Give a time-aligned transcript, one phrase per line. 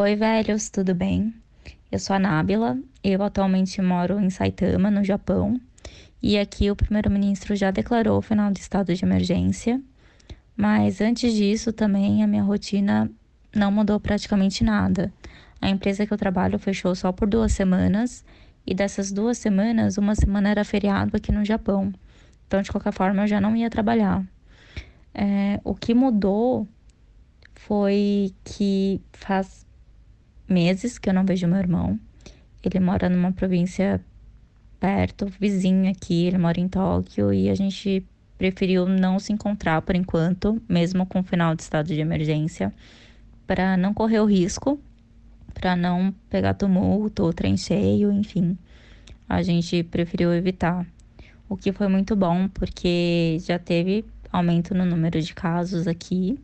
[0.00, 1.34] Oi, velhos, tudo bem?
[1.90, 5.60] Eu sou a Nábila, eu atualmente moro em Saitama, no Japão,
[6.22, 9.82] e aqui o primeiro-ministro já declarou o final do estado de emergência,
[10.56, 13.10] mas antes disso também a minha rotina
[13.52, 15.12] não mudou praticamente nada.
[15.60, 18.24] A empresa que eu trabalho fechou só por duas semanas,
[18.64, 21.92] e dessas duas semanas, uma semana era feriado aqui no Japão,
[22.46, 24.24] então de qualquer forma eu já não ia trabalhar.
[25.12, 26.68] É, o que mudou
[27.56, 29.66] foi que faz
[30.48, 31.98] meses que eu não vejo meu irmão.
[32.62, 34.00] Ele mora numa província
[34.80, 38.04] perto, vizinho aqui, ele mora em Tóquio e a gente
[38.36, 42.72] preferiu não se encontrar por enquanto, mesmo com o final de estado de emergência,
[43.46, 44.80] para não correr o risco,
[45.52, 48.56] para não pegar tumulto ou trem cheio, enfim.
[49.28, 50.86] A gente preferiu evitar.
[51.48, 56.38] O que foi muito bom, porque já teve aumento no número de casos aqui.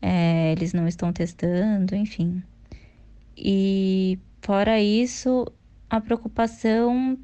[0.00, 2.42] É, eles não estão testando, enfim.
[3.36, 5.46] E fora isso,
[5.88, 7.18] a preocupação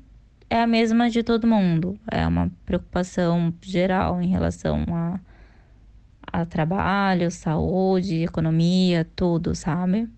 [0.50, 1.98] é a mesma de todo mundo.
[2.10, 5.20] É uma preocupação geral em relação a,
[6.32, 10.08] a trabalho, saúde, economia, tudo, sabe?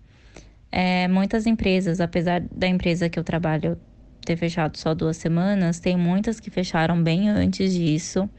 [0.71, 3.77] É, muitas empresas, apesar da empresa que eu trabalho
[4.25, 8.29] ter fechado só duas semanas, tem muitas que fecharam bem antes disso.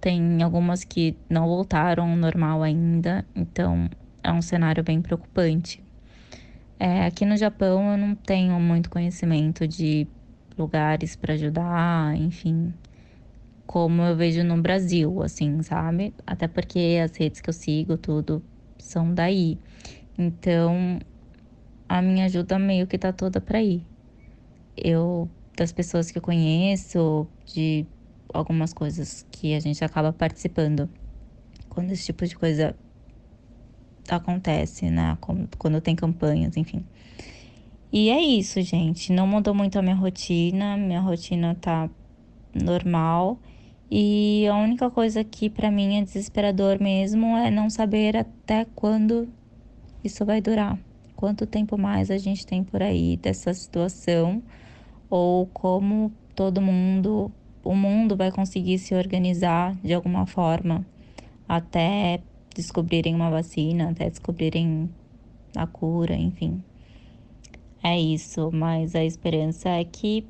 [0.00, 3.88] Tem algumas que não voltaram ao normal ainda, então
[4.22, 5.82] é um cenário bem preocupante.
[6.82, 10.06] É, aqui no Japão eu não tenho muito conhecimento de
[10.56, 12.72] lugares para ajudar, enfim,
[13.66, 16.14] como eu vejo no Brasil, assim, sabe?
[16.26, 18.42] Até porque as redes que eu sigo, tudo,
[18.78, 19.58] são daí.
[20.16, 20.98] Então,
[21.86, 23.84] a minha ajuda meio que tá toda para ir.
[24.74, 27.84] Eu, das pessoas que eu conheço, de
[28.32, 30.88] algumas coisas que a gente acaba participando,
[31.68, 32.74] quando esse tipo de coisa
[34.16, 35.16] acontece, né?
[35.58, 36.84] Quando tem campanhas, enfim.
[37.92, 39.12] E é isso, gente.
[39.12, 40.76] Não mudou muito a minha rotina.
[40.76, 41.90] Minha rotina tá
[42.54, 43.38] normal.
[43.90, 49.28] E a única coisa que para mim é desesperador mesmo é não saber até quando
[50.04, 50.78] isso vai durar.
[51.16, 54.42] Quanto tempo mais a gente tem por aí dessa situação
[55.10, 57.32] ou como todo mundo,
[57.64, 60.86] o mundo vai conseguir se organizar de alguma forma
[61.48, 62.20] até
[62.54, 64.90] descobrirem uma vacina, até descobrirem
[65.56, 66.62] a cura, enfim.
[67.82, 70.26] É isso, mas a esperança é que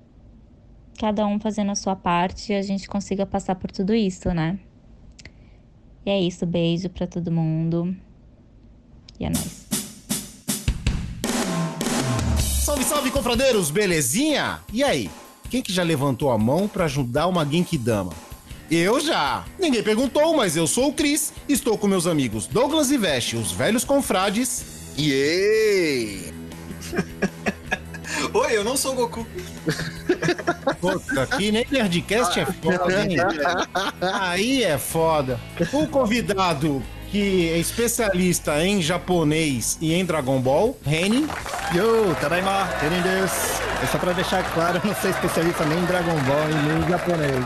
[0.98, 4.58] cada um fazendo a sua parte a gente consiga passar por tudo isso, né?
[6.04, 7.94] E é isso, beijo para todo mundo.
[9.18, 9.66] E é nóis.
[12.38, 14.60] Salve, salve, confradeiros, belezinha?
[14.72, 15.10] E aí,
[15.50, 18.12] quem que já levantou a mão para ajudar uma Genkidama?
[18.70, 19.44] Eu já.
[19.58, 21.32] Ninguém perguntou, mas eu sou o Cris.
[21.48, 24.64] Estou com meus amigos Douglas e Veste, os velhos confrades.
[24.96, 26.32] Yay!
[28.32, 29.26] Oi, eu não sou o Goku.
[30.80, 33.16] Puta, aqui nem Nerdcast é foda, hein?
[34.00, 35.40] Aí é foda.
[35.72, 41.26] O convidado que é especialista em japonês e em Dragon Ball, Reni.
[41.74, 43.34] Yo, tadaima, Reni desu.
[43.82, 46.78] É só pra deixar claro, eu não sou especialista nem em Dragon Ball e nem
[46.78, 47.44] em japonês.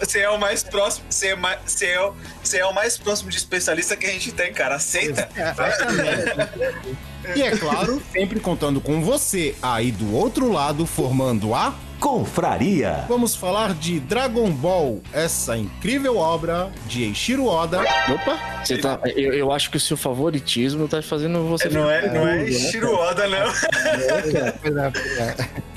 [0.00, 2.10] você é o mais próximo, você é, mais, você, é,
[2.42, 4.76] você é o mais próximo de especialista que a gente tem, cara.
[4.76, 5.28] Aceita.
[5.34, 6.98] Exatamente.
[7.34, 13.04] e é claro, sempre contando com você aí do outro lado, formando a Confraria.
[13.08, 17.80] Vamos falar de Dragon Ball, essa incrível obra de Eiichiro Oda.
[17.80, 21.68] Opa, você tá, eu, eu acho que o seu favoritismo tá fazendo você.
[21.68, 23.52] Não é, não é Eiichiro Oda, não.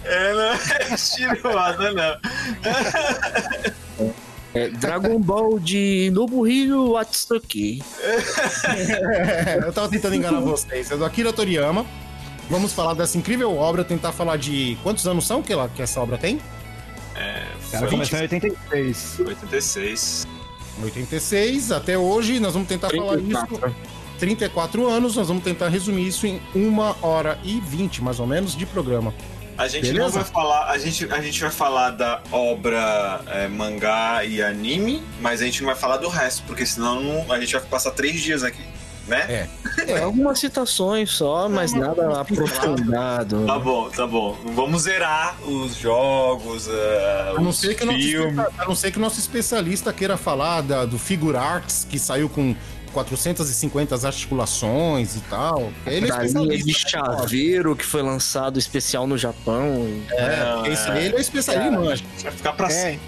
[0.04, 2.18] É, não é Eiichiro Oda, não.
[4.54, 7.84] É Dragon Ball de Nobuhiro Watsuki.
[9.64, 10.92] eu tava tentando enganar vocês.
[10.92, 11.86] É do Akira Toriyama.
[12.50, 16.00] Vamos falar dessa incrível obra, tentar falar de quantos anos são que, ela, que essa
[16.02, 16.40] obra tem?
[17.16, 19.20] É, Cara, foi começou em 86.
[19.26, 20.28] 86.
[20.84, 23.76] 86 até hoje, nós vamos tentar falar isso.
[24.18, 28.56] 34 anos, nós vamos tentar resumir isso em uma hora e 20, mais ou menos,
[28.56, 29.14] de programa.
[29.58, 30.22] A gente não Beleza?
[30.22, 35.42] vai falar, a gente, a gente vai falar da obra é, mangá e anime, mas
[35.42, 38.22] a gente não vai falar do resto, porque senão não- a gente vai passar três
[38.22, 38.64] dias aqui,
[39.10, 39.26] né?
[39.30, 39.50] É.
[39.92, 43.46] É, algumas citações só, mas nada aprofundado.
[43.46, 44.38] Tá bom, tá bom.
[44.54, 46.72] Vamos zerar os jogos, uh,
[47.38, 48.46] A não, os ser que o nosso filmes.
[48.58, 52.28] a não ser que o nosso especialista queira falar da- do Figure Arts, que saiu
[52.30, 52.56] com
[52.94, 55.72] 450 articulações e tal.
[55.86, 56.98] Ele é Da linha de especialista.
[57.12, 57.18] né?
[57.18, 59.88] chaveiro que foi lançado especial no Japão.
[60.12, 60.92] É, esse é.
[60.92, 62.04] aí ele é especialista, manja.
[62.24, 63.00] Vai ficar pra É sempre.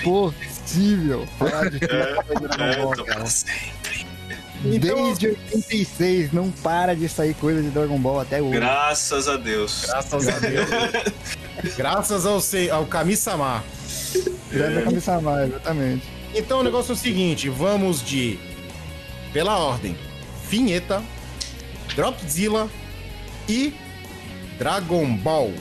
[0.00, 3.04] impossível falar de É, cara.
[3.04, 3.95] pra sempre.
[4.64, 8.58] Então- Desde 86 não para de sair coisa de Dragon Ball até hoje.
[8.58, 9.84] Graças a Deus.
[9.86, 10.68] Graças a Deus.
[11.76, 12.40] Graças ao,
[12.76, 13.62] ao Kami-sama.
[14.50, 16.06] Grande cabeça mais, exatamente.
[16.34, 18.38] Então o negócio é o seguinte, vamos de
[19.32, 19.96] pela ordem:
[20.48, 21.02] Vinheta,
[21.94, 22.68] Dropzilla
[23.48, 23.74] e
[24.58, 25.52] Dragon Ball.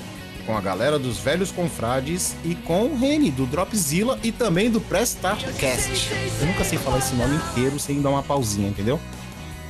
[0.46, 4.80] Com a galera dos velhos confrades e com o Reni do Dropzilla e também do
[4.80, 6.12] Press Start Cast.
[6.40, 9.00] Eu nunca sei falar esse nome inteiro sem dar uma pausinha, entendeu?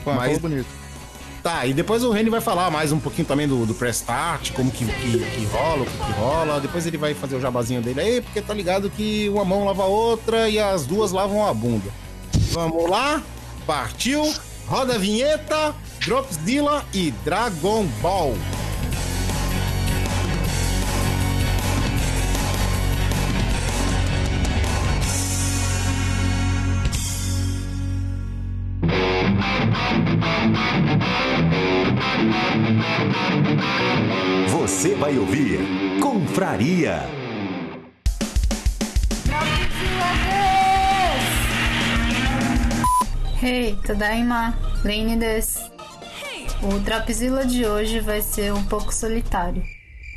[0.04, 0.68] Pô, Mas- falou bonito.
[1.42, 4.52] Tá, e depois o Reni vai falar mais um pouquinho também do, do Press Start,
[4.54, 6.60] como que, que, que rola, o que, que rola.
[6.60, 9.84] Depois ele vai fazer o jabazinho dele aí, porque tá ligado que uma mão lava
[9.84, 11.90] a outra e as duas lavam a bunda.
[12.52, 13.22] Vamos lá?
[13.66, 14.34] Partiu,
[14.68, 18.36] roda a vinheta, Dropzilla e Dragon Ball.
[34.66, 35.60] Você vai ouvir
[36.02, 37.04] Confraria.
[43.40, 45.70] Hey, Tadaima, Lane des.
[46.64, 49.62] O Dropzilla de hoje vai ser um pouco solitário,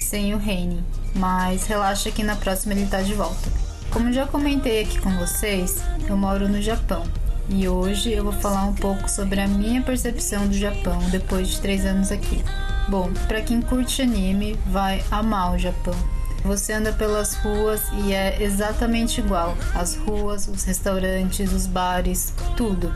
[0.01, 0.83] sem o Reine,
[1.15, 3.53] mas relaxa que na próxima ele tá de volta.
[3.91, 7.05] Como já comentei aqui com vocês, eu moro no Japão
[7.51, 11.61] e hoje eu vou falar um pouco sobre a minha percepção do Japão depois de
[11.61, 12.43] três anos aqui.
[12.89, 15.95] Bom, pra quem curte anime, vai amar o Japão.
[16.43, 19.55] Você anda pelas ruas e é exatamente igual.
[19.75, 22.91] As ruas, os restaurantes, os bares, tudo.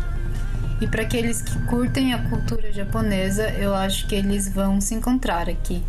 [0.81, 5.47] E para aqueles que curtem a cultura japonesa, eu acho que eles vão se encontrar
[5.50, 5.83] aqui.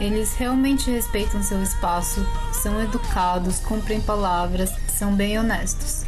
[0.00, 6.07] Eles realmente respeitam seu espaço, são educados, cumprem palavras, são bem honestos.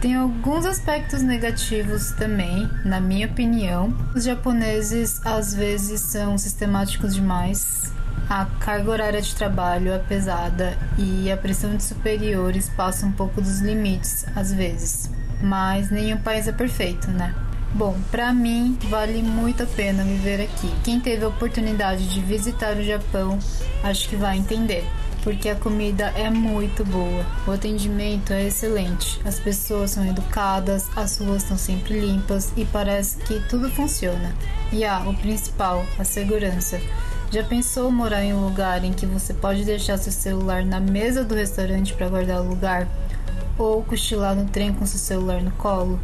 [0.00, 3.96] Tem alguns aspectos negativos também, na minha opinião.
[4.14, 7.92] Os japoneses às vezes são sistemáticos demais.
[8.28, 13.40] A carga horária de trabalho é pesada e a pressão de superiores passa um pouco
[13.40, 15.10] dos limites às vezes.
[15.42, 17.34] Mas nenhum país é perfeito, né?
[17.74, 20.72] Bom, pra mim vale muito a pena viver aqui.
[20.84, 23.38] Quem teve a oportunidade de visitar o Japão,
[23.82, 24.86] acho que vai entender
[25.24, 27.24] porque a comida é muito boa.
[27.46, 29.18] O atendimento é excelente.
[29.24, 34.34] As pessoas são educadas, as ruas estão sempre limpas e parece que tudo funciona.
[34.70, 36.78] E ah, o principal, a segurança.
[37.30, 41.24] Já pensou morar em um lugar em que você pode deixar seu celular na mesa
[41.24, 42.86] do restaurante para guardar o lugar?
[43.56, 45.98] Ou cochilar no trem com seu celular no colo?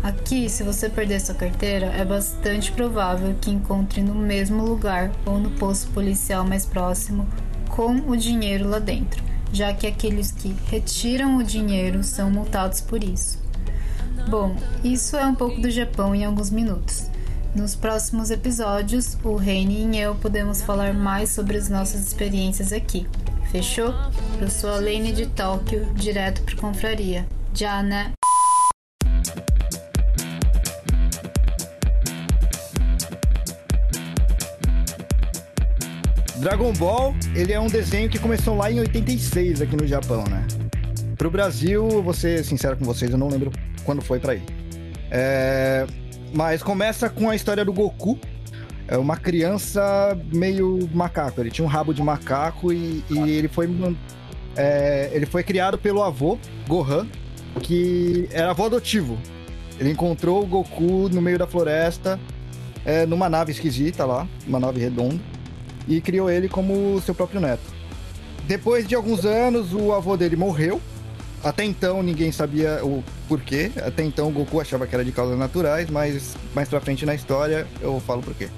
[0.00, 5.38] Aqui, se você perder sua carteira, é bastante provável que encontre no mesmo lugar ou
[5.38, 7.26] no posto policial mais próximo
[7.70, 9.22] com o dinheiro lá dentro,
[9.52, 13.38] já que aqueles que retiram o dinheiro são multados por isso.
[14.28, 17.10] Bom, isso é um pouco do Japão em alguns minutos.
[17.54, 23.08] Nos próximos episódios, o Reine e eu podemos falar mais sobre as nossas experiências aqui.
[23.50, 23.92] Fechou?
[24.40, 27.26] Eu sou a Lene de Tóquio, direto pro Confraria.
[27.52, 28.12] Já, né?
[36.40, 40.46] Dragon Ball, ele é um desenho que começou lá em 86 aqui no Japão, né?
[41.14, 43.52] Pro Brasil, vou ser sincero com vocês, eu não lembro
[43.84, 44.42] quando foi pra ir.
[45.10, 45.86] É...
[46.32, 48.18] Mas começa com a história do Goku.
[48.88, 51.42] É uma criança meio macaco.
[51.42, 53.68] Ele tinha um rabo de macaco e, e ele foi
[54.56, 57.06] é, ele foi criado pelo avô Gohan,
[57.60, 59.18] que era avô adotivo.
[59.78, 62.18] Ele encontrou o Goku no meio da floresta,
[62.82, 65.29] é, numa nave esquisita lá, uma nave redonda
[65.88, 67.62] e criou ele como seu próprio neto.
[68.46, 70.80] Depois de alguns anos, o avô dele morreu
[71.42, 73.70] até então ninguém sabia o porquê.
[73.76, 77.14] Até então o Goku achava que era de causas naturais, mas mais pra frente na
[77.14, 78.48] história eu falo porquê.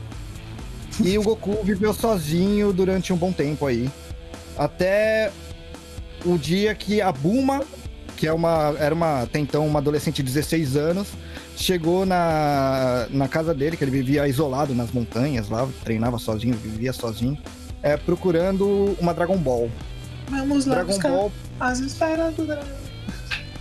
[1.03, 3.89] E o Goku viveu sozinho durante um bom tempo aí.
[4.57, 5.31] Até
[6.25, 7.63] o dia que a Buma,
[8.23, 11.09] que é uma, era uma, até então uma adolescente de 16 anos,
[11.57, 16.93] chegou na, na casa dele, que ele vivia isolado nas montanhas lá, treinava sozinho, vivia
[16.93, 17.37] sozinho,
[17.83, 19.69] é, procurando uma Dragon Ball.
[20.31, 22.65] Vamos lá Dragon Ball, as esferas do dragão.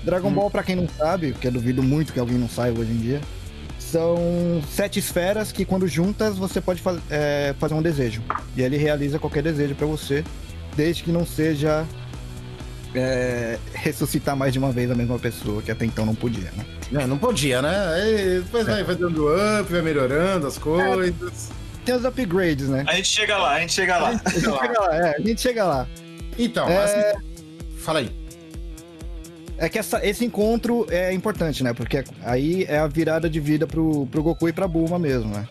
[0.03, 2.91] Dragon Ball, pra quem não sabe, porque eu duvido muito que alguém não saiba hoje
[2.91, 3.22] em dia,
[3.80, 8.22] são sete esferas que quando juntas você pode faz, é, fazer um desejo.
[8.56, 10.24] E ele realiza qualquer desejo pra você,
[10.75, 11.84] desde que não seja
[12.95, 16.65] é, ressuscitar mais de uma vez a mesma pessoa, que até então não podia, né?
[17.03, 17.93] É, não podia, né?
[17.95, 21.50] Aí depois vai, vai dando up, vai melhorando as coisas.
[21.86, 22.83] Tem os upgrades, né?
[22.88, 24.10] A gente chega lá, a gente chega lá.
[24.10, 25.88] A gente chega lá, é, a gente chega lá.
[26.38, 26.83] Então, É.
[26.83, 27.19] assim,
[27.79, 28.12] fala aí.
[29.57, 31.71] É que essa- esse encontro é importante, né?
[31.74, 35.48] Porque aí é a virada de vida pro, pro Goku e pra Bulma mesmo, né?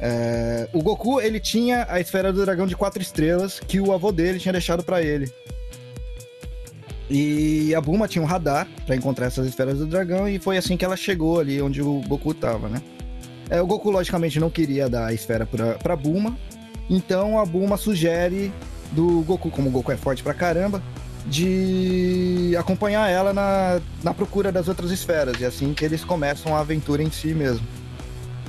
[0.00, 4.10] É, o Goku, ele tinha a esfera do dragão de quatro estrelas que o avô
[4.10, 5.30] dele tinha deixado pra ele.
[7.10, 10.76] E a Bulma tinha um radar pra encontrar essas esferas do dragão e foi assim
[10.76, 12.82] que ela chegou ali onde o Goku tava, né?
[13.50, 16.36] É, o Goku, logicamente, não queria dar a esfera pra, pra Bulma,
[16.88, 18.50] então a Bulma sugere
[18.92, 20.82] do Goku, como o Goku é forte pra caramba,
[21.26, 25.40] de acompanhar ela na, na procura das outras esferas.
[25.40, 27.66] E assim que eles começam a aventura em si mesmo.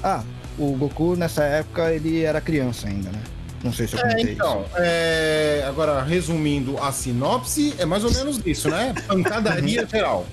[0.04, 0.24] Ah,
[0.58, 3.22] o Goku nessa época ele era criança ainda, né?
[3.66, 4.78] Não sei se eu É, comentei então, isso.
[4.78, 8.94] é, agora, resumindo a sinopse, é mais ou menos isso, né?
[9.08, 10.26] Pancadaria geral.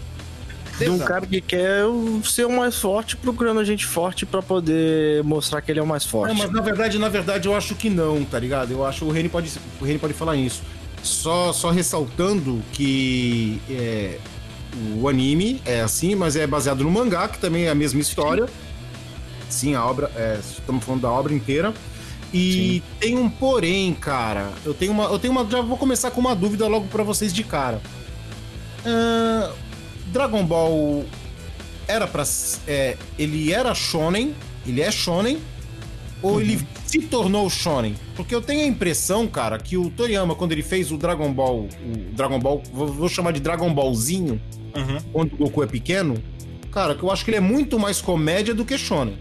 [0.78, 1.82] De um cara que quer
[2.24, 6.04] ser o mais forte, procurando gente forte pra poder mostrar que ele é o mais
[6.04, 6.32] forte.
[6.34, 8.70] Não, mas na verdade, na verdade, eu acho que não, tá ligado?
[8.70, 10.62] Eu acho que o Reni pode, o Reni pode falar isso.
[11.02, 14.18] Só, só ressaltando que é,
[15.00, 18.46] o anime é assim, mas é baseado no mangá, que também é a mesma história.
[19.48, 20.10] Sim, a obra.
[20.16, 21.72] é, estamos falando da obra inteira.
[22.32, 24.50] E tem um porém, cara.
[24.64, 25.04] Eu tenho uma.
[25.04, 25.48] Eu tenho uma.
[25.50, 27.80] Já vou começar com uma dúvida logo pra vocês de cara.
[28.84, 29.50] Ahn,
[30.06, 31.04] Dragon Ball
[31.86, 32.22] era pra.
[32.22, 34.34] s- É, ele era shonen.
[34.66, 35.38] Ele é shonen.
[36.22, 37.96] Ou ele se tornou shonen?
[38.14, 41.68] Porque eu tenho a impressão, cara, que o Toriyama, quando ele fez o Dragon Ball.
[41.84, 42.62] O Dragon Ball.
[42.72, 44.40] Vou, vou chamar de Dragon Ballzinho.
[44.76, 44.98] Uhum.
[45.12, 46.14] Quando o Goku é pequeno.
[46.70, 49.16] Cara, que eu acho que ele é muito mais comédia do que shonen.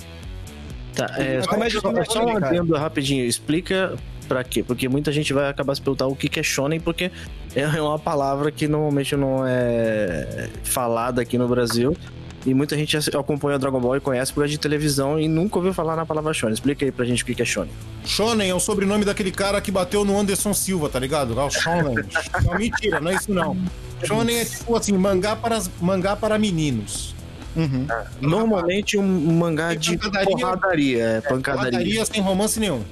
[0.96, 3.26] Tá, é, A só, só- um adendo rapidinho.
[3.26, 3.94] Explica
[4.28, 4.64] pra quê?
[4.64, 7.12] Porque muita gente vai acabar se perguntando o que é shonen, porque
[7.56, 11.96] é uma palavra que normalmente não é falada aqui no Brasil.
[12.44, 15.58] E muita gente acompanha o Dragon Ball e conhece por causa de televisão e nunca
[15.58, 16.56] ouviu falar na palavra shonen.
[16.56, 17.72] Explica aí pra gente o que que é shonen.
[18.04, 21.40] Shonen é o sobrenome daquele cara que bateu no Anderson Silva, tá ligado?
[21.40, 22.04] Ah, o Shonen.
[22.44, 23.56] não, mentira, não é isso não.
[24.04, 27.11] Shonen é tipo assim, mangá para, mangá para meninos.
[27.56, 27.86] Uhum.
[28.22, 30.36] Normalmente um mangá de pancadaria.
[30.38, 31.04] porradaria.
[31.04, 31.72] É, pancadaria.
[31.72, 32.84] Pancadaria sem romance nenhum.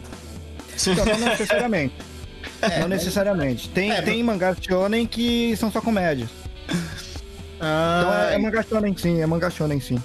[0.87, 1.95] Então, não necessariamente.
[2.79, 3.69] não necessariamente.
[3.69, 6.29] Tem, É, tem mangás shonen que são só comédias.
[6.67, 6.79] Então
[7.61, 9.99] Ah, é, é mangá shonen sim, é mangá shonen sim.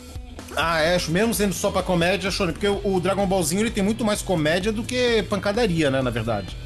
[0.57, 2.53] ah, é, mesmo sendo só pra comédia, Shonen.
[2.53, 6.57] Porque o, Dragon Ballzinho ele tem muito mais comédia do que pancadaria, né, na verdade.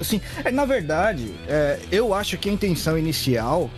[0.00, 3.70] Assim, é, na verdade, é, eu acho que a intenção inicial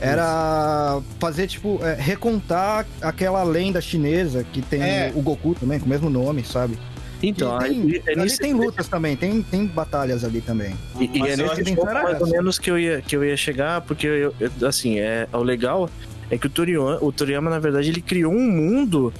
[0.00, 5.12] era fazer, tipo, é, recontar aquela lenda chinesa que tem É.
[5.14, 6.78] o Goku também, com o mesmo nome, sabe?
[7.22, 10.74] Então, e tem, é ali nesse- tem lutas também, tem, tem batalhas ali também.
[11.00, 13.16] E, e é eu nesse acho que ponto mais ou menos que eu ia, que
[13.16, 15.88] eu ia chegar, porque eu, eu- assim, é, o legal
[16.30, 19.12] é que o Toriyama, o Toriyama, na verdade, ele criou um mundo.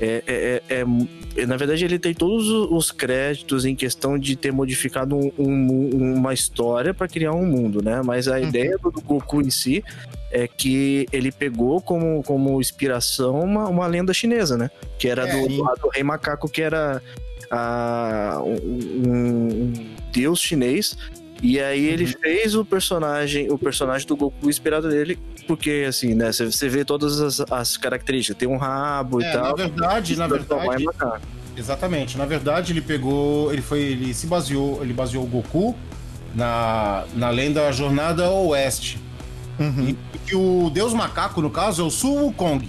[0.00, 0.84] É, é- é-
[1.42, 5.32] é- na verdade, ele tem todos os- os créditos em questão de ter modificado um-
[5.38, 8.02] um- uma história para criar um mundo, né?
[8.04, 8.48] Mas a Uhum.
[8.48, 9.84] ideia do Goku em si
[10.32, 14.68] é que ele pegou como, como inspiração uma, uma lenda chinesa, né?
[14.98, 17.00] Que era É, do, e- do Rei Macaco, que era
[17.50, 19.72] a, um, um
[20.12, 20.96] deus chinês.
[21.46, 26.32] E aí ele fez o personagem, o personagem do Goku inspirado nele, porque assim, né,
[26.32, 29.54] você- vê todas as, as características, tem um rabo e É, na tal.
[29.56, 31.20] verdade, na transforma verdade, em macaco.
[31.54, 32.16] Exatamente.
[32.16, 33.52] Na verdade, ele pegou.
[33.52, 33.80] Ele foi.
[33.80, 34.82] Ele se baseou.
[34.82, 35.76] Ele baseou o Goku
[36.34, 38.98] na, na lenda Jornada ao Oeste.
[39.60, 39.90] Uhum.
[40.14, 42.68] E que o Deus Macaco, no caso, é o Su Wukong,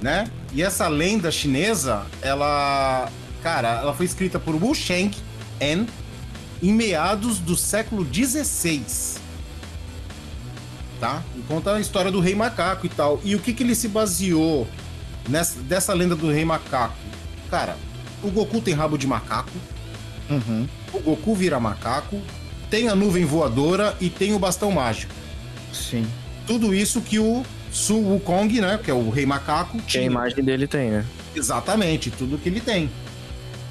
[0.00, 0.30] né?
[0.52, 3.08] E essa lenda chinesa, ela.
[3.42, 5.10] Cara, ela foi escrita por Wu Sheng
[5.60, 5.86] En
[6.64, 8.82] em meados do século XVI.
[11.00, 11.22] Tá?
[11.36, 13.20] E conta a história do Rei Macaco e tal.
[13.24, 14.66] E o que, que ele se baseou
[15.28, 16.94] nessa, dessa lenda do Rei Macaco?
[17.50, 17.76] Cara,
[18.22, 19.52] o Goku tem rabo de macaco,
[20.30, 20.66] Uhum.
[20.94, 22.18] o Goku vira macaco,
[22.70, 25.12] tem a nuvem voadora e tem o bastão mágico.
[25.72, 26.06] Sim.
[26.46, 28.78] tudo isso que o Su Wukong, né?
[28.82, 31.04] Que é o rei macaco, Que a imagem dele tem, né?
[31.34, 32.88] Exatamente, tudo que ele tem.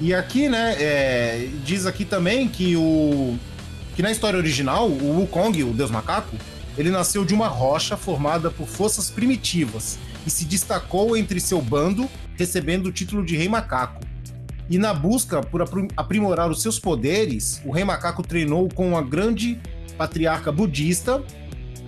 [0.00, 3.36] E aqui, né, é, diz aqui também que o.
[3.94, 6.36] que na história original, o Wukong, o deus macaco,
[6.76, 12.08] ele nasceu de uma rocha formada por forças primitivas e se destacou entre seu bando,
[12.36, 14.02] recebendo o título de Rei Macaco.
[14.68, 19.02] E na busca por aprim- aprimorar os seus poderes, o Rei Macaco treinou com a
[19.02, 19.60] grande
[19.96, 21.22] patriarca budista,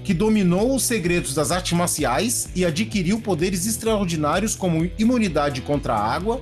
[0.04, 6.14] que dominou os segredos das artes marciais e adquiriu poderes extraordinários como imunidade contra a
[6.14, 6.40] água,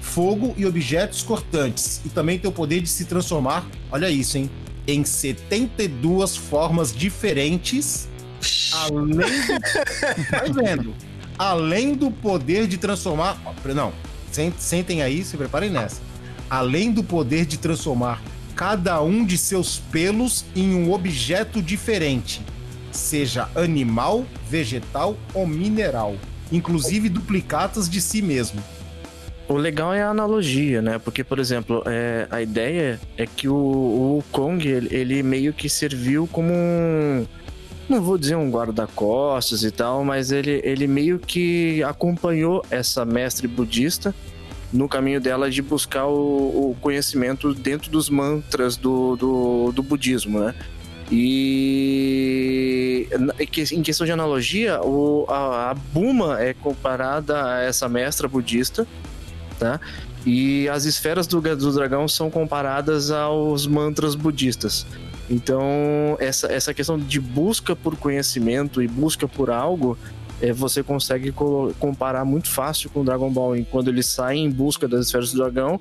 [0.00, 2.00] fogo e objetos cortantes.
[2.04, 4.50] E também tem o poder de se transformar, olha isso, hein?
[4.86, 8.08] Em 72 formas diferentes,
[8.72, 9.16] além do...
[10.30, 10.94] Vai vendo.
[11.38, 13.40] Além do poder de transformar...
[13.74, 13.92] Não,
[14.32, 16.00] sen- sentem aí, se preparem nessa.
[16.48, 18.22] Além do poder de transformar
[18.56, 22.42] cada um de seus pelos em um objeto diferente,
[22.92, 26.16] seja animal, vegetal ou mineral,
[26.52, 28.62] inclusive duplicatas de si mesmo.
[29.50, 31.00] O legal é a analogia, né?
[31.00, 35.68] Porque, por exemplo, é, a ideia é que o, o Kong, ele, ele meio que
[35.68, 37.26] serviu como um.
[37.88, 43.48] Não vou dizer um guarda-costas e tal, mas ele, ele meio que acompanhou essa mestre
[43.48, 44.14] budista
[44.72, 50.38] no caminho dela de buscar o, o conhecimento dentro dos mantras do, do, do budismo,
[50.38, 50.54] né?
[51.10, 53.08] E
[53.72, 58.86] em questão de analogia, o, a, a Buma é comparada a essa mestra budista,
[59.60, 59.78] tá?
[60.26, 64.84] E as esferas do, do dragão são comparadas aos mantras budistas.
[65.28, 69.96] Então, essa, essa questão de busca por conhecimento e busca por algo,
[70.42, 74.50] é, você consegue co- comparar muito fácil com Dragon Ball, em quando ele sai em
[74.50, 75.80] busca das esferas do dragão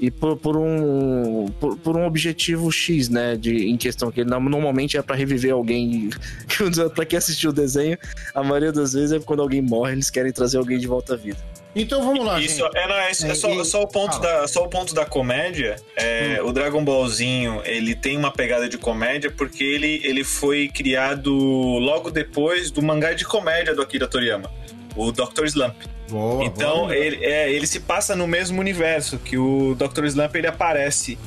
[0.00, 4.30] e por, por um por, por um objetivo X, né, de em questão que ele
[4.30, 6.10] normalmente é pra reviver alguém.
[6.94, 7.96] Pra quem assistiu o desenho,
[8.34, 11.16] a maioria das vezes é quando alguém morre, eles querem trazer alguém de volta à
[11.16, 11.38] vida.
[11.76, 12.76] Então vamos lá, Isso, gente.
[12.76, 14.40] é, não, é, é É, só, e- só o ponto fala.
[14.40, 15.76] da, só o ponto da comédia.
[15.96, 21.32] É, O Dragon Ballzinho, ele tem uma pegada de comédia porque ele, ele foi criado
[21.34, 24.50] logo depois do mangá de comédia do Akira Toriyama,
[24.96, 25.44] o Dr.
[25.44, 25.76] Slump.
[26.08, 26.96] Boa, Então, boa.
[26.96, 30.04] ele, é, ele se passa no mesmo universo, que o Dr.
[30.06, 31.18] Slump ele aparece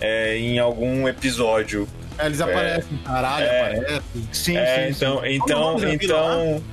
[0.00, 1.88] é, em algum episódio.
[2.16, 3.60] É, eles aparecem, caralho, É.
[3.62, 4.02] aparecem.
[4.32, 4.96] Sim, É, sim, sim.
[4.96, 6.64] então, então, da vila então.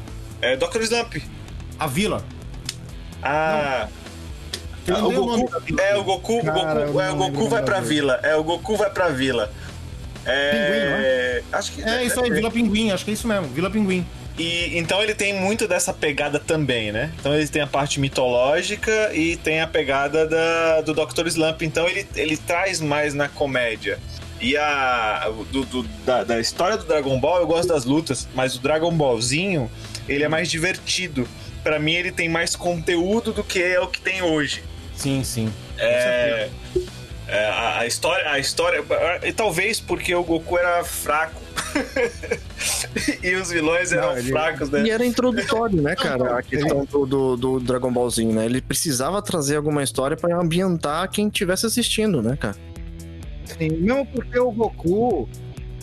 [0.42, 0.82] É Dr.
[0.84, 1.16] Slump.
[1.80, 2.24] A vila.
[3.26, 3.88] Ah.
[4.88, 7.64] Ah, não o Goku, é, o Goku, Cara, o Goku, é, não o Goku vai
[7.64, 8.20] pra vila.
[8.22, 9.52] É, o Goku vai pra vila.
[10.24, 13.70] É, Pinguim, Acho que É isso aí, Vila Pinguim, acho que é isso mesmo, Vila
[13.70, 14.06] Pinguim.
[14.38, 17.12] E então ele tem muito dessa pegada também, né?
[17.20, 21.26] Então ele tem a parte mitológica e tem a pegada da, do Dr.
[21.28, 21.62] Slump.
[21.62, 23.98] Então ele, ele traz mais na comédia.
[24.42, 28.56] E a do, do- da, da história do Dragon Ball, eu gosto das lutas, mas
[28.56, 29.72] o Dragon Ballzinho,
[30.08, 31.28] ele é mais divertido.
[31.66, 34.64] Pra mim, ele tem mais conteúdo do que é o que tem hoje.
[34.96, 35.52] Sim, sim.
[35.80, 36.48] É,
[37.28, 38.84] é, a, a história, a história,
[39.24, 41.42] e talvez porque o Goku era fraco
[43.24, 44.84] e os vilões eram Não, ele- fracos, né?
[44.84, 46.38] E era introdutório, né, cara?
[46.38, 48.46] A questão do, do, do Dragon Ballzinho, né?
[48.46, 52.56] Ele precisava trazer alguma história pra ambientar quem estivesse assistindo, né, cara?
[53.58, 55.28] Sim, mesmo porque o Goku,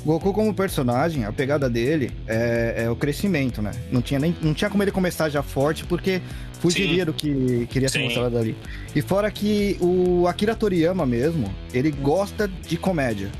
[0.04, 3.70] Goku como personagem, a pegada dele é, é o crescimento, né?
[3.90, 6.20] Não tinha, nem, não tinha como ele começar já forte, porque
[6.60, 7.04] fugiria Sim.
[7.06, 8.04] do que queria ser Sim.
[8.06, 8.56] mostrado ali.
[8.96, 13.30] E fora que o Akira Toriyama mesmo, ele gosta de comédia.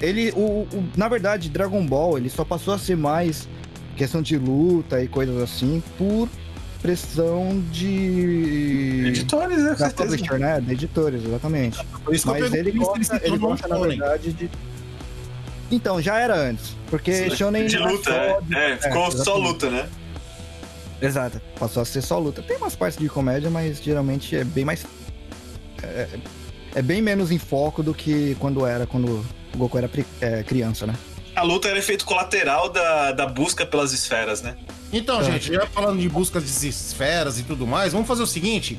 [0.00, 3.48] Ele, o, o- na verdade, Dragon Ball, ele só passou a ser mais
[3.96, 6.28] questão de luta e coisas assim por
[6.80, 9.04] pressão de...
[9.08, 9.70] Editores, né?
[9.70, 10.08] Da certeza.
[10.16, 10.60] publisher, né?
[10.60, 11.84] De editores, exatamente.
[12.04, 13.98] Por isso que eu Mas ele gosta, ele gosta na shonen.
[13.98, 14.50] verdade, de...
[15.70, 16.76] Então, já era antes.
[16.88, 17.66] Porque Shonen...
[17.66, 18.38] De não é luta, só é.
[18.42, 19.46] de- É, ficou só exatamente.
[19.48, 19.88] luta, né?
[21.00, 21.40] Exato.
[21.58, 22.42] Passou a ser só luta.
[22.42, 24.84] Tem umas partes de comédia, mas geralmente é bem mais...
[25.82, 26.08] É,
[26.76, 30.42] é bem menos em foco do que quando era, quando o Goku era pri- é,
[30.42, 30.94] criança, né?
[31.34, 34.56] A luta era efeito colateral da, da busca pelas esferas, né?
[34.92, 35.24] Então, Tá.
[35.24, 38.78] gente, já falando de busca de esferas e tudo mais, vamos fazer o seguinte: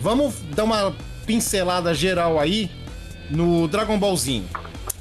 [0.00, 0.94] vamos dar uma
[1.26, 2.70] pincelada geral aí
[3.30, 4.48] no Dragon Ballzinho.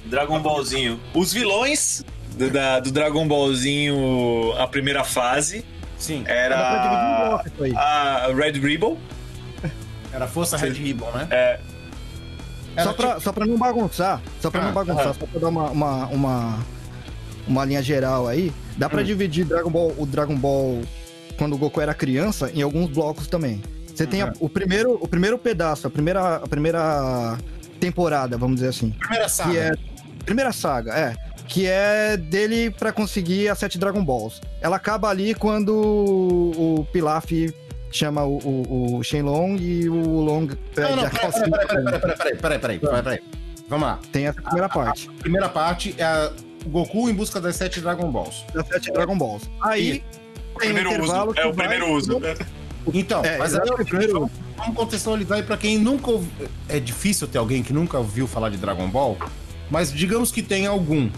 [0.09, 0.99] Dragon Ballzinho.
[1.13, 2.03] Os vilões
[2.37, 5.63] do, da- do Dragon Ballzinho, a primeira fase,
[5.97, 6.23] Sim.
[6.23, 7.73] Dá pra dividir em era bloco isso aí.
[7.75, 8.97] a Red Ribbon.
[10.13, 11.27] Era Força Red Ribbon, né?
[11.29, 11.59] É,
[12.83, 15.13] Só pra, só pra não bagunçar, só pra Ah, não bagunçar, aham.
[15.13, 16.59] só pra dar uma, uma, uma,
[17.45, 18.89] uma linha geral aí, dá Hum.
[18.91, 20.81] pra dividir Dragon Ball, o Dragon Ball
[21.37, 23.61] quando o Goku era criança em alguns blocos também.
[23.93, 24.31] Você tem a- Uhum.
[24.39, 27.37] o, primeiro, o primeiro pedaço, a primeira, a primeira
[27.79, 29.51] temporada, vamos dizer assim, Primeira saga.
[29.51, 29.71] que é
[30.29, 31.15] primeira saga, é,
[31.47, 34.39] que é dele pra conseguir as sete Dragon Balls.
[34.61, 37.31] Ela acaba ali quando o, o Pilaf
[37.91, 41.67] chama o, o, o Shenlong e o Long pede Não, não, a peraí, calcinha peraí,
[41.67, 43.19] peraí, peraí, peraí, peraí, peraí, peraí, peraí.
[43.67, 43.99] Vamos lá.
[44.11, 45.09] Tem essa primeira parte.
[45.09, 46.31] A primeira parte é a
[46.67, 48.43] Goku em busca das sete Dragon Balls.
[48.53, 49.49] Das sete Dragon Balls.
[49.61, 50.03] Aí
[50.55, 51.11] O tem um primeiro uso.
[51.35, 52.21] É o vai- primeiro uso.
[52.93, 56.47] Então, É, mas aí exatamente, primeiro- vamos, vamos contextualizar aí pra quem nunca ouviu.
[56.67, 59.17] É difícil ter alguém que nunca ouviu falar de Dragon Ball,
[59.69, 61.09] mas digamos que tem algum.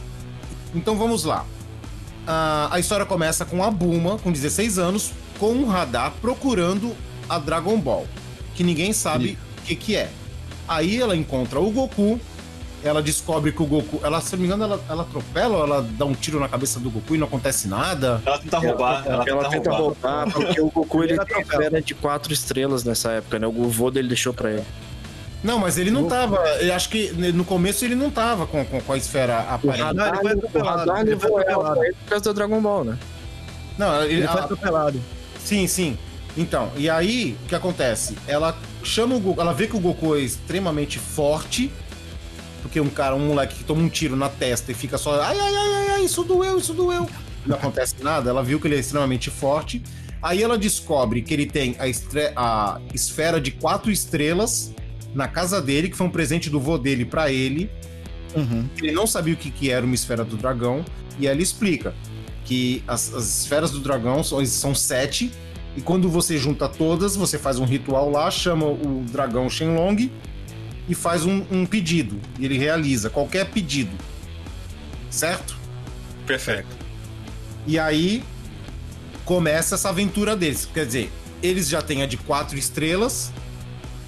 [0.73, 1.45] Então vamos lá.
[2.27, 6.95] Ah, a história começa com a Buma, com 16 anos, com um radar procurando
[7.27, 8.05] a Dragon Ball,
[8.55, 10.09] que ninguém sabe o que, que é.
[10.67, 12.19] Aí ela encontra o Goku,
[12.83, 13.99] ela descobre que o Goku.
[14.03, 16.79] Ela, se não me engano, ela, ela atropela ou ela dá um tiro na cabeça
[16.79, 18.21] do Goku e não acontece nada.
[18.25, 19.03] Ela tenta roubar.
[19.05, 20.23] Ela, Ela tenta tenta roubar.
[20.29, 23.47] roubar, porque o Goku ele Ele esfera de quatro estrelas nessa época, né?
[23.47, 24.63] O vô dele deixou pra ele.
[25.43, 26.38] Não, mas ele não tava.
[26.60, 29.93] Eu acho que no começo ele não tava com, com, com a esfera aparente.
[29.95, 30.97] Não, ele foi o atropelado.
[30.99, 31.80] Ele foi atropelado.
[31.80, 32.97] por causa do Dragon Ball, né?
[33.77, 35.01] Não, ele, Ele foi atropelado.
[35.39, 35.97] sim, sim.
[36.38, 38.15] Então, e aí, o que acontece?
[38.27, 41.71] Ela chama o Goku, ela vê que o Goku é extremamente forte,
[42.62, 45.38] porque um cara, um moleque que toma um tiro na testa e fica só, ai,
[45.38, 47.10] ai, ai, ai, ai, isso doeu, isso doeu.
[47.45, 49.84] Não acontece nada, ela viu que ele é extremamente forte.
[50.21, 54.71] Aí ela descobre que ele tem a, a esfera de quatro estrelas
[55.13, 57.69] na casa dele, que foi um presente do vô dele pra ele.
[58.36, 58.67] Uhum.
[58.82, 60.86] Ele não sabia o que, que era uma esfera do dragão,
[61.19, 61.93] e ela explica
[62.45, 65.32] que as, as esferas do dragão são, são sete,
[65.76, 70.12] e quando você junta todas, você faz um ritual lá, chama o dragão Shenlong
[70.88, 72.19] e faz um, um pedido.
[72.38, 73.95] E ele realiza qualquer pedido.
[75.10, 75.58] Certo?
[76.26, 76.67] Perfeito.
[77.65, 78.24] E aí
[79.24, 80.67] começa essa aventura deles.
[80.74, 83.32] Quer dizer, eles já têm a de quatro estrelas,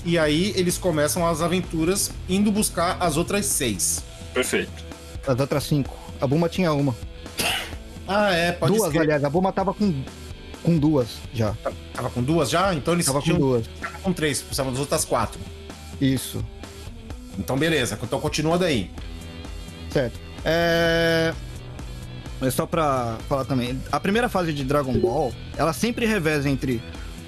[0.06, 4.04] e aí eles começam as aventuras indo buscar as outras seis.
[4.34, 4.72] Perfeito.
[5.26, 5.98] As outras cinco.
[6.20, 6.96] A Buma tinha uma.
[8.08, 9.00] Ah, é, pode duas, ser.
[9.00, 9.24] aliás.
[9.24, 10.04] A Buma tava com,
[10.62, 11.56] com duas já.
[11.94, 12.74] Tava com duas já?
[12.74, 13.66] Então eles Tava com tinham duas.
[14.02, 15.40] com três, precisavam das outras quatro.
[16.02, 16.44] Isso.
[17.38, 18.92] Então beleza, então continua daí.
[19.90, 20.20] Certo.
[20.44, 21.34] É...
[22.42, 23.80] é só pra falar também.
[23.92, 26.82] A primeira fase de Dragon Ball, ela sempre reveza entre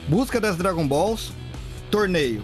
[0.07, 1.31] busca das Dragon Balls,
[1.89, 2.43] torneio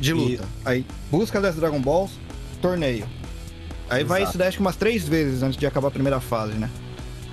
[0.00, 0.44] de luta.
[0.64, 2.12] Aí, busca das Dragon Balls,
[2.60, 3.06] torneio.
[3.88, 4.30] Aí vai Exato.
[4.30, 6.68] isso daí acho que umas três vezes antes de acabar a primeira fase, né?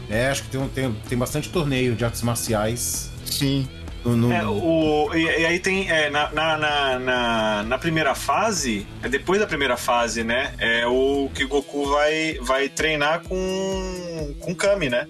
[0.09, 3.09] É, acho que tem, um- tem, tem bastante torneio de artes marciais.
[3.25, 3.67] Sim.
[4.05, 5.89] No, no- É, o, e, e aí tem.
[5.89, 10.53] é, na, na, na, na- na primeira fase, é depois da primeira fase, né?
[10.59, 15.07] É o que o Goku vai, vai treinar com, com Kami, né?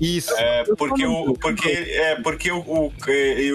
[0.00, 0.32] Isso.
[0.36, 2.92] É, porque o, porque, é, porque o, o,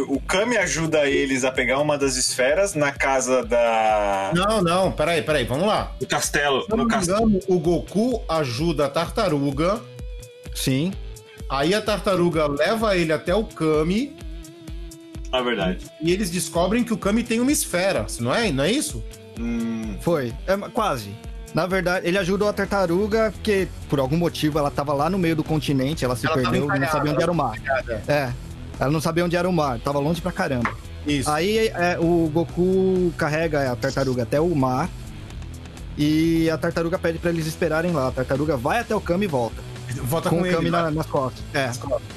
[0.10, 4.32] o Kami ajuda eles a pegar uma das esferas na casa da.
[4.36, 5.96] Não, não, peraí, peraí, vamos lá.
[6.00, 6.66] do castelo.
[6.70, 7.30] No castelo.
[7.30, 9.82] engano, o Goku ajuda a tartaruga,
[10.54, 10.92] Sim.
[11.50, 14.16] aí a tartaruga leva ele até o Kami
[15.32, 15.86] É verdade.
[16.02, 18.52] e eles descobrem que o Kami tem uma esfera, não é?
[18.52, 19.04] Não é isso?
[19.40, 20.34] Hum, Foi.
[20.46, 21.10] É, quase.
[21.54, 25.36] Na verdade, ele ajudou a tartaruga porque, por algum motivo, ela tava lá no meio
[25.36, 27.58] do continente, ela se Ela perdeu, não sabia onde era o mar.
[28.08, 28.32] É.
[28.80, 30.74] Ela não sabia onde era o mar, tava longe pra caramba.
[31.06, 31.30] Isso.
[31.30, 34.90] Aí é, o Goku carrega a tartaruga até o mar
[35.98, 38.08] e a tartaruga pede pra eles esperarem lá.
[38.08, 39.62] A tartaruga vai até o Kami e volta.
[40.04, 40.56] Volta com com, o ele.
[40.56, 41.44] Kami na- nas costas.
[41.54, 41.70] É.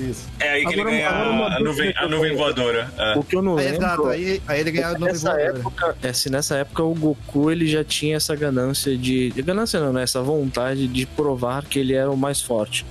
[0.02, 0.29] Isso.
[0.40, 2.90] é aí que Agora- ele ganha a nuvem, a nuvem voadora.
[2.96, 3.18] É.
[3.18, 3.76] O que eu não É, lembro...
[3.79, 5.59] exato, aí, aí ele ganha a nuvem Nessa voadora.
[5.59, 9.31] época, é, se nessa época o Goku ele já tinha essa ganância de.
[9.37, 10.02] Ganância não, né?
[10.02, 12.85] Essa vontade de provar que ele era o mais forte.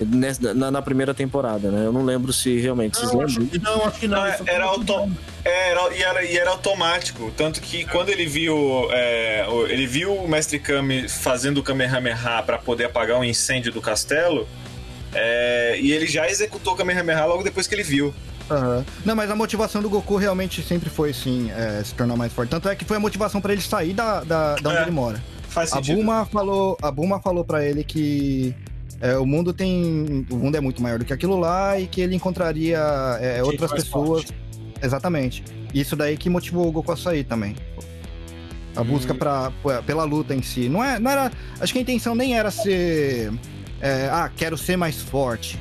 [0.00, 1.86] Nessa- Na, na primeira temporada, né?
[1.86, 2.98] Eu não lembro se realmente.
[2.98, 3.58] Vocês Não, acho lembram?
[3.58, 4.18] que não, acho que não.
[4.22, 5.12] Não, Isso era auto...
[5.44, 7.32] É, era, e, era, e era automático.
[7.36, 8.56] Tanto que quando ele viu.
[8.90, 13.72] é, o- ele viu o Mestre Kami fazendo o Kamehameha pra poder apagar um incêndio
[13.72, 14.46] do castelo.
[15.14, 18.12] é, e ele já executou o Kamehameha logo depois que ele viu.
[18.50, 18.84] Aham.
[19.04, 22.50] Não, mas a motivação do Goku realmente sempre foi, sim, é, se tornar mais forte.
[22.50, 24.82] Tanto é que foi a motivação pra ele sair da, da, da onde É.
[24.82, 25.22] ele mora.
[25.48, 25.96] Faz A sentido.
[25.96, 28.54] Buma falou, a Buma falou para ele que
[29.00, 32.00] é, o mundo tem, o mundo é muito maior do que aquilo lá e que
[32.00, 32.78] ele encontraria
[33.20, 34.24] é, outras mais pessoas.
[34.82, 35.42] Exatamente.
[35.74, 37.56] Isso daí que motivou o Goku a sair também.
[38.74, 39.16] A busca Hum.
[39.16, 39.52] pra,
[39.86, 40.68] pela luta em si.
[40.68, 41.30] Não, é, não era.
[41.60, 43.32] Acho que a intenção nem era ser.
[43.80, 45.58] é, ah, quero ser mais forte.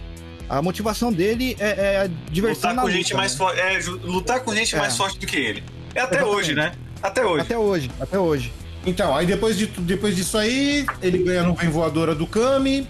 [0.49, 3.37] A motivação dele é, é a diversão Lutar na com luta, gente mais né?
[3.37, 3.59] forte.
[3.59, 4.79] É, lutar com gente É.
[4.79, 5.63] mais forte do que ele.
[5.95, 6.37] É até Exatamente.
[6.37, 6.71] hoje, né?
[7.01, 7.41] Até hoje.
[7.41, 8.53] Até hoje, até hoje.
[8.85, 12.87] Então, aí depois, de, depois disso aí, ele ganha a nuvem voadora do Kami,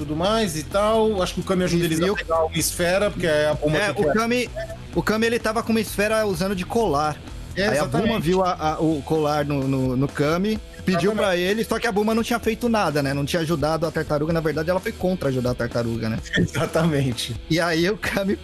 [0.00, 1.22] tudo mais e tal.
[1.22, 3.76] Acho que o Kami ajuda eles viu- a pegar uma esfera, porque é a bomba
[3.78, 4.12] É, que o.
[4.12, 4.50] Kami,
[4.94, 7.16] o Kami ele tava com uma esfera usando de colar.
[7.54, 7.84] É, Aí a.
[7.84, 11.86] Buma viu a- a- o colar no, no, no Kami, Pediu pra ele, só que
[11.86, 13.12] a Buma não tinha feito nada, né?
[13.12, 14.32] Não tinha ajudado a tartaruga.
[14.32, 16.18] Na verdade, ela foi contra ajudar a tartaruga, né?
[16.36, 17.36] Exatamente.
[17.50, 18.38] E aí o Kami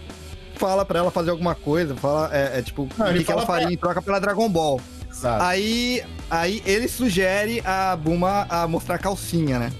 [0.55, 3.67] fala pra ela fazer alguma coisa, fala, é, é tipo, o que, que ela faria
[3.71, 4.79] em troca pela Dragon Ball.
[5.11, 5.43] Exato.
[5.43, 9.71] Aí, aí ele sugere a Buma a mostrar calcinha, né?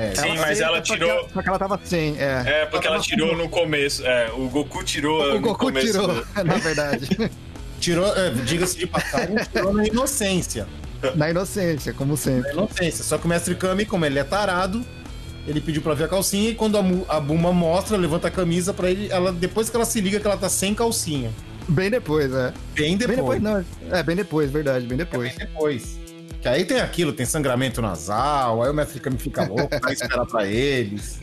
[0.00, 2.42] É, Sim, mas ela só que tirou- ela- Só que ela tava sem, é.
[2.46, 4.06] É, porque ela tirou no começo.
[4.06, 5.86] É, o Goku tirou O Goku começo.
[5.88, 7.08] tirou, do- na verdade.
[7.80, 10.68] tirou, é, diga-se de passagem, tirou na inocência.
[11.16, 12.48] na inocência, como sempre.
[12.48, 13.02] Na inocência.
[13.04, 14.84] Só que o mestre Kami, como ele é tarado,
[15.48, 18.72] ele pediu pra ver a calcinha e quando a, a Buma mostra, levanta a camisa
[18.72, 21.32] pra ele, ela depois que ela se liga que ela tá sem calcinha.
[21.68, 22.52] Bem depois, é.
[22.74, 23.16] Bem depois.
[23.18, 23.64] Bem depois, não.
[23.98, 25.28] É, bem depois, verdade, bem depois.
[25.34, 25.98] Bem depois.
[26.40, 30.24] Que aí tem aquilo, tem sangramento nasal, aí o mestre Kami fica louco, vai esperar
[30.26, 31.18] pra eles.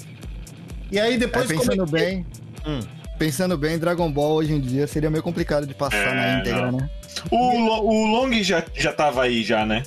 [0.92, 2.26] E aí É, depois pensando como- bem,
[2.68, 2.80] Hum.
[3.18, 6.72] pensando bem, Dragon Ball hoje em dia seria meio complicado de passar É, na íntegra,
[6.72, 6.80] não.
[6.80, 6.90] né?
[7.32, 9.84] O, Lo- o Long já, já tava aí, já, né?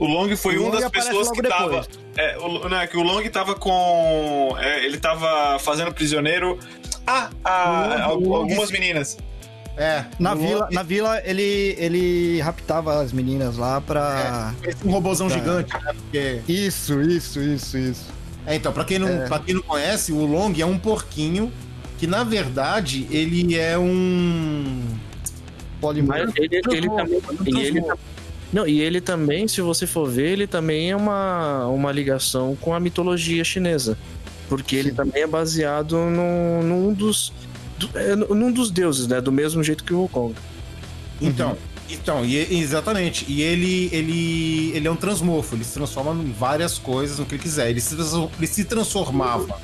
[0.00, 1.82] O Long foi O Long das aparece pessoas que tava.
[1.82, 1.88] depois.
[2.16, 4.56] É, o, não, é que o Long tava com.
[4.58, 6.58] é, ele tava fazendo prisioneiro.
[7.06, 9.16] Ah, a- Long- algumas meninas.
[9.76, 14.52] É, Na vila, na vila ele, ele raptava as meninas lá pra.
[14.62, 15.34] Esse um robôzão Tá.
[15.34, 15.92] gigante, né?
[15.94, 16.40] Porque...
[16.46, 18.06] Isso, isso, isso, isso.
[18.46, 19.26] É, então, pra quem, não, É.
[19.28, 21.50] pra quem não conhece, o Long é um porquinho
[21.98, 24.82] que, na verdade, ele é um...
[25.80, 26.32] Polimorfo.
[26.36, 27.20] Ele, ele também.
[27.46, 27.82] E ele,
[28.52, 32.74] não, e ele também, se você for ver, ele também é uma, uma ligação com
[32.74, 33.96] a mitologia chinesa.
[34.48, 34.96] Porque ele Sim.
[34.96, 37.32] também é baseado num, num dos.
[37.86, 39.20] Do- é, num dos deuses, né?
[39.20, 40.34] Do mesmo jeito que o Wukong.
[41.20, 41.56] Então,
[41.88, 43.24] então e, exatamente.
[43.28, 47.34] E ele, ele, ele é um transmorfo, ele se transforma em várias coisas no que
[47.36, 47.70] ele quiser.
[47.70, 47.94] Ele se,
[48.38, 49.60] ele se transformava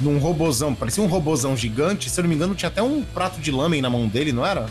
[0.00, 2.10] num robozão, parecia um robozão gigante.
[2.10, 4.44] Se eu não me engano, tinha até um prato de lâmen na mão dele, não
[4.44, 4.66] era?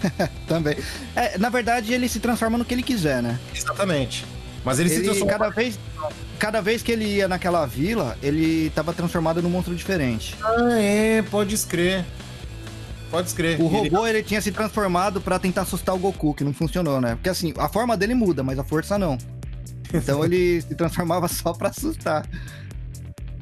[0.46, 0.76] Também.
[1.14, 3.38] É, na verdade, ele se transforma no que ele quiser, né?
[3.54, 4.24] Exatamente.
[4.64, 5.32] Mas ele, se Ele, transforma.
[5.32, 5.78] cada vez,
[6.38, 10.36] cada vez que ele ia naquela vila, ele tava transformado num monstro diferente.
[10.42, 12.04] Ah, é, pode escrever.
[13.10, 13.62] Pode escrever.
[13.62, 17.14] O robô, ele tinha se transformado pra tentar assustar o Goku, que não funcionou, né?
[17.16, 19.18] Porque assim, a forma dele muda, mas a força não.
[19.92, 22.24] Então ele se transformava só pra assustar.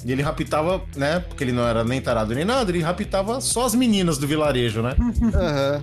[0.04, 1.20] E ele raptava, né?
[1.20, 4.81] Porque ele não era nem tarado nem nada, ele raptava só as meninas do vilarejo,
[4.81, 4.94] né?
[5.35, 5.83] Aham.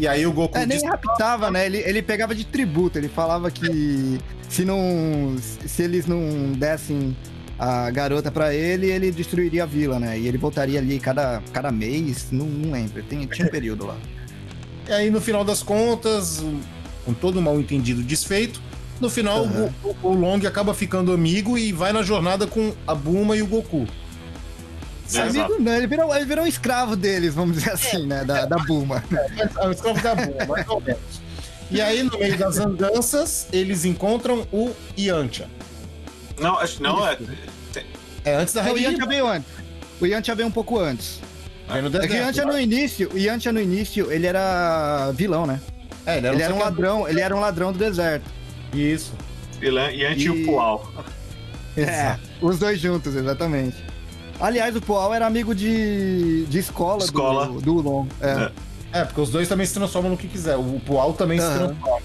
[0.00, 1.66] E aí o Goku É, nem raptava, né?
[1.66, 2.98] Ele, ele pegava de tributo.
[2.98, 5.36] Ele falava que se não.
[5.38, 7.14] Se eles não dessem
[7.58, 10.18] a garota pra ele, ele destruiria a vila, né?
[10.18, 13.02] E ele voltaria ali cada, cada mês, não, não lembro.
[13.02, 13.98] Tem, tinha um período lá.
[14.88, 16.42] E aí, no final das contas,
[17.04, 18.58] com todo o mal entendido desfeito,
[18.98, 22.94] no final o, o- o Long acaba ficando amigo e vai na jornada com a
[22.94, 23.86] Buma e o Goku.
[25.18, 28.24] Amigo, não, ele virou, ele virou um escravo deles, vamos dizer assim, né?
[28.24, 29.02] Da, da Buma.
[29.60, 31.00] É o escravo da Buma, mais ou menos.
[31.70, 35.48] E aí, no meio das andanças, eles encontram o Yantia.
[36.38, 37.16] Não, acho não, é.
[38.24, 39.48] É antes da Não, o Yantia veio antes.
[40.00, 41.20] O Yantia veio um pouco antes.
[41.68, 45.60] No É que o Yantia no início, o Yantia no início, ele era vilão, né?
[46.04, 48.24] É, ele era, Ele era um ladrão, ele era um ladrão do deserto.
[48.74, 49.12] Isso.
[49.62, 50.92] E anti E- o Pual.
[51.76, 53.76] É, os dois juntos, exatamente.
[54.40, 57.46] Aliás, o Poal era amigo de, de escola, Escola.
[57.46, 58.06] do, do Long.
[58.20, 58.50] É.
[58.92, 60.56] É, porque os dois também se transformam no que quiser.
[60.56, 61.68] O Pual também se Aham.
[61.68, 62.02] transforma.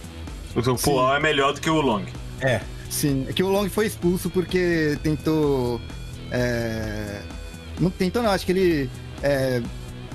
[0.55, 2.03] O Pual é melhor do que o Long.
[2.41, 2.61] É.
[2.89, 5.79] Sim, é que o Long foi expulso porque tentou.
[6.31, 7.21] é,
[7.79, 8.89] Não tentou, não, acho que ele
[9.23, 9.61] é,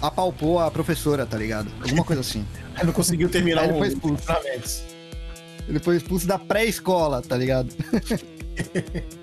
[0.00, 1.68] apalpou a professora, tá ligado?
[1.82, 2.44] Alguma coisa assim.
[2.76, 4.24] Ele não conseguiu terminar o- foi os expulso.
[4.24, 4.82] treinamentos.
[5.68, 7.68] Ele foi expulso da pré-escola, tá ligado?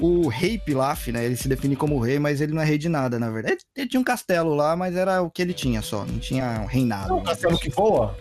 [0.00, 1.24] o rei Pilaf, né?
[1.24, 3.54] Ele se define como rei, mas ele não é rei de nada, na verdade.
[3.54, 6.04] Ele, ele tinha um castelo lá, mas era o que ele tinha só.
[6.04, 7.08] Não tinha um reinado.
[7.10, 8.16] Não, o castelo que voa?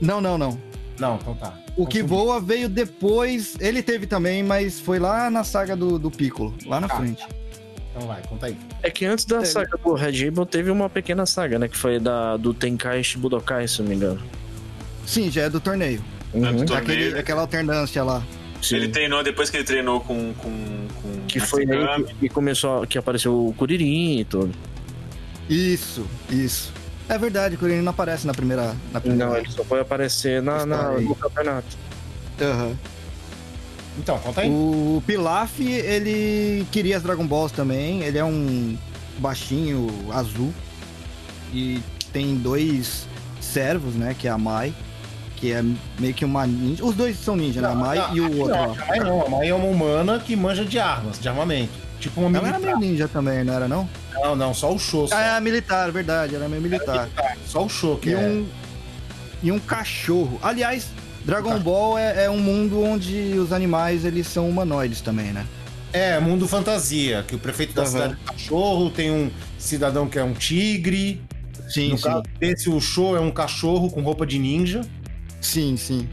[0.00, 0.58] Não, não, não.
[0.98, 1.58] Não, então tá.
[1.76, 3.56] O que voa veio depois.
[3.60, 6.96] Ele teve também, mas foi lá na saga do, do Piccolo, lá na Ah.
[6.96, 7.26] frente.
[7.94, 8.56] Então vai, conta aí.
[8.82, 9.44] É que antes da É.
[9.44, 11.68] saga do Red Ribbon teve uma pequena saga, né?
[11.68, 14.22] Que foi da, do Tenkai Shibudokai, se não me engano.
[15.06, 16.02] Sim, já é do torneio.
[16.32, 16.64] É do Uhum.
[16.66, 16.76] torneio.
[16.76, 18.22] Aquele, aquela alternância lá.
[18.62, 18.76] Sim.
[18.76, 20.34] Ele treinou depois que ele treinou com.
[20.34, 24.52] com, com Que foi aí que, que começou, que apareceu o Kuririn e tudo.
[25.48, 26.72] Isso, isso.
[27.08, 28.76] É verdade, o Corinthians não aparece na primeira.
[28.92, 29.26] Na primeira...
[29.30, 31.76] Não, ele só foi aparecer na, na- no campeonato.
[32.40, 32.76] Aham.
[33.98, 34.48] Então, conta aí.
[34.48, 38.02] O Pilaf, ele queria as Dragon Balls também.
[38.04, 38.78] Ele é um
[39.18, 40.54] baixinho azul.
[41.52, 41.80] E
[42.12, 43.08] tem dois
[43.40, 44.14] servos, né?
[44.16, 44.72] Que é a Mai.
[45.40, 45.64] Que é
[45.98, 46.84] meio que uma ninja.
[46.84, 47.68] Os dois são ninja, né?
[47.68, 49.26] A Mai Não, e o outro Não, a Mai não.
[49.26, 51.72] A Mai é uma humana que manja de armas, de armamento.
[51.98, 52.68] Tipo uma Ela militar.
[52.68, 53.88] era meio ninja também, não era não?
[54.22, 55.08] Não, não, só o show.
[55.08, 57.08] Só, Ah, é militar, verdade, era meio militar.
[57.46, 58.18] só o show que E é.
[58.18, 58.46] um,
[59.42, 60.38] e um cachorro.
[60.42, 60.88] Aliás,
[61.24, 65.46] Dragon Ball é, é um mundo onde os animais eles são humanoides também, né?
[65.92, 70.18] É, mundo fantasia, que o prefeito da cidade é um cachorro, tem um cidadão que
[70.18, 71.20] é um tigre.
[71.68, 74.82] Sim, no caso desse, o show é um cachorro com roupa de ninja.
[75.40, 76.08] Sim, sim.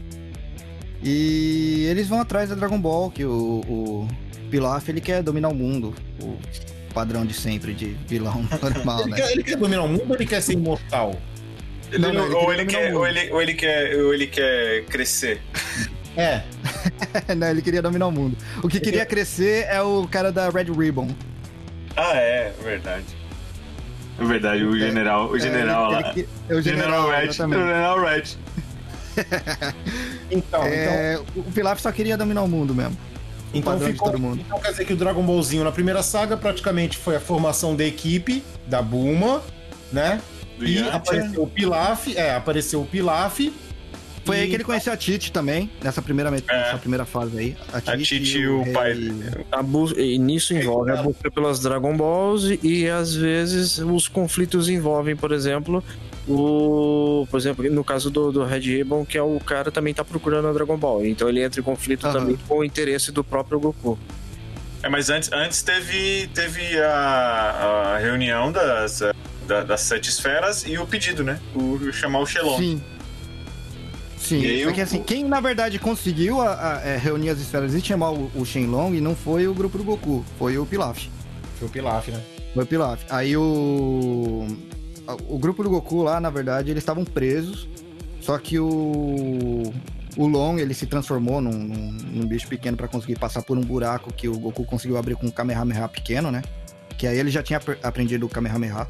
[1.02, 3.30] E eles vão atrás da Dragon Ball, que o,
[3.68, 4.08] o
[4.50, 5.94] Pilaf ele quer dominar o mundo.
[6.22, 6.36] O
[6.92, 9.16] padrão de sempre de vilão normal, Ele, né?
[9.16, 11.14] quer, ele quer dominar o mundo ou ele quer ser imortal?
[11.92, 14.26] Ele Não, não, ele ou, ele quer, o ou, ele, ou, ele quer, ou ele
[14.26, 15.40] quer crescer.
[16.16, 16.42] É,
[17.36, 18.36] Não, ele queria dominar o mundo.
[18.62, 21.08] O que queria crescer é o cara da Red Ribbon.
[21.96, 23.04] Ah, é, verdade.
[24.20, 26.14] É verdade, o general, o É, general ele- lá.
[26.48, 27.60] é o general, General Red, exatamente.
[27.60, 28.22] General Red.
[30.30, 32.96] Então, então, É, o Pilaf só queria dominar o mundo mesmo.
[33.54, 34.10] então ficou.
[34.10, 34.40] todo mundo.
[34.44, 37.84] Então quer dizer que o Dragon Ballzinho na primeira saga praticamente foi a formação da
[37.84, 39.42] equipe da Bulma,
[39.92, 40.20] né?
[40.58, 40.92] Do e Yantia.
[40.94, 43.38] apareceu o Pilaf, é, apareceu o Pilaf.
[44.24, 47.38] Foi e- aí que ele conheceu a Tite também, nessa primeira, met- nessa primeira fase
[47.38, 47.56] aí.
[47.72, 48.94] A Tite e o rei- pai.
[49.50, 54.06] A bus- e nisso envolve a busca pelas Dragon Balls e, e, às vezes os
[54.08, 55.82] conflitos envolvem, por exemplo,
[56.28, 57.26] o.
[57.30, 60.48] Por exemplo, no caso do, do Red Ribbon, que é o cara também tá procurando
[60.48, 61.04] a Dragon Ball.
[61.06, 62.18] Então ele entra em conflito Aham.
[62.20, 63.98] também com o interesse do próprio Goku.
[64.82, 69.02] É, mas antes, antes teve, teve a, a reunião das,
[69.46, 71.40] da- das sete esferas e o pedido, né?
[71.54, 72.56] O chamar o Shelon.
[72.58, 72.82] Sim.
[74.16, 77.72] Sim, E aí porque assim, quem na verdade conseguiu a- a- é, reunir as esferas
[77.74, 81.06] e chamar o, o Shenlong não foi o grupo do Goku, foi o Pilaf.
[81.58, 82.20] Foi o Pilaf, né?
[82.54, 83.02] Foi o Pilaf.
[83.10, 84.46] Aí o.
[85.28, 87.66] O grupo do Goku lá, na verdade, eles estavam presos.
[88.20, 89.72] Só que o.
[90.16, 93.60] O Long, ele se transformou num, num- num bicho pequeno pra conseguir passar por um
[93.60, 96.42] buraco que o Goku conseguiu abrir com um Kamehameha pequeno, né?
[96.96, 98.88] Que aí ele já tinha apre- aprendido o Kamehameha.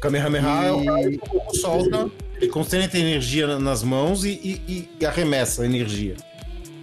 [0.00, 4.24] Kamehameha é o E- raio que o Goku solta, ele concentra energia na- nas mãos
[4.24, 6.14] e, e- e arremessa a energia.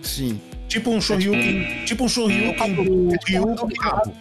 [0.02, 0.42] Sim.
[0.68, 2.84] Tipo um Shoryuken, tipo um Shoryuken do
[3.26, 4.14] Ryu com rabo.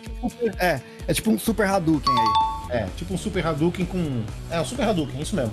[0.60, 2.53] É, é tipo um Super Hadouken aí.
[2.70, 4.22] É, tipo um Super Hadouken com...
[4.50, 5.52] É, um Super Hadouken, isso mesmo.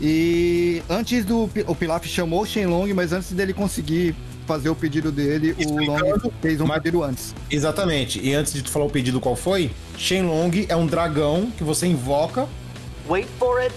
[0.00, 1.50] E antes do.
[1.66, 4.14] O Pilaf chamou o Shenlong, mas antes dele conseguir
[4.46, 7.34] fazer o pedido dele, o Explicando, Long fez um mas- pedido antes.
[7.50, 8.20] Exatamente.
[8.20, 11.86] E antes de tu falar o pedido qual foi, Shenlong é um dragão que você
[11.86, 12.46] invoca,
[13.08, 13.74] Wait for it.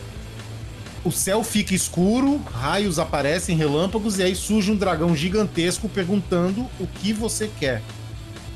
[1.04, 6.86] o céu fica escuro, raios aparecem, relâmpagos, e aí surge um dragão gigantesco perguntando o
[6.86, 7.82] que você quer.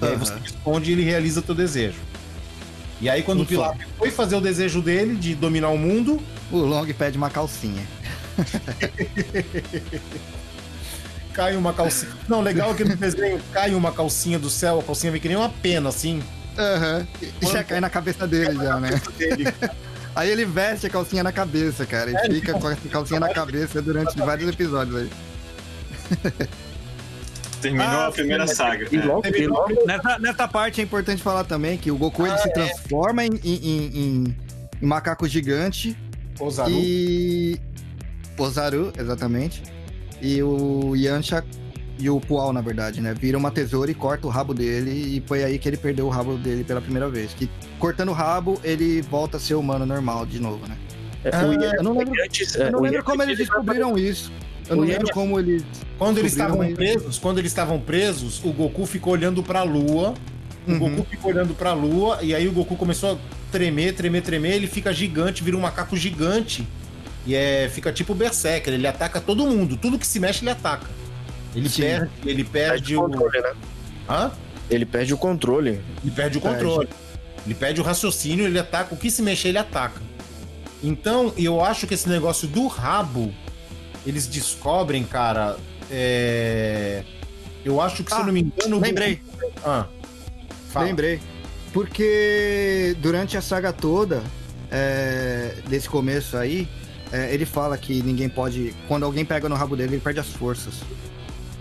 [0.01, 1.97] E aí você responde e ele realiza teu desejo.
[3.05, 3.45] E aí quando o.
[3.45, 6.19] Pilaf foi fazer o desejo dele de dominar o mundo,
[6.51, 7.83] O Long pede uma calcinha.
[11.31, 12.11] cai uma calcinha.
[12.27, 15.37] Não, legal que no desenho cai uma calcinha do céu, a calcinha vem que nem
[15.37, 16.19] uma pena, assim.
[16.57, 17.07] Aham.
[17.21, 18.99] E já cai na cabeça dele já, né?
[19.19, 19.53] Dele.
[20.15, 22.09] Aí ele veste a calcinha na cabeça, cara.
[22.09, 25.09] E É, ele fica fica- com a calcinha na cabeça durante vários episódios aí.
[27.69, 28.87] Terminou Ah, a primeira sim, saga.
[28.91, 29.05] E É.
[29.05, 32.37] logo, e logo Nessa, nessa parte é importante falar também que o Goku Ah, ele
[32.37, 34.35] se transforma em, em- em- em-
[34.81, 35.97] macaco gigante
[36.39, 36.69] Ozaru.
[36.71, 37.59] e.
[38.37, 39.63] Ozaru, exatamente.
[40.21, 41.43] E o Yancha
[41.97, 43.13] e o Pual, na verdade, né?
[43.13, 44.91] Vira uma tesoura e corta o rabo dele.
[44.91, 47.33] E foi aí que ele perdeu o rabo dele pela primeira vez.
[47.33, 47.49] Que
[47.79, 50.77] cortando o rabo, ele volta a ser humano normal de novo, né?
[51.23, 51.41] é, Ah,
[51.77, 54.31] Eu não lembro, antes, eu não lembro como eles descobriram isso.
[54.67, 55.63] Eu não lembro como eles.
[55.97, 56.75] Quando eles estavam isso.
[56.75, 60.13] presos, quando eles estavam presos, o Goku ficou olhando pra lua.
[60.67, 60.79] O Uhum.
[60.79, 63.17] Goku ficou olhando pra lua e aí o Goku começou a
[63.51, 66.67] tremer, tremer, tremer, ele fica gigante, vira um macaco gigante.
[67.27, 70.87] E é, fica tipo Berserker, ele ataca todo mundo, tudo que se mexe ele ataca.
[71.55, 71.83] Ele Sim.
[71.83, 73.53] perde, ele perde perde o controle, né?
[74.09, 74.31] Hã?
[74.69, 75.81] Ele perde o controle.
[76.03, 76.89] Ele perde o controle.
[77.45, 78.93] Ele perde o raciocínio, ele ataca.
[78.93, 80.01] O que se mexer, ele ataca.
[80.83, 83.31] Então, eu acho que esse negócio do rabo,
[84.05, 85.57] eles descobrem, cara.
[85.91, 87.03] É...
[87.63, 88.79] Eu acho que, se Ah, eu não me engano.
[88.79, 89.21] lembrei.
[89.39, 89.87] Goku- Ah.
[90.77, 91.19] Lembrei.
[91.71, 94.23] Porque durante a saga toda,
[94.71, 96.67] é, desse começo aí,
[97.11, 98.73] é, ele fala que ninguém pode.
[98.87, 100.75] Quando alguém pega no rabo dele, ele perde as forças.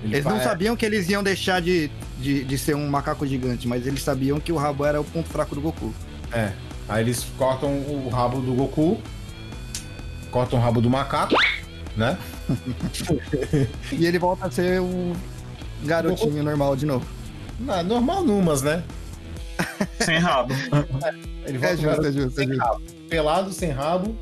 [0.03, 1.90] Ele Eles não sabiam que eles iam deixar de,
[2.20, 5.28] de, de ser um macaco gigante, mas eles sabiam que o rabo era o ponto
[5.28, 5.95] fraco do Goku.
[6.32, 6.53] É.
[6.88, 9.01] Aí eles cortam o rabo do Goku,
[10.30, 11.34] cortam o rabo do macaco,
[11.97, 12.18] né?
[13.92, 15.12] E ele volta a ser um
[15.84, 17.07] garotinho normal de novo.
[17.61, 18.82] Não, é normal numas, né?
[20.01, 20.53] Sem rabo.
[21.47, 22.64] Ele É volta justo, é justo, é sem justo.
[22.64, 22.82] rabo.
[23.09, 24.16] Pelado, sem rabo.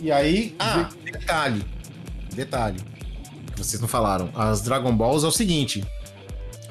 [0.00, 0.54] E aí.
[0.58, 1.64] Ah, detalhe.
[2.34, 2.80] Detalhe.
[3.56, 4.30] Vocês não falaram.
[4.34, 5.84] As Dragon Balls é o seguinte.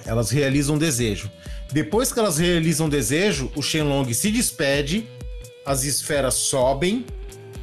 [0.06, 1.30] Elas realizam um desejo.
[1.72, 5.06] Depois que elas realizam um desejo, o Shenlong se despede,
[5.66, 7.06] as esferas sobem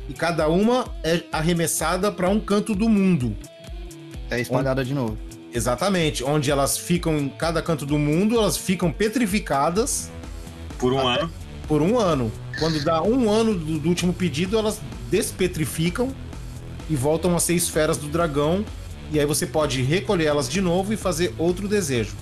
[0.09, 3.37] e cada uma é arremessada para um canto do mundo.
[4.31, 5.17] É espalhada de novo.
[5.53, 10.11] Exatamente, onde elas ficam em cada canto do mundo, elas ficam petrificadas
[10.79, 11.31] Por um ano.
[11.69, 12.33] por um ano.
[12.59, 14.81] Quando dá um ano do, do último pedido, elas
[15.11, 16.13] despetrificam
[16.91, 18.65] e voltam a ser esferas do dragão.
[19.13, 22.15] E aí você pode recolher elas de novo e fazer outro desejo.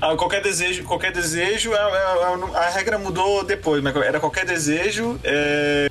[0.00, 4.44] Ah, qualquer desejo, qualquer desejo, é- é- é- a regra mudou depois, mas era qualquer
[4.44, 5.88] desejo é,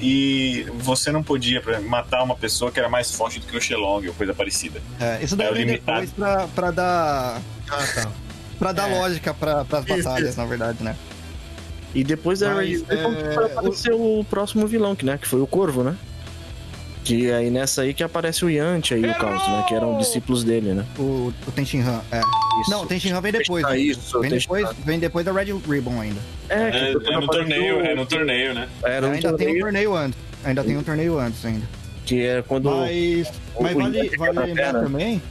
[0.00, 3.60] e você não podia exemplo, matar uma pessoa que era mais forte do que o
[3.60, 4.80] Shelong ou coisa parecida.
[5.00, 6.00] É, isso É daí o vem limitado.
[6.06, 7.42] depois pra, pra dar.
[7.70, 8.10] Ah, tá.
[8.58, 8.98] Pra dar É.
[8.98, 10.96] lógica pra, pras batalhas, na verdade, né?
[11.94, 15.16] E depois da Mas, Red é, vai aparecer o próximo vilão, que, né?
[15.18, 15.96] Que foi o Corvo, né?
[17.08, 19.64] Que aí nessa aí que aparece o Yanti aí, o Caos, né?
[19.66, 20.84] Que eram discípulos dele, né?
[20.98, 22.02] O, o Tenshin Han.
[22.12, 22.20] É.
[22.60, 22.70] Isso.
[22.70, 23.64] Não, o Tenshin Han vem depois.
[23.64, 23.78] Né?
[23.78, 26.20] isso, vem, depois, vem depois da Red Ribbon ainda.
[26.50, 28.68] É, É, é no torneio, o- é no torneio, né?
[28.84, 30.18] Era um ainda tem um torneio torneio antes.
[30.44, 31.66] Ainda tem um torneio antes ainda.
[32.04, 32.70] que é quando...
[32.70, 35.22] Mas, o- mas vale, vale lembrar também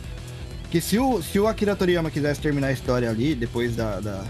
[0.71, 4.23] que se o, se o Akira Toriyama quisesse terminar a história ali, depois da, da,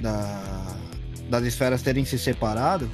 [0.00, 0.76] da-
[1.28, 2.90] das esferas terem se separado,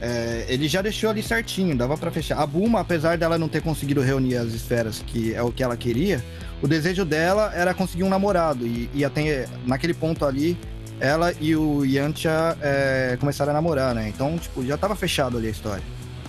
[0.00, 2.38] é, ele já deixou ali certinho, dava pra fechar.
[2.38, 5.76] A Bulma, apesar dela não ter conseguido reunir as esferas, que é o que ela
[5.76, 6.22] queria,
[6.62, 8.66] o desejo dela era conseguir um namorado.
[8.66, 10.58] E, e até naquele ponto ali,
[11.00, 14.08] ela e o Yantia é, começaram a namorar, né?
[14.08, 15.82] Então, tipo, já tava fechado ali a história.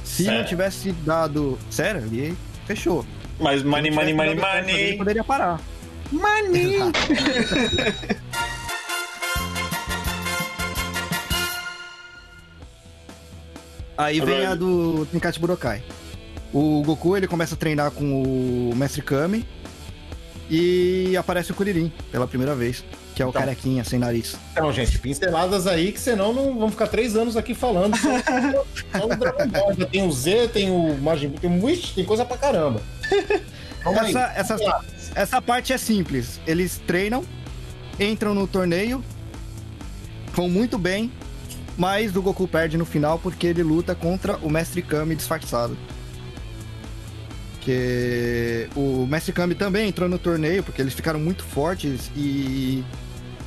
[0.04, 0.48] Se não Sério?
[0.48, 1.58] tivesse dado.
[1.70, 3.06] Sério, ali fechou.
[3.40, 4.98] Mas money, money, não money, money.
[4.98, 5.60] poderia parar.
[6.12, 6.78] Money!
[13.98, 15.84] Aí vem a do Tenkaichi Budokai.
[16.54, 19.46] O Goku ele começa a treinar com o Mestre Kami
[20.50, 22.84] e aparece o Kuririn pela primeira vez,
[23.16, 23.42] que é o Então.
[23.42, 24.38] carequinha sem nariz.
[24.52, 27.98] Então, gente, pinceladas aí, que senão não vamos ficar três anos aqui falando.
[29.52, 29.76] Ball.
[29.92, 32.82] Tem o Z, tem o Majin Buu, tem Wish, tem coisa pra caramba.
[33.86, 34.82] Essa, essa,
[35.14, 36.40] essa parte é simples.
[36.48, 37.24] Eles treinam,
[38.00, 39.04] entram no torneio,
[40.34, 41.12] vão muito bem,
[41.78, 45.78] mas o Goku perde no final porque ele luta contra o Mestre Kami disfarçado.
[47.62, 52.84] Que o Mestre Kami também entrou no torneio porque eles ficaram muito fortes e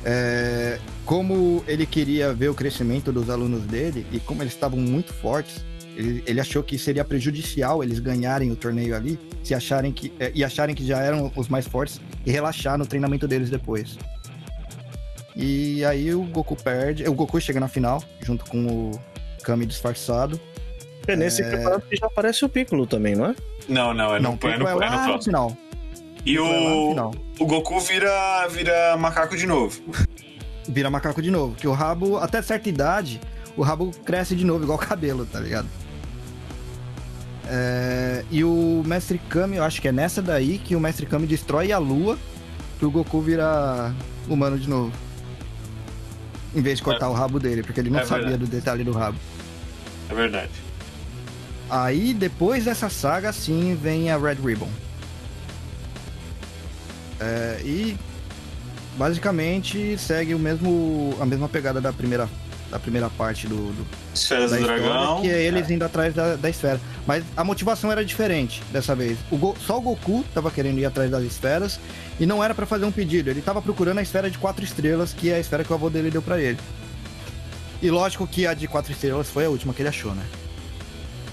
[0.03, 5.13] é, como ele queria ver o crescimento dos alunos dele e como eles estavam muito
[5.13, 5.63] fortes,
[5.95, 10.31] ele, ele achou que seria prejudicial eles ganharem o torneio ali se acharem que é,
[10.35, 13.97] e acharem que já eram os mais fortes e relaxar no treinamento deles depois.
[15.41, 18.91] E aí o Goku perde, o Goku chega na final junto com o
[19.41, 20.39] Kami disfarçado.
[21.07, 23.35] É nesse campeonato que já aparece o Piccolo também, não é?
[23.69, 25.57] Não, não, é no, Não, é no, é é no final.
[26.25, 27.15] E Piccolo é o, final.
[27.39, 29.81] o Goku vira, vira macaco de novo.
[30.67, 33.21] Vira macaco de novo, que o rabo até certa idade,
[33.55, 35.69] o rabo cresce de novo igual o cabelo, tá ligado?
[37.47, 41.25] É, e o Mestre Kami, eu acho que é nessa daí que o Mestre Kami
[41.25, 42.19] destrói a lua
[42.77, 43.95] pro Goku virar
[44.27, 44.91] humano de novo.
[46.55, 48.45] Em vez de cortar o rabo dele, porque ele não É sabia verdade.
[48.45, 49.17] do detalhe do rabo.
[50.09, 50.49] É verdade.
[51.69, 54.69] Aí, depois dessa saga, sim, vem a Red Ribbon.
[57.19, 57.97] É, e
[58.97, 62.27] basicamente segue o mesmo, a mesma pegada da primeira,
[62.69, 65.21] da primeira parte do, do, Esferas da do história, dragão.
[65.21, 66.79] que é eles indo atrás da, da esfera.
[67.07, 69.17] Mas a motivação era diferente dessa vez.
[69.31, 71.79] O Go- só o Goku tava querendo ir atrás das esferas
[72.19, 73.29] e não era pra fazer um pedido.
[73.29, 75.89] Ele tava procurando a esfera de quatro estrelas, que é a esfera que o avô
[75.89, 76.57] dele deu pra ele.
[77.81, 80.23] E lógico que a de quatro estrelas foi a última que ele achou, né?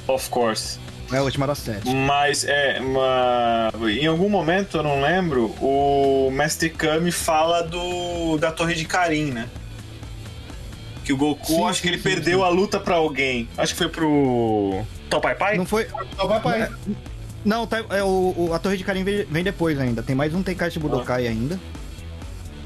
[0.09, 0.79] Of course.
[1.13, 1.89] É a última das sete.
[1.95, 3.71] Mas é, uma...
[3.89, 9.27] em algum momento, eu não lembro, o Mestre Kami fala do da Torre de Karin,
[9.33, 9.49] né?
[11.07, 12.45] Que o Goku, Sim, acho sim, que ele sim, perdeu sim.
[12.45, 13.49] a luta pra alguém.
[13.57, 15.57] Acho que foi pro Topai Pai?
[15.57, 15.85] Não foi.
[15.85, 16.69] Pra aí.
[17.45, 20.03] Não, tá- é, o, o- a Torre de Karin vem, vem depois ainda.
[20.03, 21.61] Tem mais um Tenkaichi Budokai ainda.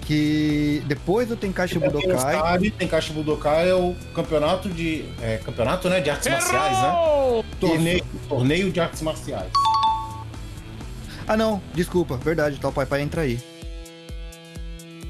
[0.07, 2.35] Que depois do Tenkaichi não Budokai.
[2.35, 5.05] sabe, Tenkaichi Budokai é o campeonato de.
[5.21, 6.01] É, campeonato, né?
[6.01, 7.43] De artes marciais, né?
[7.61, 9.53] Torneio, torneio de artes marciais.
[11.29, 13.39] Ah, não, desculpa, verdade, tal Pai Pai entra aí.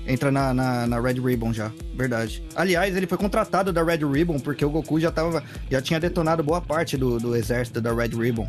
[0.06, 2.42] Entra na, na, na Red Ribbon já, verdade.
[2.56, 6.42] Aliás, ele foi contratado da Red Ribbon porque o Goku já, tava, já tinha detonado
[6.42, 8.48] boa parte do, do exército da Red Ribbon.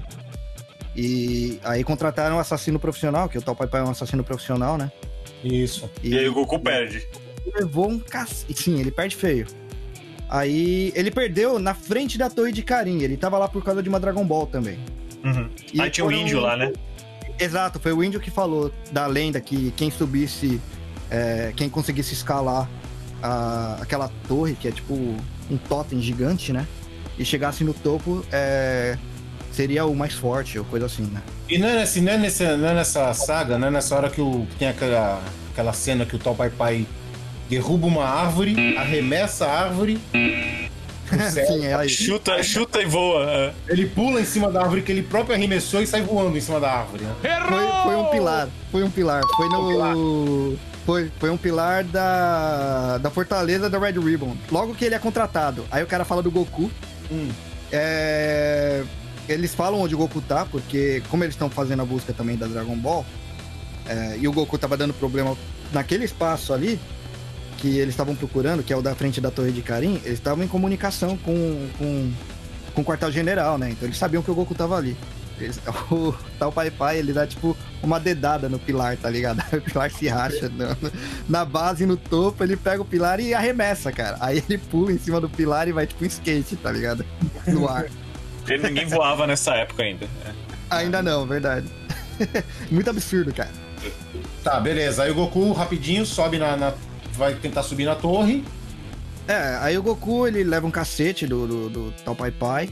[0.95, 4.77] E aí contrataram um assassino profissional, que o tal Pai Pai é um assassino profissional,
[4.77, 4.91] né?
[5.43, 5.89] Isso.
[6.03, 7.07] E aí o Goku perde.
[7.55, 8.53] levou um cacete.
[8.61, 9.47] Sim, ele perde feio.
[10.29, 13.01] Aí ele perdeu na frente da Torre de Karin.
[13.01, 14.79] Ele tava lá por causa de uma Dragon Ball também.
[15.23, 15.49] Uhum.
[15.73, 16.71] E Aí tinha o foram- índio lá, né?
[17.39, 20.61] Exato, foi o índio que falou da lenda que quem subisse
[21.11, 22.67] é, quem conseguisse escalar
[23.21, 26.65] a- aquela torre, que é tipo um totem gigante, né?
[27.19, 28.97] E chegasse no topo, é,
[29.51, 31.21] seria o mais forte, ou coisa assim, né?
[31.49, 34.09] E não é, nesse, não, é nesse- não é nessa saga, não é nessa hora
[34.09, 36.87] que, o, que tem aquela, aquela cena que o tal Pai Pai
[37.49, 39.99] derruba uma árvore, arremessa a árvore,
[41.31, 41.89] céu, Sim, é aí.
[41.89, 43.25] Chuta, chuta e voa.
[43.29, 43.53] é.
[43.67, 46.57] ele pula em cima da árvore que ele próprio arremessou e sai voando em cima
[46.61, 47.03] da árvore.
[47.03, 47.13] Né?
[47.49, 48.47] Foi, foi um pilar.
[48.71, 49.21] Foi um pilar.
[49.35, 50.57] Foi no.
[50.85, 54.35] Foi, foi um pilar da, da fortaleza da Red Ribbon.
[54.51, 55.65] Logo que ele é contratado.
[55.69, 56.71] Aí o cara fala do Goku.
[57.11, 57.29] Hum.
[57.71, 58.83] É,
[59.29, 62.47] eles falam onde o Goku tá, porque como eles estão fazendo a busca também da
[62.47, 63.05] Dragon Ball,
[63.87, 65.37] é, e o Goku tava dando problema
[65.71, 66.79] naquele espaço ali,
[67.57, 70.43] que eles estavam procurando, que é o da frente da Torre de Karin, eles estavam
[70.43, 72.11] em comunicação com, com,
[72.73, 73.69] com o quartel-general, né?
[73.69, 74.97] Então eles sabiam que o Goku tava ali.
[75.45, 75.59] Eles-
[75.91, 79.41] o tal Pai Pai, ele dá tipo uma dedada no pilar, tá ligado?
[79.57, 80.75] O pilar se racha na,
[81.27, 84.17] na base, no topo, ele pega o pilar e arremessa, cara.
[84.19, 87.05] Aí ele pula em cima do pilar e vai tipo um skate, tá ligado?
[87.47, 87.85] No ar.
[88.39, 90.05] Porque ninguém voava nessa época ainda.
[90.25, 90.31] É.
[90.69, 91.67] Ainda não, verdade.
[92.71, 93.51] Muito absurdo, cara.
[94.43, 95.03] Tá, beleza.
[95.03, 96.73] Aí o Goku rapidinho sobe na, na-
[97.13, 98.43] vai tentar subir na torre.
[99.27, 102.69] É, aí o Goku, ele leva um cacete do, do, do tal Pai Pai.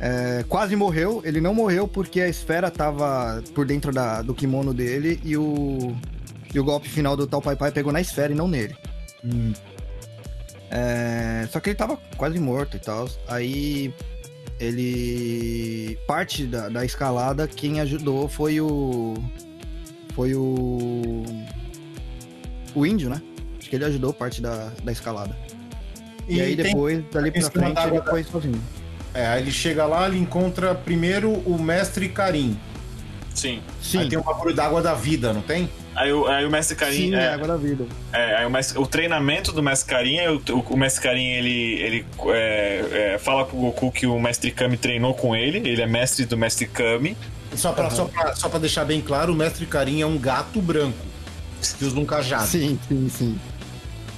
[0.00, 1.20] É, quase morreu.
[1.24, 5.94] Ele não morreu porque a esfera tava por dentro da, do kimono dele e o,
[6.54, 8.74] e o golpe final do tal Pai Pai pegou na esfera e não nele.
[10.70, 13.08] É, só que ele tava quase morto e tal.
[13.28, 13.92] Aí
[14.58, 15.98] ele.
[16.06, 19.14] Parte da, da escalada, quem ajudou foi o.
[20.14, 21.24] Foi o.
[22.74, 23.20] O índio, né?
[23.58, 25.36] Acho que ele ajudou parte da, da escalada.
[26.28, 28.62] E, aí tem- depois, dali em pra frente, ele foi sozinho.
[29.14, 32.56] É, aí ele chega lá, ele encontra primeiro o mestre Karim.
[33.34, 33.60] Sim.
[33.80, 35.70] Sim, Aí tem um bagulho da água da vida, não tem?
[35.94, 36.96] Aí, o- aí o Mestre Karim.
[36.96, 37.84] sim, é, é água da vida.
[38.12, 41.26] É, aí o, mestre- o treinamento do Mestre Karin, é o, o, o Mestre Karin,
[41.26, 45.82] ele, ele é, é, fala pro Goku que o Mestre Kami treinou com ele, ele
[45.82, 47.16] é mestre do Mestre Kami.
[47.54, 50.60] Só pra, só, pra, só pra deixar bem claro, o mestre Karim é um gato
[50.62, 50.96] branco
[51.78, 52.46] que usa um cajado.
[52.46, 53.40] Sim, sim, sim.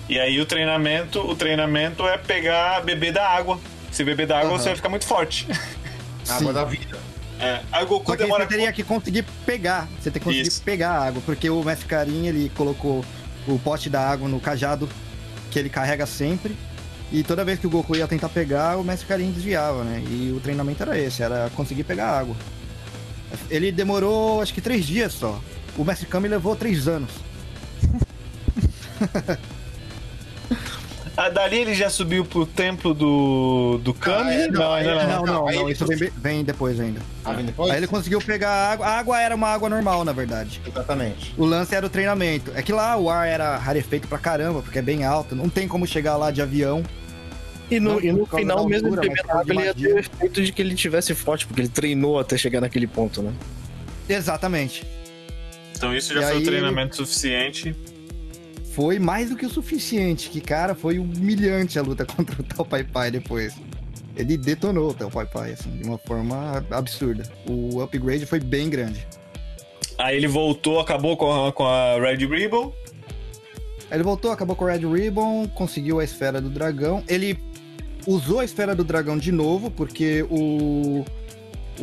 [0.08, 3.58] E aí o treinamento, o treinamento é pegar, beber da água.
[3.92, 4.58] Se beber da água, Aham.
[4.58, 5.46] você vai ficar muito forte.
[6.28, 6.52] Água Sim.
[6.52, 6.98] da vida.
[7.38, 8.44] É, aí o Goku Só que demora...
[8.44, 9.88] você teria que conseguir pegar.
[10.00, 10.62] Você tem que conseguir Isso.
[10.62, 13.04] pegar a água, porque o Mestre Carim, ele colocou
[13.48, 14.88] o pote da água no cajado
[15.50, 16.56] que ele carrega sempre.
[17.10, 20.02] E toda vez que o Goku ia tentar pegar, o Mestre Karin desviava, né?
[20.08, 22.36] E o treinamento era esse, era conseguir pegar a água.
[23.50, 25.40] Ele demorou, acho que três dias só.
[25.76, 27.10] O Mestre Kami levou três anos.
[31.22, 34.32] Ah, dali ele já subiu pro templo do, do Kami?
[34.32, 35.24] é, não, não, ainda é, não.
[35.24, 37.00] não, não, não, isso vem, vem depois ainda.
[37.24, 37.70] Ah, vem depois?
[37.70, 38.86] Aí ele conseguiu pegar a água.
[38.86, 40.60] A água era uma água normal, na verdade.
[40.66, 41.32] Exatamente.
[41.38, 42.50] O lance era o treinamento.
[42.56, 45.36] É que lá o ar era rarefeito pra caramba, porque é bem alto.
[45.36, 46.82] Não tem como chegar lá de avião.
[47.70, 50.42] E no, Não e no final, mesmo altura, de água, ele ia ter o efeito
[50.42, 53.32] de que ele tivesse forte, porque ele treinou até chegar naquele ponto, né?
[54.08, 54.84] Exatamente.
[55.76, 57.76] Então isso já E foi o treinamento suficiente.
[58.72, 60.30] Foi mais do que o suficiente.
[60.30, 63.54] Que, cara, foi humilhante a luta contra o Tal Pai Pai depois.
[64.16, 67.24] Ele detonou o Tal Pai Pai, assim, de uma forma absurda.
[67.46, 69.06] O upgrade foi bem grande.
[69.98, 72.72] Aí ele voltou, acabou com a, com a Red Ribbon.
[73.90, 77.04] Ele voltou, acabou com o Red Ribbon, conseguiu a esfera do dragão.
[77.06, 77.38] Ele
[78.06, 81.04] usou a esfera do dragão de novo, porque o.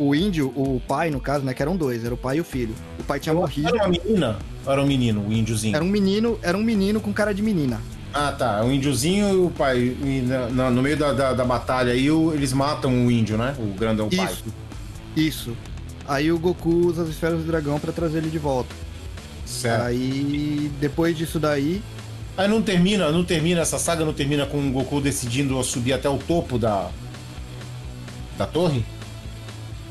[0.02, 1.52] O índio, o pai, no caso, né?
[1.52, 2.74] Que eram dois, era o pai e o filho.
[2.98, 3.68] O pai tinha morrido.
[3.68, 4.38] Era uma menina?
[4.64, 5.76] Ou era um menino, o índiozinho?
[5.76, 7.80] Era um menino, era um menino com cara de menina.
[8.14, 8.64] Ah, tá.
[8.64, 9.78] O índiozinho e o pai.
[9.78, 13.54] E na- no meio da, da, da batalha aí, o- eles matam o índio, né?
[13.58, 14.24] O grandão pai.
[14.32, 14.44] Isso.
[15.14, 15.56] Isso.
[16.08, 18.74] Aí o Goku usa as esferas do dragão pra trazer ele de volta.
[19.44, 19.82] Certo.
[19.82, 21.82] Aí, depois disso daí,
[22.36, 26.08] Aí não termina, não termina, essa saga não termina com o Goku decidindo subir até
[26.08, 26.88] o topo da.
[28.38, 28.82] da torre?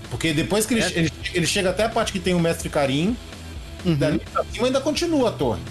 [0.10, 0.92] Porque depois que ele, É.
[1.00, 3.16] ele, ele chega até a parte que tem o Mestre Karim,
[3.86, 3.96] Uhum.
[3.96, 5.62] dali pra cima ainda continua a torre.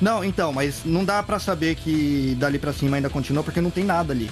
[0.00, 3.70] Não, então, mas não dá pra saber que dali pra cima ainda continua porque não
[3.70, 4.30] tem nada ali.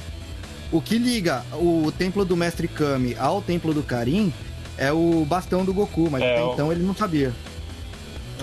[0.70, 4.33] O que liga o templo do Mestre Kami ao templo do Karin
[4.79, 7.33] é o bastão do Goku, mas É, até o- então ele não sabia.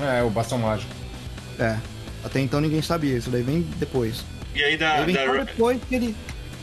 [0.01, 0.89] É, o bastão mágico.
[1.59, 1.77] É,
[2.25, 4.23] até então ninguém sabia, isso daí vem depois.
[4.55, 6.15] E aí da, Aí vem da- depois que ele...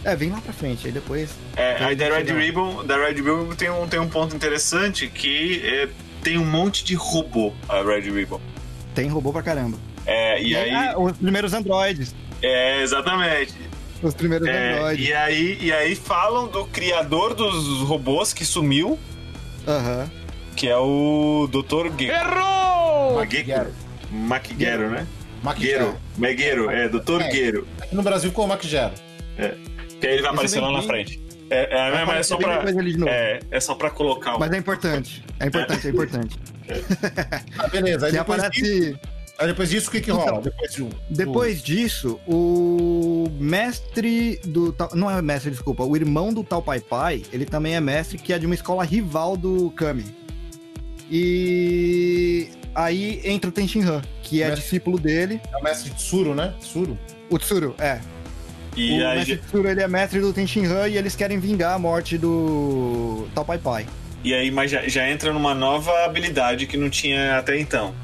[0.04, 1.30] É, vem lá pra frente, aí depois...
[1.56, 2.24] É, aí da Red.
[2.32, 5.88] Ribbon, da Red Ribbon tem um, tem um ponto interessante que é,
[6.22, 8.40] tem um monte de robô a Red Ribbon.
[8.94, 9.78] Tem robô pra caramba.
[10.06, 10.70] É, e aí.
[10.70, 12.14] Ah, os primeiros androides.
[12.42, 13.54] É, exatamente.
[14.02, 15.06] Os primeiros É, androides.
[15.08, 18.98] e, aí, e aí falam do criador dos robôs que sumiu,
[19.68, 20.10] Aham.
[20.56, 21.90] que é o Dr.
[21.98, 23.16] Ge Errou!
[24.10, 25.06] Makigero, né?
[25.58, 25.96] Gero.
[26.16, 27.30] Megueiro, é, Doutor É.
[27.30, 27.66] Gero.
[27.80, 28.92] Aqui no Brasil ficou Mac Gero.
[30.00, 31.20] Que aí ele vai aparecer lá na frente.
[31.50, 32.62] É, é, mas é só pra.
[33.08, 34.38] É, é só pra colocar um.
[34.38, 35.24] Mas é importante.
[35.40, 36.36] É importante, é importante.
[37.58, 38.06] Ah, beleza.
[38.06, 38.98] Aí depois, disso, aparece.
[39.40, 40.40] aí depois disso, o que que Então, rola?
[40.40, 44.72] Depois de um- Depois disso, o mestre do.
[44.94, 45.82] Não é mestre, desculpa.
[45.82, 48.84] O irmão do Tal Pai Pai, ele também é mestre, que é de uma escola
[48.84, 50.04] rival do Kami.
[51.10, 55.40] E aí entra o Tenshinhan, que é Mestre- discípulo dele.
[55.52, 56.54] É o mestre Tsuru, né?
[56.60, 56.96] Tsuru.
[57.28, 57.98] O Tsuru, é.
[58.76, 61.78] E o aí, mestre Tsuru, ele é mestre do Tenshinhan e eles querem vingar a
[61.78, 63.86] morte do Tal Pai Pai.
[64.22, 67.94] e aí mas já, já entra numa nova habilidade que não tinha até então.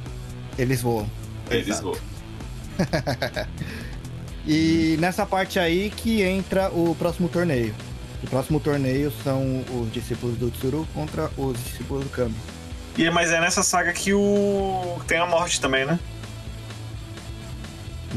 [0.59, 1.09] Eles voam.
[1.51, 1.83] Eles Exato.
[1.85, 1.99] voam.
[4.47, 7.75] E nessa parte aí que entra o próximo torneio.
[8.23, 12.35] O próximo torneio são os discípulos do Tsuru contra os discípulos do Kami.
[12.97, 14.99] E, mas é nessa saga que o.
[15.07, 15.99] tem a morte também, né?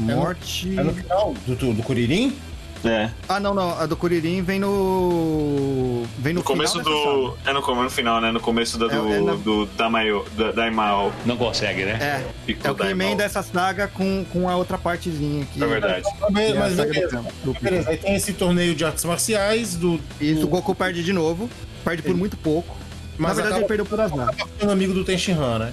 [0.00, 0.78] Morte.
[0.78, 2.36] É no final do, do, do Kuririn?
[2.84, 3.10] É.
[3.28, 3.78] Ah, não, não.
[3.78, 6.04] A do Kuririn vem no.
[6.18, 7.36] Vem no, No começo do.
[7.46, 8.32] É no, no final, né?
[8.32, 11.12] No começo da, do, É, é na- do Damayo, da, Daimao.
[11.26, 11.92] Não consegue, né?
[12.00, 15.62] É, Ficou é o que emenda essa saga com, com a outra partezinha aqui.
[15.62, 16.04] É verdade.
[16.30, 17.24] Mas, é mas beleza.
[17.44, 17.52] Do.
[17.60, 20.00] Beleza, aí tem esse torneio de artes marciais do.
[20.20, 21.50] Isso, o Goku perde de novo.
[21.84, 22.76] Perde por muito pouco.
[23.18, 24.34] Mas na verdade, acaba ele perdeu por azar.
[24.34, 25.72] ficando amigo do Tenshinhan, né?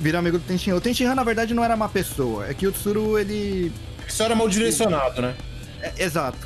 [0.00, 0.76] Vira amigo do Tenshinhan.
[0.76, 2.46] O Tenshinhan, na verdade, não era má pessoa.
[2.48, 3.72] É que o Tsuru, ele.
[4.06, 5.34] Isso era mal direcionado, né?
[5.82, 6.38] É, exato.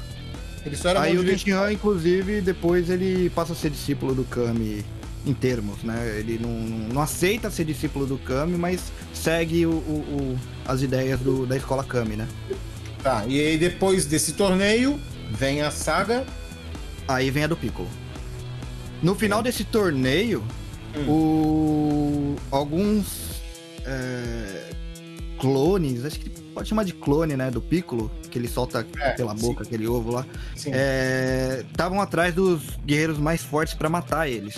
[0.65, 1.27] Ele só era Aí mal o.
[1.27, 4.85] Tenshinhan, inclusive, depois ele passa a ser discípulo do Kami
[5.27, 6.17] em termos, né?
[6.19, 8.81] Ele não, não, não aceita ser discípulo do Kami, mas
[9.15, 12.27] segue o, o- o- as ideias do- da escola Kami, né?
[13.03, 14.99] Tá, e aí depois desse torneio,
[15.31, 16.25] vem a saga.
[17.07, 17.89] Aí vem a do Piccolo.
[19.03, 20.43] No final desse torneio,
[21.09, 22.37] o...
[22.51, 23.32] alguns
[23.87, 24.71] é,
[25.39, 27.51] clones, acho que pode chamar de clone, né?
[27.51, 29.41] Do Piccolo, que ele solta É, pela sim.
[29.41, 30.27] boca aquele ovo lá.
[30.57, 30.71] Sim.
[31.71, 34.57] estavam atrás dos guerreiros mais fortes pra matar eles.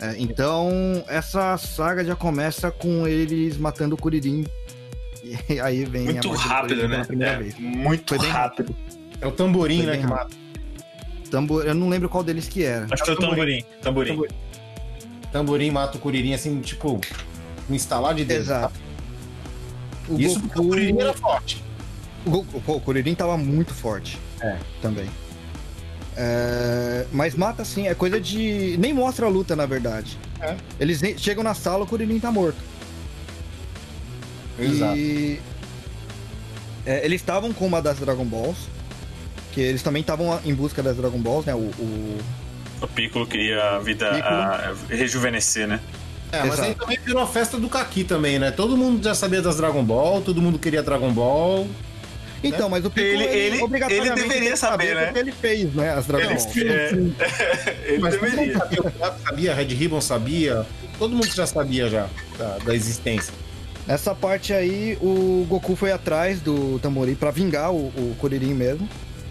[0.00, 0.70] É, então,
[1.06, 4.44] essa saga já começa com eles matando o Kuririn.
[5.48, 7.04] E aí vem Muito a rápido, né?
[7.04, 7.54] primeira É, vez.
[7.58, 8.74] muito Foi bem rápido.
[9.20, 9.96] É o tamborim, Foi né?
[9.98, 10.16] Que rápido.
[10.36, 10.42] mata.
[11.30, 12.86] Tambor, eu não lembro qual deles que era.
[12.90, 13.64] Acho que foi o tamborim.
[13.80, 14.22] Tamborim.
[15.30, 17.00] Tamborim mata o Kuririn, assim, tipo,
[17.68, 18.40] no instalar de dedo.
[18.40, 18.74] Exato.
[20.08, 21.62] O Isso porque o Goku, Kuririn era forte.
[22.26, 24.18] o, Goku- pô, o Kuririn tava muito forte.
[24.40, 24.56] É.
[24.80, 25.08] Também.
[26.16, 28.76] É, mas mata assim, é coisa de.
[28.78, 30.18] Nem mostra a luta, na verdade.
[30.40, 30.56] É.
[30.78, 32.58] Eles nem- chegam na sala, o Kuririn tá morto.
[34.58, 34.96] Exato.
[34.96, 35.40] E
[36.84, 38.58] é, eles estavam com uma das Dragon Balls,
[39.52, 41.54] que eles também estavam em busca das Dragon Balls, né?
[41.54, 42.18] O, o-
[42.82, 44.34] O Piccolo queria a vida Piccolo.
[44.34, 45.80] a rejuvenescer, né?
[46.32, 46.62] É, mas Exato.
[46.68, 48.50] aí também virou a festa do Kaki também, né?
[48.50, 51.68] Todo mundo já sabia das Dragon Ball, todo mundo queria Dragon Ball.
[52.42, 53.24] Então, mas o Piccolo, Ele-
[53.56, 55.04] ele- obrigatoriamente ele deveria saber, né?
[55.04, 55.90] porque ele fez, né?
[55.94, 56.56] As Dragon Ele, Balls.
[56.56, 56.90] é,
[57.86, 58.58] ele mas deveria.
[58.58, 60.66] sabia, o sabia, a Red Ribbon sabia,
[60.98, 62.08] todo mundo já sabia já
[62.38, 63.32] da, da existência.
[63.86, 68.88] Nessa parte aí, o Goku foi atrás do Tamori pra vingar o, o Kuririn mesmo.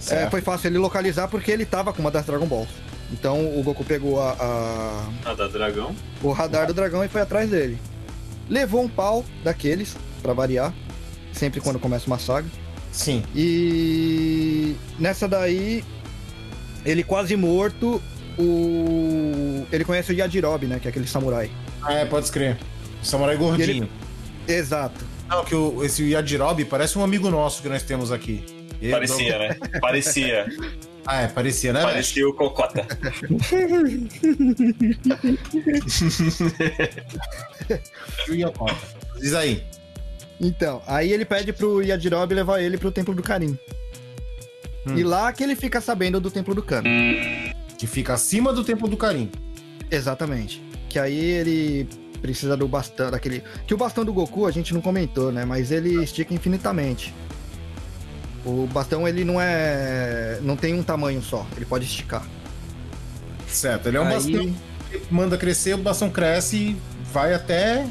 [0.09, 2.69] É, foi fácil ele localizar porque ele tava com uma das Dragon Balls.
[3.11, 5.95] Então o Goku pegou a- a- A da dragão.
[6.23, 7.77] o radar do dragão e foi atrás dele.
[8.49, 10.73] Levou um pau daqueles, pra variar.
[11.33, 12.47] Sempre quando começa uma saga.
[12.91, 13.23] Sim.
[13.35, 15.83] E nessa daí,
[16.85, 18.01] ele quase morto,
[18.37, 19.65] o.
[19.71, 20.79] Ele conhece o Yajirobe, né?
[20.79, 21.49] Que é aquele samurai.
[21.81, 22.57] Ah, é, pode escrever.
[23.01, 23.87] Samurai gordinho.
[24.47, 25.03] Exato.
[25.29, 28.43] Não, que o, esse Yajirobe parece um amigo nosso que nós temos aqui.
[28.81, 29.55] Ele- Parecia, né?
[29.79, 30.45] Parecia.
[31.05, 31.81] Ah, é, parecia, né?
[31.81, 32.85] Parecia o Cocota.
[39.19, 39.63] Diz aí.
[40.39, 43.57] Então, aí ele pede pro Yajirobe levar ele pro Templo do Karim.
[44.87, 44.97] Hum.
[44.97, 47.53] E lá que ele fica sabendo do Templo do Kami.
[47.77, 49.31] Que fica acima do Templo do Carim.
[49.89, 50.61] Exatamente.
[50.89, 51.87] Que aí ele
[52.21, 53.43] precisa do bastão, daquele...
[53.65, 55.45] Que o bastão do Goku a gente não comentou, né?
[55.45, 57.13] Mas ele estica infinitamente.
[58.45, 60.39] O bastão, ele não é...
[60.41, 61.45] Não tem um tamanho só.
[61.55, 62.25] Ele pode esticar.
[63.47, 64.53] Certo, ele é um Aí- bastão
[64.89, 66.77] que manda crescer, o bastão cresce e
[67.13, 67.85] vai até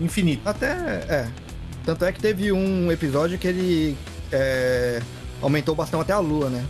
[0.00, 0.48] infinito.
[0.48, 0.66] Até,
[1.08, 1.28] é.
[1.84, 3.96] Tanto é que teve um episódio que ele
[4.32, 5.00] é,
[5.40, 6.64] aumentou o bastão até a lua, né?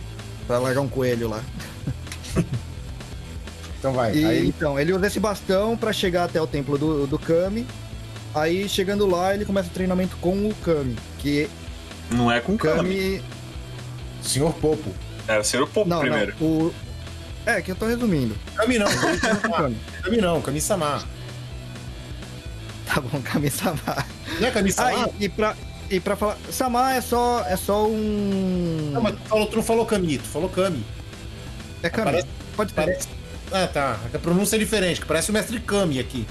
[0.45, 1.41] Pra largar um coelho lá.
[3.79, 4.15] Então vai.
[4.15, 7.67] E, Aí Então, ele usa esse bastão pra chegar até o templo do, do Kami.
[8.33, 10.95] Aí, chegando lá, ele começa o treinamento com o Kami.
[11.19, 11.47] Que
[12.11, 12.75] Não é com Kami.
[12.77, 13.23] Kami...
[14.21, 14.93] Senhor Popo.
[15.27, 16.33] É, o Senhor Popo Não, primeiro.
[16.39, 16.47] não.
[16.47, 16.73] O...
[17.45, 18.35] É, que eu tô resumindo.
[18.55, 19.75] Kami não, Kami.
[20.01, 21.03] Kami não, Kami-sama.
[22.87, 23.79] Tá bom, Kami-sama.
[24.39, 25.05] Não é Kami-sama?
[25.05, 25.55] Ah, e, e pra,
[25.89, 26.37] E pra falar.
[26.51, 28.89] Samar é só, é só um.
[28.93, 30.83] Não, mas tu, falou, tu não falou Kami, tu falou Kami.
[31.83, 32.05] É Kami.
[32.11, 32.73] Parece- Pode.
[32.73, 33.07] Parece...
[33.51, 33.99] Ah, tá.
[34.13, 36.25] A pronúncia é diferente, que parece o mestre Kami aqui.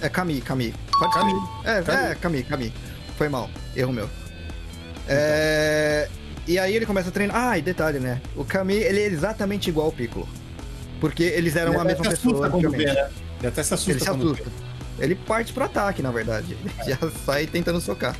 [0.00, 0.74] É Kami, Kami.
[0.98, 1.32] Pode Kami.
[1.62, 1.68] ser.
[1.70, 1.98] É, Kami.
[2.10, 2.72] é, Kami, Kami.
[3.16, 3.48] Foi mal.
[3.76, 4.10] Erro meu.
[5.10, 6.08] É...
[6.46, 7.36] E aí ele começa a treinar.
[7.36, 8.20] Ah, e detalhe, né?
[8.36, 10.28] O Kami, ele é exatamente igual ao Piccolo.
[11.00, 13.10] Porque eles eram a Ele mesma até se pessoa vê, né?
[13.38, 14.46] Ele até se assusta Ele se assusta.
[14.98, 16.56] Ele parte pro ataque, na verdade.
[16.60, 18.16] Ele já sai tentando socar.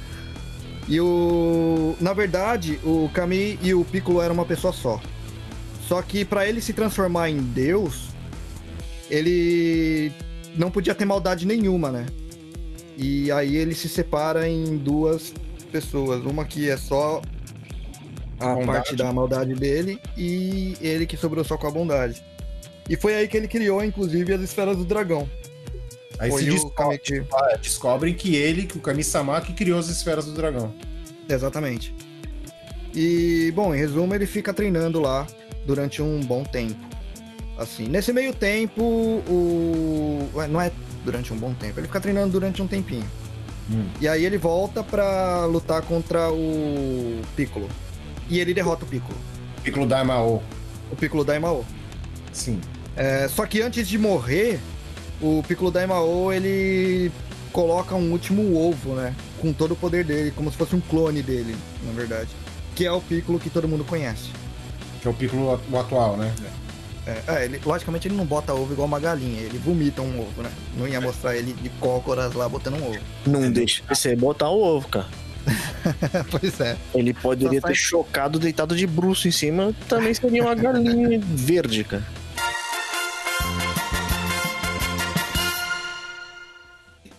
[0.88, 1.94] E o.
[2.00, 5.00] Na verdade, o Kami e o Piccolo eram uma pessoa só.
[5.86, 8.08] Só que pra ele se transformar em Deus,
[9.10, 10.12] ele
[10.56, 12.06] não podia ter maldade nenhuma, né?
[12.96, 15.34] E aí ele se separa em duas
[15.70, 16.24] pessoas.
[16.24, 17.22] Uma que é só
[18.38, 18.66] a Bondade.
[18.66, 22.22] parte da maldade dele e ele que sobrou só com a bondade.
[22.88, 25.28] E foi aí que ele criou, inclusive, as esferas do dragão.
[26.18, 30.26] Aí Foi se descobre, ah, descobrem que ele, que o Kami-sama, que criou as esferas
[30.26, 30.74] do dragão.
[31.28, 31.94] Exatamente.
[32.94, 35.26] E, bom, em resumo, ele fica treinando lá
[35.64, 36.78] durante um bom tempo.
[37.56, 40.28] Assim, nesse meio tempo, o.
[40.50, 40.72] Não é
[41.04, 43.08] durante um bom tempo, ele fica treinando durante um tempinho.
[43.70, 43.88] Hum.
[44.00, 47.68] E aí ele volta pra lutar contra o Piccolo.
[48.28, 49.18] E ele derrota o Piccolo.
[49.62, 50.42] Piccolo Daimao.
[50.90, 51.64] O Piccolo Daimao.
[52.32, 52.60] Sim.
[52.96, 54.58] É, só que antes de morrer,
[55.20, 57.12] o Piccolo Daimao ele
[57.52, 59.14] coloca um último ovo, né?
[59.40, 62.28] Com todo o poder dele, como se fosse um clone dele, na verdade.
[62.74, 64.30] Que é o Piccolo que todo mundo conhece.
[65.00, 66.32] Que é o Piccolo o atual, né?
[66.42, 66.69] É,
[67.26, 70.50] é, ele, logicamente ele não bota ovo igual uma galinha, ele vomita um ovo, né?
[70.76, 72.98] Não ia mostrar ele de cócoras lá botando um ovo.
[73.26, 75.06] Não deixa você botar o ovo, cara.
[76.30, 76.76] pois é.
[76.94, 81.84] Ele poderia Só ter chocado deitado de bruxo em cima, também seria uma galinha verde,
[81.84, 82.04] cara.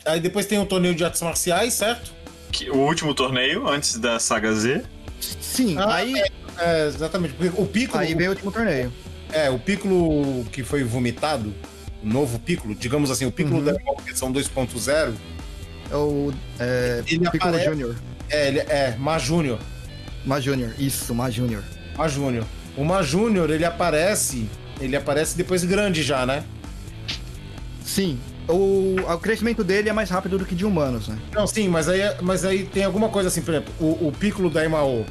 [0.05, 2.11] Aí depois tem o torneio de artes marciais, certo?
[2.51, 4.83] Que- o último torneio, antes da saga Z.
[5.19, 6.13] Sim, Ah, aí,
[6.57, 7.33] É, exatamente.
[7.35, 8.03] Porque o Piccolo.
[8.03, 8.91] aí vem o último torneio.
[9.31, 11.53] É, o Piccolo que foi vomitado,
[12.03, 13.63] o novo Piccolo, digamos assim, o Piccolo Uhum.
[13.65, 13.73] da
[14.03, 15.13] versão 2.0,
[15.89, 17.95] É o é, Ele Piccolo aparece- Júnior.
[18.29, 19.59] é, ele é Ma Júnior.
[20.25, 21.63] Ma Júnior, isso, Ma Júnior.
[21.97, 22.45] Ma Júnior.
[22.77, 24.47] O Ma Júnior, ele aparece.
[24.79, 26.43] Ele aparece depois grande já, né?
[27.83, 28.17] Sim,
[28.47, 31.17] o, o crescimento dele é mais rápido do que de humanos, né?
[31.33, 34.49] Não, sim, mas aí, mas aí tem alguma coisa assim, por exemplo, o, o Piccolo
[34.49, 35.05] da Imao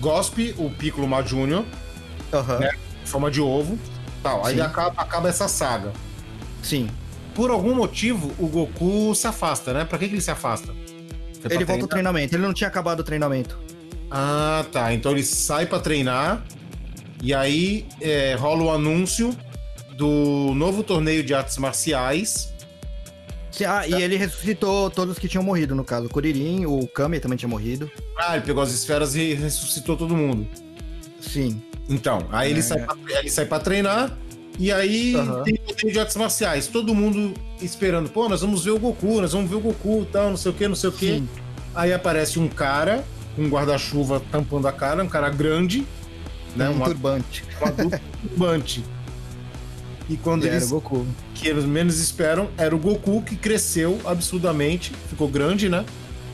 [0.00, 1.64] gospe o Piccolo Ma Júnior,
[2.32, 2.70] Aham, Né?
[3.04, 3.78] Forma de ovo,
[4.22, 4.44] tal.
[4.46, 5.92] Aí acaba, acaba essa saga.
[6.62, 6.88] sim.
[7.34, 9.86] Por algum motivo, o Goku se afasta, né?
[9.86, 10.66] Pra que, que ele se afasta?
[11.40, 13.58] Foi Ele volta ao treinamento, ele não tinha acabado o treinamento.
[14.10, 14.92] Ah, tá.
[14.92, 16.44] Então ele sai pra treinar
[17.22, 19.34] e aí é, rola o anúncio
[19.96, 22.52] do novo torneio de artes marciais.
[23.50, 26.06] Sim, Ah, e ele ressuscitou todos que tinham morrido, no caso.
[26.06, 27.90] O Kuririn, o Kami também tinha morrido.
[28.18, 30.46] Ah, ele pegou as esferas e ressuscitou todo mundo.
[31.18, 31.62] Sim.
[31.88, 32.62] Então, aí ele, É.
[32.62, 34.16] sai pra, ele sai pra treinar
[34.58, 35.42] e aí Aham.
[35.42, 36.66] tem torneio de artes marciais.
[36.66, 40.30] Todo mundo esperando, pô, nós vamos ver o Goku, nós vamos ver o Goku, tal,
[40.30, 41.22] não sei o que, não sei o que.
[41.74, 43.04] Aí aparece um cara
[43.34, 45.86] com um guarda-chuva tampando a cara, um cara grande,
[46.54, 46.68] né?
[46.68, 47.44] um Um turbante.
[47.60, 48.84] um adulto turbante.
[50.08, 51.06] E quando E era eles o Goku.
[51.34, 55.84] que eles menos esperam era o Goku que cresceu absurdamente, ficou grande, né?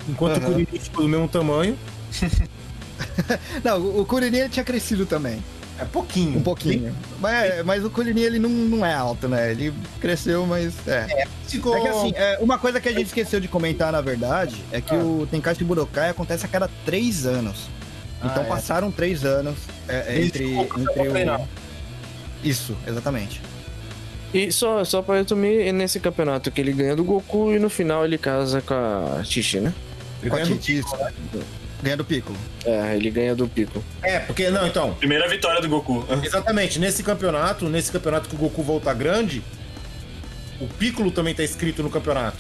[0.09, 0.47] Enquanto Aham.
[0.49, 1.77] o Kuririn ficou do mesmo tamanho.
[3.65, 5.43] Não, o- Kuririn ele tinha crescido também.
[5.81, 6.39] É pouquinho.
[6.39, 6.93] Um pouquinho.
[7.21, 9.53] Mas, mas o Kuririn ele não, não é alto, né?
[9.53, 11.27] Ele cresceu, mas é.
[11.47, 11.77] Ficou...
[11.77, 14.81] É que assim, é, uma coisa que a gente esqueceu de comentar, na verdade, é
[14.81, 14.99] que Ah.
[14.99, 17.69] o Tenkaichi Budokai acontece a cada três anos.
[18.19, 18.49] Então Ah, é.
[18.49, 19.57] passaram três anos
[19.89, 20.45] é, é, Desde entre,
[21.01, 21.45] o entre.
[22.43, 23.41] Isso, exatamente.
[24.35, 27.71] E só, só pra resumir, é nesse campeonato que ele ganha do Goku e no
[27.71, 29.73] final ele casa com a Chichi, né?
[30.21, 30.97] Ele Com a Titi, isso.
[31.83, 32.37] Ganha do Piccolo.
[32.65, 33.83] É, ele ganha do Pico.
[34.03, 36.05] É, porque, não, então, Primeira vitória do Goku.
[36.25, 39.43] exatamente, nesse campeonato, nesse campeonato que o Goku volta grande,
[40.61, 42.39] o Piccolo também tá escrito no campeonato,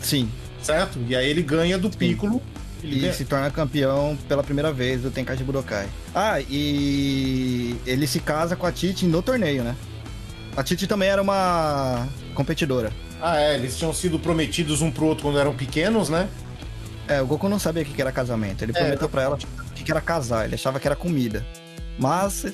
[0.00, 0.30] Sim.
[0.62, 0.98] certo?
[1.06, 2.40] E aí ele ganha do Piccolo.
[2.82, 5.88] Ele E ganha- se torna campeão pela primeira vez do Tenkaichi Budokai.
[6.14, 9.74] Ah, e ele se casa com a Titi no torneio, né?
[10.56, 12.92] A Titi também era uma competidora.
[13.20, 16.28] Ah, é, eles tinham sido prometidos um pro outro quando eram pequenos, né?
[17.08, 18.62] É, o Goku não sabia o que era casamento.
[18.62, 20.44] Ele É, prometeu pra ela o que era casar.
[20.44, 21.44] Ele achava que era comida.
[21.98, 22.44] Mas,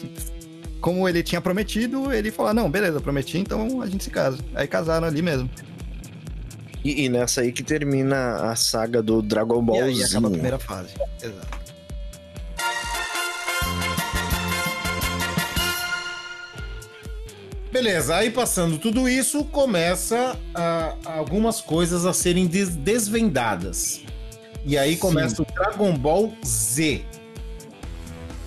[0.80, 4.38] como ele tinha prometido, ele falou: "Ah, não, beleza, prometi, então a gente se casa.
[4.54, 5.50] Aí casaram ali mesmo.
[6.84, 10.58] E, e nessa aí que termina a saga do Dragon E aí acaba a primeira
[10.58, 10.90] fase.
[11.22, 11.64] Exato.
[17.72, 24.00] Beleza, aí passando tudo isso, começa a- algumas coisas a serem des- desvendadas.
[24.64, 27.04] E aí começa o Dragon Ball Z.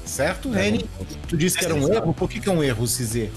[0.06, 0.90] Certo, Reni?
[1.28, 2.14] Tu disse que era um erro?
[2.14, 3.30] Por que, que é um erro esse Z?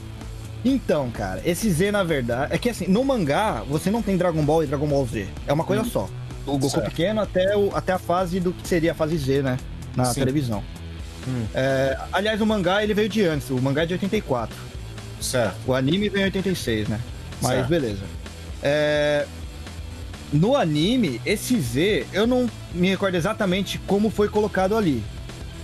[0.64, 4.42] Então, cara, esse Z, na verdade, é que assim, no mangá, você não tem Dragon
[4.44, 5.26] Ball e Dragon Ball Z.
[5.46, 6.08] É uma coisa só.
[6.46, 6.88] O Goku Certo.
[6.90, 9.58] pequeno até, o, até a fase do que seria a fase Z, né?
[9.96, 10.20] Na Sim.
[10.20, 10.62] televisão.
[11.28, 11.44] Hum.
[11.54, 13.50] É, aliás, o mangá ele veio de antes.
[13.50, 14.56] O mangá é de 84.
[15.20, 15.56] Certo.
[15.66, 17.00] O anime veio em 86, né?
[17.42, 17.68] Mas Certo.
[17.68, 18.02] beleza.
[18.62, 19.26] É,
[20.32, 25.02] No anime, esse Z, eu não me recordo exatamente como foi colocado ali.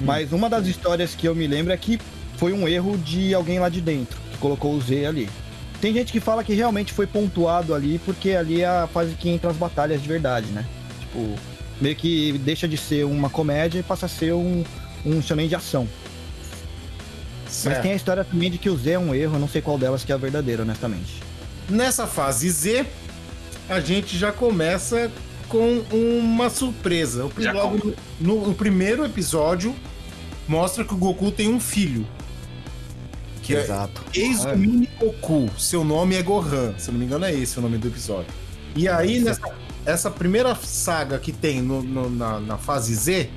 [0.00, 2.00] Mas uma das histórias que eu me lembro é que
[2.36, 5.28] foi um erro de alguém lá de dentro, que colocou o Z ali.
[5.80, 9.28] Tem gente que fala que realmente foi pontuado ali, porque ali é a fase que
[9.28, 10.64] entra as batalhas de verdade, né?
[11.00, 11.34] Tipo,
[11.80, 14.64] meio que deixa de ser uma comédia e passa a ser um,
[15.04, 15.86] um shonen de ação.
[17.44, 17.82] Mas certo.
[17.82, 19.78] tem a história também de que o Z é um erro, eu não sei qual
[19.78, 21.22] delas que é a verdadeira, honestamente.
[21.68, 22.86] Nessa fase Z,
[23.68, 25.10] a gente já começa
[25.48, 27.24] com uma surpresa.
[27.24, 29.74] O, logo no, no primeiro episódio,
[30.48, 32.06] mostra que o Goku tem um filho.
[33.42, 34.02] Que é Exato.
[34.12, 35.48] Ex-Mini Goku.
[35.58, 36.74] Seu nome é Gohan.
[36.78, 38.26] Se eu não me engano, é esse o nome do episódio.
[38.74, 39.54] E aí, nessa
[39.84, 43.30] essa primeira saga que tem no- no- na, na fase Z,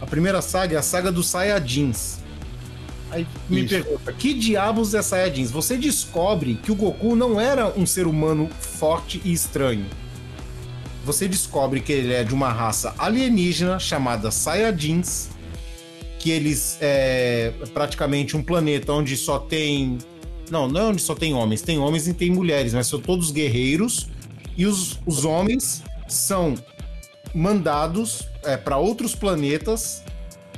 [0.00, 2.18] a primeira saga é a saga dos Saiyajins.
[3.12, 3.68] Aí me Isso.
[3.68, 5.50] pergunta, que diabos é Saiyajins?
[5.50, 9.84] Você descobre que o Goku não era um ser humano forte e estranho.
[11.04, 15.28] Você descobre que ele é de uma raça alienígena chamada Saiyajins,
[16.18, 19.98] que eles é praticamente um planeta onde só tem.
[20.50, 23.30] Não, não é onde só tem homens, tem homens e tem mulheres, mas são todos
[23.30, 24.08] guerreiros.
[24.56, 26.54] E os, os homens são
[27.34, 28.26] mandados
[28.64, 30.02] para outros planetas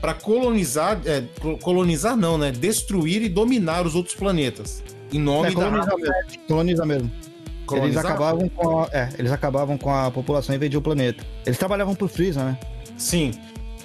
[0.01, 1.01] para colonizar.
[1.05, 2.51] é, co- colonizar não, né?
[2.51, 4.83] Destruir e dominar os outros planetas.
[5.13, 6.15] Em nome É, da colonizar mesmo.
[6.49, 7.11] Colonizar mesmo.
[7.15, 8.05] Eles Colonizar?
[8.07, 11.25] acabavam com a, é, eles acabavam com a população e invadiam o planeta.
[11.47, 12.59] Eles trabalhavam pro Freeza, né?
[12.99, 13.31] Sim.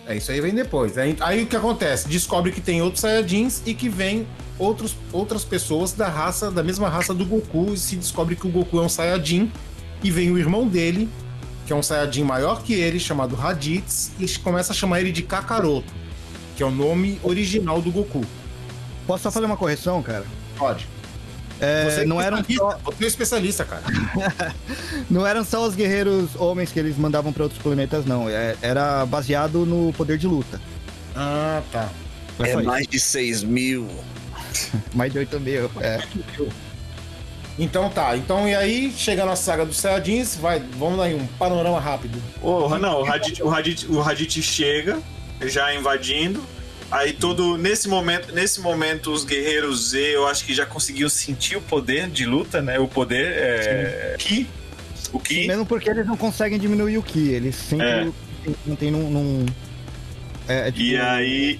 [0.05, 0.97] É, isso aí vem depois.
[0.97, 2.07] Aí, aí o que acontece?
[2.09, 6.89] Descobre que tem outros Saiyajins e que vem outros, outras pessoas da raça, da mesma
[6.89, 9.49] raça do Goku, e se descobre que o Goku é um Saiyajin,
[10.03, 11.07] e vem o irmão dele,
[11.69, 15.21] que é um Saiyajin maior que ele, chamado Raditz, e começa a chamar ele de
[15.21, 15.93] Kakaroto,
[16.57, 18.25] que é o nome original do Goku.
[19.05, 20.25] Posso só fazer uma correção, cara?
[20.57, 20.87] Pode.
[21.59, 23.83] É, Você é não, eram especialista, só, Você é especialista, cara.
[25.11, 28.27] não eram só os guerreiros homens que eles mandavam pra outros planetas, não.
[28.27, 30.59] É- era baseado no poder de luta.
[31.15, 31.87] Ah, tá.
[32.39, 32.89] É só isso.
[32.89, 33.87] de 6 mil.
[34.95, 35.69] Mais de 8 mil.
[35.81, 35.99] É.
[37.59, 38.15] Então tá.
[38.15, 42.17] Então e aí, chega na saga dos Saiyajins, vai, vamos dar aí um panorama rápido.
[42.41, 44.97] O, não, o Raditz, o, Raditz, o Raditz chega,
[45.41, 46.41] já invadindo.
[46.89, 47.57] Aí todo.
[47.57, 52.09] Nesse momento, nesse momento, os guerreiros Z, eu acho que já conseguiam sentir o poder
[52.09, 52.79] de luta, né?
[52.79, 53.25] O poder.
[53.35, 54.47] É, Ki,
[55.13, 55.45] o que.
[55.45, 57.29] Mesmo porque eles não conseguem diminuir o Ki.
[57.29, 58.07] Eles sempre É.
[58.65, 59.09] não tem num.
[59.11, 59.45] num-
[60.47, 61.59] é, é tipo, E aí.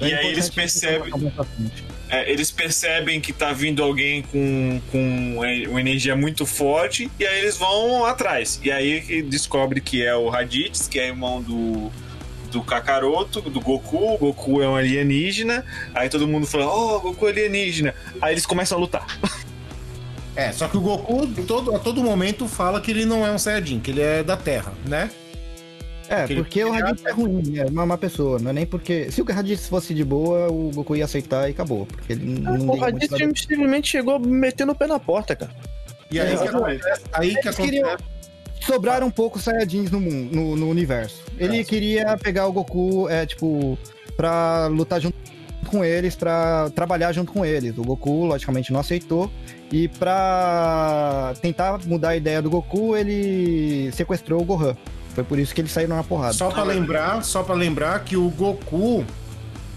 [0.00, 1.10] é E aí eles percebem.
[2.12, 7.40] É, eles percebem que tá vindo alguém com, com uma energia muito forte e aí
[7.40, 8.60] eles vão atrás.
[8.62, 11.90] E aí descobre que é o Raditz, que é irmão do,
[12.50, 14.12] do Kakaroto, do Goku.
[14.12, 15.64] O Goku é um alienígena.
[15.94, 17.94] Aí todo mundo fala: Oh, Goku é alienígena.
[18.20, 19.06] Aí eles começam a lutar.
[20.34, 23.38] É, só que o Goku todo, a todo momento fala que ele não é um
[23.38, 25.10] Saiyajin, que ele é da Terra, né?
[26.08, 28.38] É, Aquele porque o Raditz é ruim, é uma má pessoa.
[28.38, 29.10] Não é nem porque.
[29.10, 31.86] Se o Raditz fosse de boa, o Goku ia aceitar e acabou.
[31.86, 32.52] Porque ele não.
[32.52, 35.52] O liga muito Raditz simplesmente chegou metendo o pé na porta, cara.
[36.10, 37.62] E aí, É, que acontece, aí que acontece.
[37.62, 37.96] queriam-
[38.60, 41.24] Sobraram um pouco Saiyajins no mundo, no, no universo.
[41.36, 41.64] Ele É.
[41.64, 43.76] queria pegar o Goku, é, tipo,
[44.16, 45.16] pra lutar junto
[45.66, 47.76] com eles, pra trabalhar junto com eles.
[47.76, 49.28] O Goku, logicamente, não aceitou.
[49.72, 54.76] E pra tentar mudar a ideia do Goku, ele sequestrou o Gohan.
[55.14, 56.32] Foi por isso que eles saíram na porrada.
[56.32, 59.04] Só pra lembrar, só para lembrar que o Goku,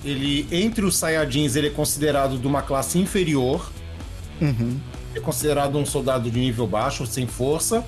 [0.04, 3.70] ele entre os Saiyajins, ele é considerado de uma classe inferior,
[4.42, 4.78] Uhum.
[5.16, 7.84] é considerado um soldado de nível baixo, sem força.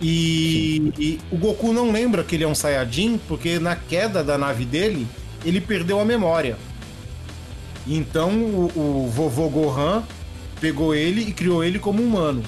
[0.00, 4.38] E, e o Goku não lembra que ele é um Saiyajin, porque na queda da
[4.38, 5.06] nave dele,
[5.44, 6.56] ele perdeu a memória.
[7.86, 10.02] Então o, o vovô Gohan
[10.60, 12.42] pegou ele e criou ele como humano.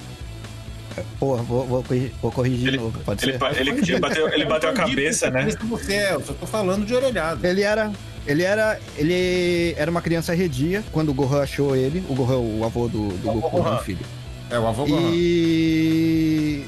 [1.19, 3.59] Porra, vou, vou corrigir, vou corrigir Ele- de novo, pode Ele, ser?
[3.59, 5.47] ele, ele bateu, ele bateu a cabeça, né?
[5.69, 7.47] Você é, eu só tô falando de orelhada.
[7.47, 7.91] Ele era.
[8.27, 8.79] Ele era.
[8.97, 12.03] Ele era uma criança redia quando o Gohan achou ele.
[12.09, 13.73] O Gohan, o avô do, do O Goku, Gohan.
[13.75, 14.05] meu filho.
[14.49, 15.11] É o avô Gohan.
[15.13, 16.65] E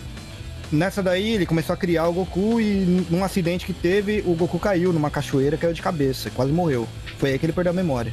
[0.71, 4.57] nessa daí ele começou a criar o Goku e num acidente que teve, o Goku
[4.57, 6.87] caiu numa cachoeira, caiu de cabeça, quase morreu.
[7.19, 8.11] Foi aí que ele perdeu a memória.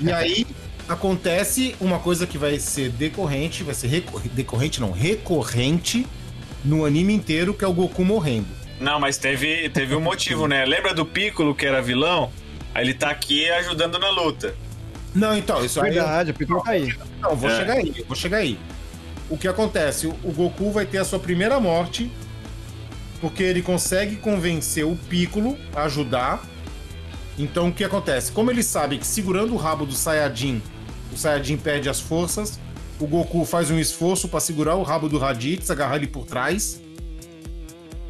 [0.00, 0.46] E aí
[0.88, 6.06] acontece uma coisa que vai ser decorrente, vai ser recor- decorrente não, recorrente
[6.64, 8.46] no anime inteiro, que é o Goku morrendo.
[8.80, 10.64] Não, mas teve, teve um motivo, né?
[10.64, 12.30] Lembra do Piccolo, que era vilão?
[12.74, 14.54] Aí ele tá aqui ajudando na luta.
[15.14, 15.92] Não, então, isso aí.
[15.94, 16.94] Verdade, o Piccolo tá aí.
[17.20, 17.56] Não, vou É.
[17.56, 18.58] chegar aí, eu vou chegar aí.
[19.28, 20.06] O que acontece?
[20.06, 22.10] O, o Goku vai ter a sua primeira morte,
[23.20, 26.44] porque ele consegue convencer o Piccolo a ajudar.
[27.36, 28.30] Então o que acontece?
[28.32, 30.62] Como ele sabe que segurando o rabo do Saiyajin,
[31.12, 32.58] o Saiyajin perde as forças,
[33.00, 36.80] o Goku faz um esforço pra segurar o rabo do Raditz, agarrar ele por trás,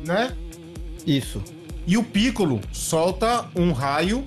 [0.04, 0.34] né?
[1.06, 1.42] Isso.
[1.86, 4.24] E o Piccolo solta um raio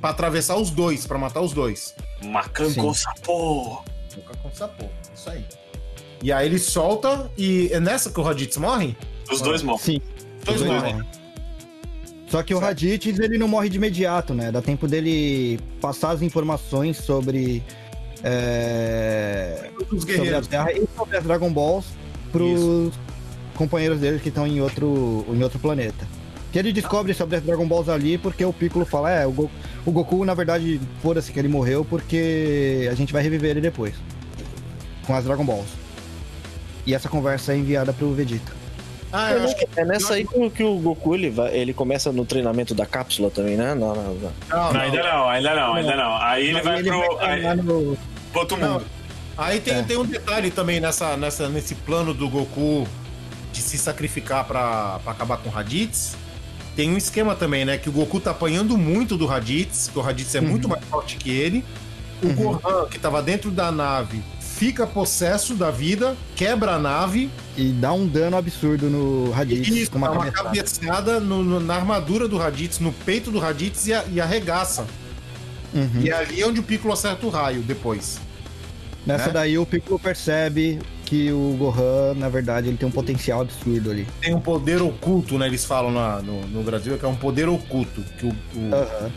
[0.00, 1.94] pra atravessar os dois, pra matar os dois.
[2.22, 3.82] Macan com sapô.
[4.14, 4.86] Boca com sapô.
[5.14, 5.44] Isso aí.
[6.22, 8.96] E aí ele solta e é nessa que o Raditz morre?
[9.30, 9.84] Os dois morrem.
[9.84, 10.00] Sim.
[10.44, 10.94] Dois Os dois morrem.
[10.94, 11.08] morrem.
[12.28, 14.50] Só que o Raditz, ele não morre de imediato, né?
[14.50, 17.62] Dá tempo dele passar as informações sobre.
[18.24, 20.40] É, Os sobre a.
[20.42, 21.86] Terra e sobre as Dragon Balls
[22.30, 22.92] pros
[23.54, 26.06] companheiros dele que estão em outro, em outro planeta.
[26.50, 29.50] Que ele descobre sobre as Dragon Balls ali porque o Piccolo fala: é, o, Go-
[29.86, 33.94] o Goku, na verdade, foda-se que ele morreu porque a gente vai reviver ele depois.
[35.06, 35.68] Com as Dragon Balls.
[36.86, 38.52] E essa conversa é enviada pro Vegeta.
[39.12, 39.66] Ah, eu acho que.
[39.76, 43.56] É nessa aí que, o- Goku ele, vai, ele começa no treinamento da cápsula também,
[43.56, 43.74] né?
[43.74, 44.32] Não, não, não.
[44.48, 46.16] Não, Não, ainda não, ainda não, ainda não.
[46.16, 47.96] Aí ele Mas vai pro, aí, treinar no-
[48.32, 48.72] pro outro Não.
[48.74, 48.86] mundo.
[49.36, 49.82] Aí tem, É.
[49.82, 52.86] tem um detalhe também nessa, nessa, nesse plano do Goku
[53.52, 56.16] de se sacrificar pra, pra acabar com o Raditz.
[56.74, 57.76] Tem um esquema também, né?
[57.78, 61.16] Que o Goku tá apanhando muito do Raditz, que o Raditz é muito mais forte
[61.16, 61.64] que ele.
[62.22, 62.34] O Uhum.
[62.34, 67.92] Gohan, que tava dentro da nave, fica possesso da vida, quebra a nave E dá
[67.92, 70.48] um dano absurdo no Raditz Isso, com dá uma uma cabeçada.
[70.88, 74.86] cabeçada no- no- na armadura do Raditz, no peito do Raditz e, a- e arregaça.
[75.74, 76.00] Uhum.
[76.02, 78.20] E é ali onde o Piccolo acerta o raio depois.
[79.06, 79.32] Nessa né?
[79.32, 84.06] daí o Piccolo percebe que o Gohan, na verdade, ele tem um potencial absurdo ali.
[84.20, 85.46] Tem um poder oculto, né?
[85.46, 88.02] Eles falam na- no, no Brasil que é um poder oculto.
[88.18, 89.10] Que o, o- Aham.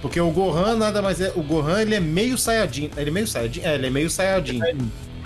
[0.00, 1.32] Porque o Gohan nada mais é.
[1.36, 2.90] O Gohan ele é meio Saiyajin.
[2.96, 3.60] Ele é meio Saiyajin?
[3.62, 4.60] É, ele é meio Saiyajin.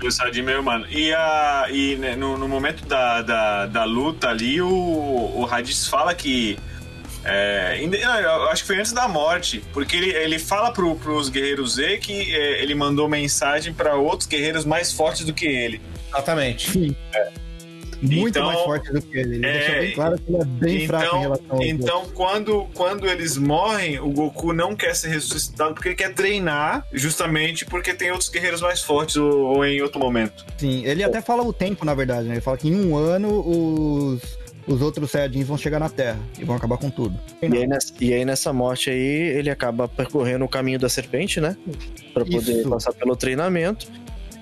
[0.03, 0.85] O Saiyajin meio humano.
[0.89, 5.87] E, a, e né, no, no momento da, da, da luta ali, o, o Raditz
[5.87, 6.57] fala que.
[7.27, 7.79] É,
[8.23, 11.97] eu acho que foi antes da morte, porque ele, ele fala pro, pros guerreiros Z
[11.97, 15.81] que é, ele mandou mensagem pra outros guerreiros mais fortes do que ele.
[16.09, 16.71] Exatamente.
[16.71, 16.95] Sim.
[18.01, 19.35] Muito Então, mais forte do que ele.
[19.37, 22.05] Ele é, deixa bem claro que ele é bem fraco em relação Então, aos então
[22.13, 27.65] quando, quando eles morrem, o Goku não quer ser ressuscitado porque ele quer treinar, justamente
[27.65, 30.45] porque tem outros guerreiros mais fortes ou, ou em outro momento.
[30.57, 32.35] Sim, ele até fala o tempo, na verdade, né?
[32.35, 34.21] Ele fala que em um ano os,
[34.67, 37.17] os outros Saiyajins vão chegar na Terra e vão acabar com tudo.
[37.41, 41.39] E aí, nessa, e aí nessa morte aí, ele acaba percorrendo o caminho da serpente,
[41.39, 41.55] né?
[42.13, 42.69] Pra poder Isso.
[42.69, 43.87] passar pelo treinamento.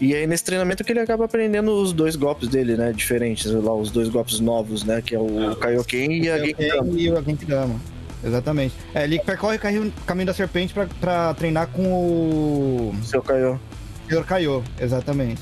[0.01, 2.91] E aí nesse treinamento que ele acaba aprendendo os dois golpes dele, né?
[2.91, 5.01] Diferentes, lá, os dois golpes novos, né?
[5.01, 6.99] Que é o Kaioken e a Genkidama.
[6.99, 7.81] E Genkidama.
[8.23, 8.73] Exatamente.
[8.93, 13.59] É, ele percorre o caminho da serpente pra, pra treinar com o Seu Kaio.
[14.07, 15.41] Senhor Kaiô, exatamente.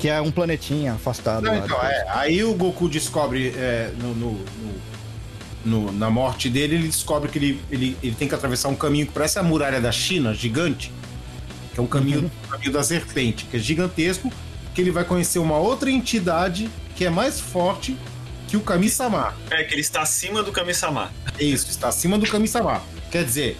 [0.00, 2.06] Que é um planetinha afastado Não, então, é.
[2.08, 4.80] Aí o Goku descobre é, no, no- no-
[5.64, 9.06] no- na morte dele, ele descobre que ele, ele, ele tem que atravessar um caminho
[9.06, 10.90] que parece a muralha da China, gigante.
[11.74, 12.30] Que é um caminho, Uhum.
[12.46, 14.32] um caminho da serpente, que é gigantesco,
[14.74, 17.96] que ele vai conhecer uma outra entidade que é mais forte
[18.48, 19.34] que o Kami-sama.
[19.50, 21.10] É, que ele está acima do Kami-sama.
[21.38, 22.82] É Isso, está acima do Kami-sama.
[23.10, 23.56] Quer dizer,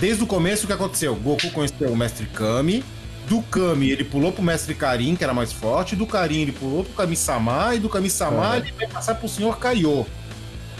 [0.00, 1.14] desde o começo o que aconteceu?
[1.14, 2.82] Goku conheceu o Mestre Kami,
[3.28, 6.84] do Kami ele pulou pro Mestre Karin, que era mais forte, do Karin ele pulou
[6.84, 8.56] pro Kami-sama, e do Kami-sama Uhum.
[8.56, 10.04] ele vai passar pro Senhor Kaiô.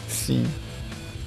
[0.09, 0.45] Sim.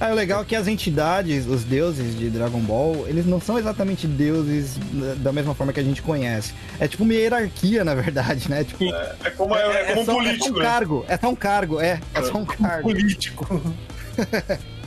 [0.00, 3.58] Ah, o legal é que as entidades, os deuses de Dragon Ball, eles não são
[3.58, 4.76] exatamente deuses
[5.16, 6.54] da- mesma forma que a gente conhece.
[6.78, 8.62] É tipo uma hierarquia, na verdade, né?
[8.62, 8.84] Tipo,
[9.24, 10.64] É como, é, como um só, é só político, um né?
[10.64, 12.82] cargo, é só um cargo, é, é só um cargo.
[12.82, 13.74] Político.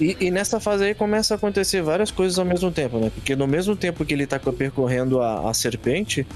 [0.00, 3.10] E, e nessa fase aí começa a acontecer várias coisas ao mesmo tempo, né?
[3.14, 6.26] Porque no mesmo tempo que ele tá percorrendo a, a serpente,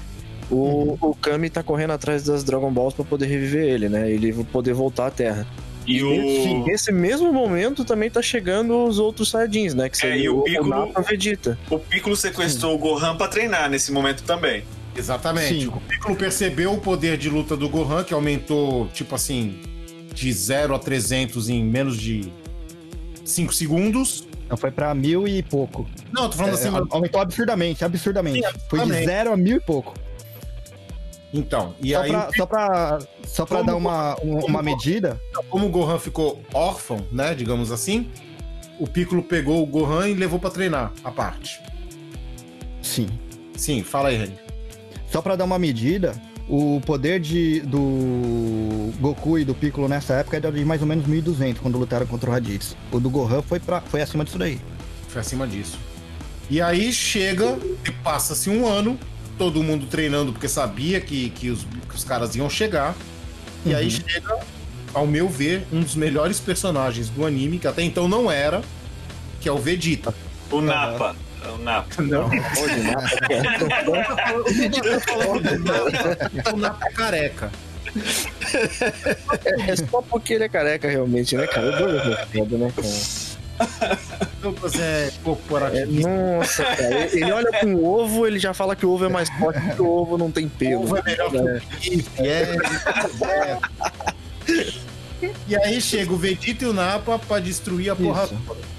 [0.49, 4.09] o, o Kami tá correndo atrás das Dragon Balls pra poder reviver ele, né?
[4.09, 5.45] Ele poder voltar à Terra.
[5.85, 9.87] E Nesse, o, nesse mesmo momento também tá chegando os outros Saiyajins, né?
[9.89, 11.57] Que É, seria e o Piccolo- o Nappa Vegeta.
[11.69, 14.63] o Piccolo sequestrou o Gohan pra treinar nesse momento também.
[14.95, 15.61] Exatamente.
[15.61, 15.67] Sim.
[15.67, 19.59] O Piccolo percebeu o poder de luta do Gohan, que aumentou, tipo assim,
[20.13, 22.31] de 0 a 300 em menos de
[23.27, 24.27] 5 segundos.
[24.45, 25.85] Então foi pra mil e pouco.
[26.11, 28.41] Não, tô falando É, assim, mas- aumentou absurdamente, absurdamente.
[28.47, 29.93] Sim, Foi de zero a mil e pouco.
[31.33, 35.65] Então, e Só aí, pra, só pra, só pra dar uma, um- uma medida, como
[35.65, 38.09] o Gohan ficou órfão, né, digamos assim,
[38.79, 41.59] o Piccolo pegou o Gohan e levou pra treinar a parte.
[42.81, 43.07] sim.
[43.57, 44.37] Sim, fala aí, Reni.
[45.11, 46.13] Só pra dar uma medida,
[46.49, 51.05] o poder de, do Goku e do Piccolo nessa época era de mais ou menos
[51.05, 52.75] 1200 quando lutaram contra o Raditz.
[52.91, 54.59] O do Gohan foi, pra, foi acima disso daí.
[55.09, 55.77] Foi acima disso.
[56.49, 58.97] E aí chega e passa-se um ano,
[59.37, 62.95] todo mundo treinando porque sabia que, que, os, que os caras iam chegar.
[63.65, 64.39] E aí chega,
[64.93, 68.61] ao meu ver, um dos melhores personagens do anime, que até então não era,
[69.41, 70.15] que é o Vegeta.
[70.49, 71.13] O Napa.
[71.43, 72.01] É o Napa.
[72.01, 72.29] Não.
[76.45, 77.51] É o Napa careca.
[79.45, 81.67] É, é só porque ele é careca, realmente, né, cara?
[81.67, 82.87] O Douglas é foda, né, cara?
[84.41, 86.09] Douglas é É, corporativista.
[86.09, 87.09] nossa, cara.
[87.15, 89.81] Ele olha com o ovo, ele já fala que o ovo é mais forte que
[89.81, 90.83] o ovo não tem pelo.
[90.83, 92.55] Ovo é melhor que o bife, é.
[93.25, 93.57] é.
[95.47, 98.37] E aí chega o Vegeta e o Napa pra destruir a porra Isso.
[98.45, 98.76] toda.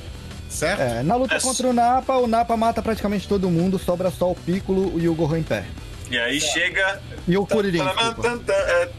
[0.48, 0.80] Certo?
[0.80, 1.40] É, na luta É.
[1.40, 5.14] contra o Napa, o Napa mata praticamente todo mundo, sobra só o Piccolo e o
[5.14, 5.64] Gohan em pé.
[6.10, 7.00] E aí chega.
[7.26, 8.98] E o Kuririn, é.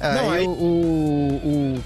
[0.00, 1.84] É, Não, aí aí- o, o, o,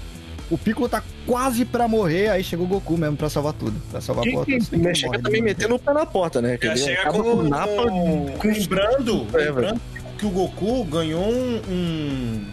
[0.51, 3.79] o Piccolo tá quase pra morrer, aí chegou o Goku mesmo pra salvar tudo.
[3.91, 6.41] Pra salvar a Que, toda, se bem que chega também metendo o pé na porta,
[6.41, 6.57] né?
[6.61, 9.81] Já chega acaba com- com o Napa com Lembrando, É, lembrando
[10.17, 12.45] que o Goku ganhou um, um-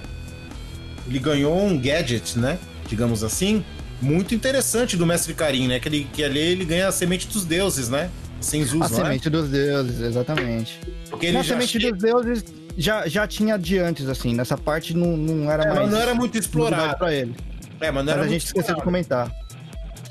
[1.09, 2.59] Ele ganhou um gadget, né?
[2.89, 3.65] Digamos assim.
[4.01, 5.81] Muito interessante do Mestre Karim, né?
[5.81, 8.11] Que, ele, que ali ele ganha a semente dos deuses, né?
[8.41, 8.97] Sem A Zuz, né?
[8.97, 10.79] semente dos deuses, exatamente.
[11.09, 12.45] Porque ele já semente chega- dos deuses
[12.77, 14.35] já, já tinha de antes, assim.
[14.35, 15.81] Nessa parte não, não era É, mais.
[15.81, 16.99] mas não era muito explorado.
[16.99, 17.35] pra ele.
[17.81, 19.33] É, mas não Mas era a muito gente esqueceu de comentar.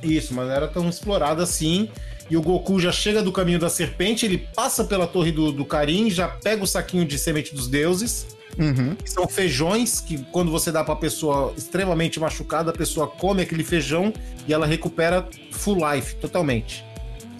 [0.01, 1.89] Isso, mas não era tão explorado assim.
[2.29, 5.63] E o Goku já chega do caminho da serpente, ele passa pela torre do, do
[5.63, 8.95] Karim, já pega o saquinho de semente dos deuses, Uhum.
[8.95, 13.63] que são feijões que quando você dá pra pessoa extremamente machucada, a pessoa come aquele
[13.63, 14.13] feijão
[14.47, 16.83] e ela recupera full life, totalmente.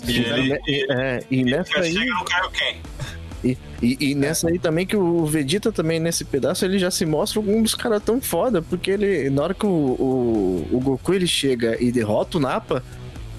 [0.07, 1.93] E ele, e- É, e nessa aí.
[1.93, 2.78] chega no Kaioken.
[3.43, 7.05] E, e, e nessa aí também que o Vegeta também, nesse pedaço, ele já se
[7.05, 11.13] mostra um dos caras tão foda, porque ele, na hora que o, o, o Goku
[11.13, 12.84] ele chega e derrota o Napa,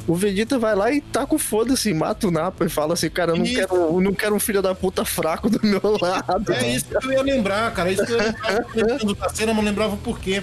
[0.06, 3.32] o Vegeta vai lá e taca o foda-se, mata o Napa e fala assim, cara,
[3.32, 3.54] eu não, Isso.
[3.56, 6.52] quero, eu não quero um filho da puta fraco do meu lado.
[6.52, 7.88] É isso que eu ia lembrar, cara.
[7.90, 9.16] É isso que eu ia lembrar.
[9.18, 10.42] Da cena, não lembrava por quê.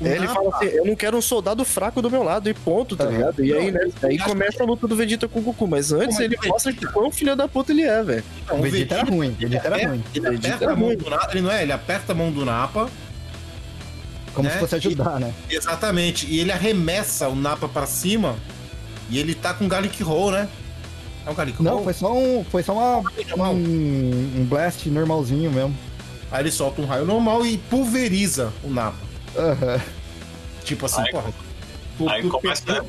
[0.00, 2.48] O É, ele Napa- fala assim, eu não quero um soldado fraco do meu lado,
[2.48, 3.44] e ponto, tá ligado?
[3.44, 6.36] E aí, né, aí começa a luta do Vegeta com o Goku, mas antes ele
[6.44, 8.24] o mostra que quão filho da puta ele é, velho.
[8.50, 10.04] O Vegeta era ruim, o Vegeta era ruim.
[10.14, 10.96] Ele Vegeta aperta era a mão ruim.
[10.96, 11.28] do Napa.
[11.32, 11.62] Ele não é?
[11.62, 12.88] Ele aperta a mão do Napa.
[14.34, 14.54] Como né?
[14.54, 15.32] se fosse ajudar, né?
[15.50, 16.26] Exatamente.
[16.26, 18.36] E ele arremessa o Napa pra cima.
[19.12, 20.48] E ele tá com Garlic Roll, né?
[21.26, 21.84] É um Garlic Não, Roll?
[21.84, 22.44] foi só um.
[22.50, 23.52] Foi só uma, normal.
[23.54, 25.76] um, um blast normalzinho mesmo.
[26.30, 28.96] Aí ele solta um raio normal e pulveriza o Napa.
[29.36, 29.78] Aham.
[30.64, 31.30] Tipo assim, Aí- porra.
[31.98, 32.86] tu- Aí tu começa, perdeu-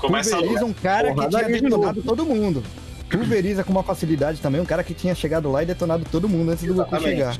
[0.00, 2.62] começa a Pulveriza um cara que tinha de detonado todo mundo.
[3.08, 6.50] Pulveriza com uma facilidade também um cara que tinha chegado lá e detonado todo mundo
[6.50, 7.18] antes do Goku Exatamente.
[7.18, 7.36] chegar.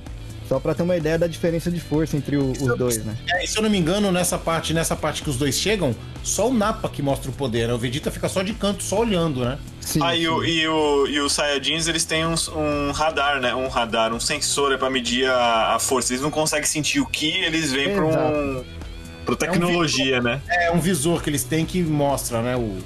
[0.49, 3.17] Só pra ter uma ideia da diferença de força entre o- os dois, né?
[3.33, 5.95] É, e se eu não me engano, nessa parte, nessa parte que os dois chegam,
[6.23, 7.75] só o Napa que mostra o poder, né?
[7.75, 9.59] O Vegeta fica só de canto, só olhando, né?
[9.81, 9.99] Sim.
[10.03, 10.49] Ah, e o, sim.
[10.49, 13.55] e, o, e os Saiyajins, eles têm uns- um radar, né?
[13.57, 16.13] Um radar, um sensor é pra medir a, a força.
[16.13, 18.65] Eles não conseguem sentir o que, eles vêm pra um...
[19.25, 20.41] Pro tecnologia, né?
[20.49, 22.55] É um visor que eles têm que mostra, né?
[22.57, 22.79] O...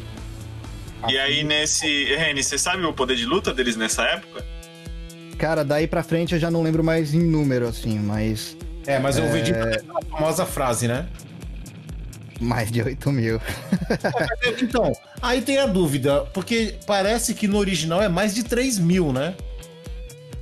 [1.08, 1.86] E aí, nesse...
[2.14, 4.44] Reni, você sabe o poder de luta deles nessa época?
[5.40, 8.54] Cara, daí pra frente eu já não lembro mais em número, assim, mas.
[8.86, 11.08] É, mas o Vegeta tem a famosa frase, né?
[12.38, 13.40] Mais de 8 mil.
[14.62, 19.12] Então, aí tem a dúvida, porque parece que no original é mais de 3 mil,
[19.12, 19.34] né?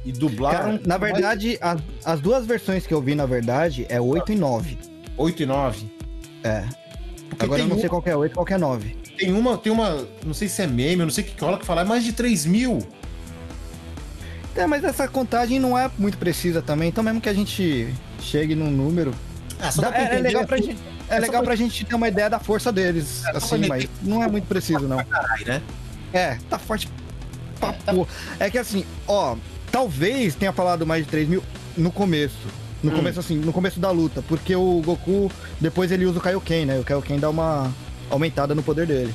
[0.04, 0.58] E dublaram.
[0.58, 4.36] Cara, na verdade, as, as duas versões que eu vi, na verdade, é 8 e
[4.36, 4.78] 9.
[5.16, 5.86] 8 e 9.
[6.42, 6.64] É.
[7.28, 8.96] Porque Agora eu não sei uma, qual que é 8 e qual que é 9.
[9.16, 10.06] tem uma, tem uma.
[10.26, 11.84] Não sei se é meme, eu não sei o que que rola que fala, é
[11.84, 12.80] mais de 3 mil.
[14.58, 18.54] É, mas essa contagem não é muito precisa também, então mesmo que a gente chegue
[18.54, 19.14] num número.
[19.70, 20.78] Só dá- dá pra é, é legal pra é gente.
[21.08, 23.68] É, só legal pra- pra gente ter uma ideia da força deles, É, assim, pra
[23.68, 24.96] mas não é muito preciso, não.
[25.46, 25.62] né?
[26.12, 26.88] É, tá forte
[27.60, 28.08] pra porra.
[28.38, 29.36] É que assim, ó,
[29.70, 31.42] talvez tenha falado mais de 3 mil
[31.76, 32.36] no começo.
[32.82, 32.96] No Hum.
[32.96, 35.30] começo, assim, no começo da luta, porque o Goku,
[35.60, 36.78] depois ele usa o Kaioken, né?
[36.78, 37.72] O Kaioken dá uma
[38.10, 39.12] aumentada no poder dele.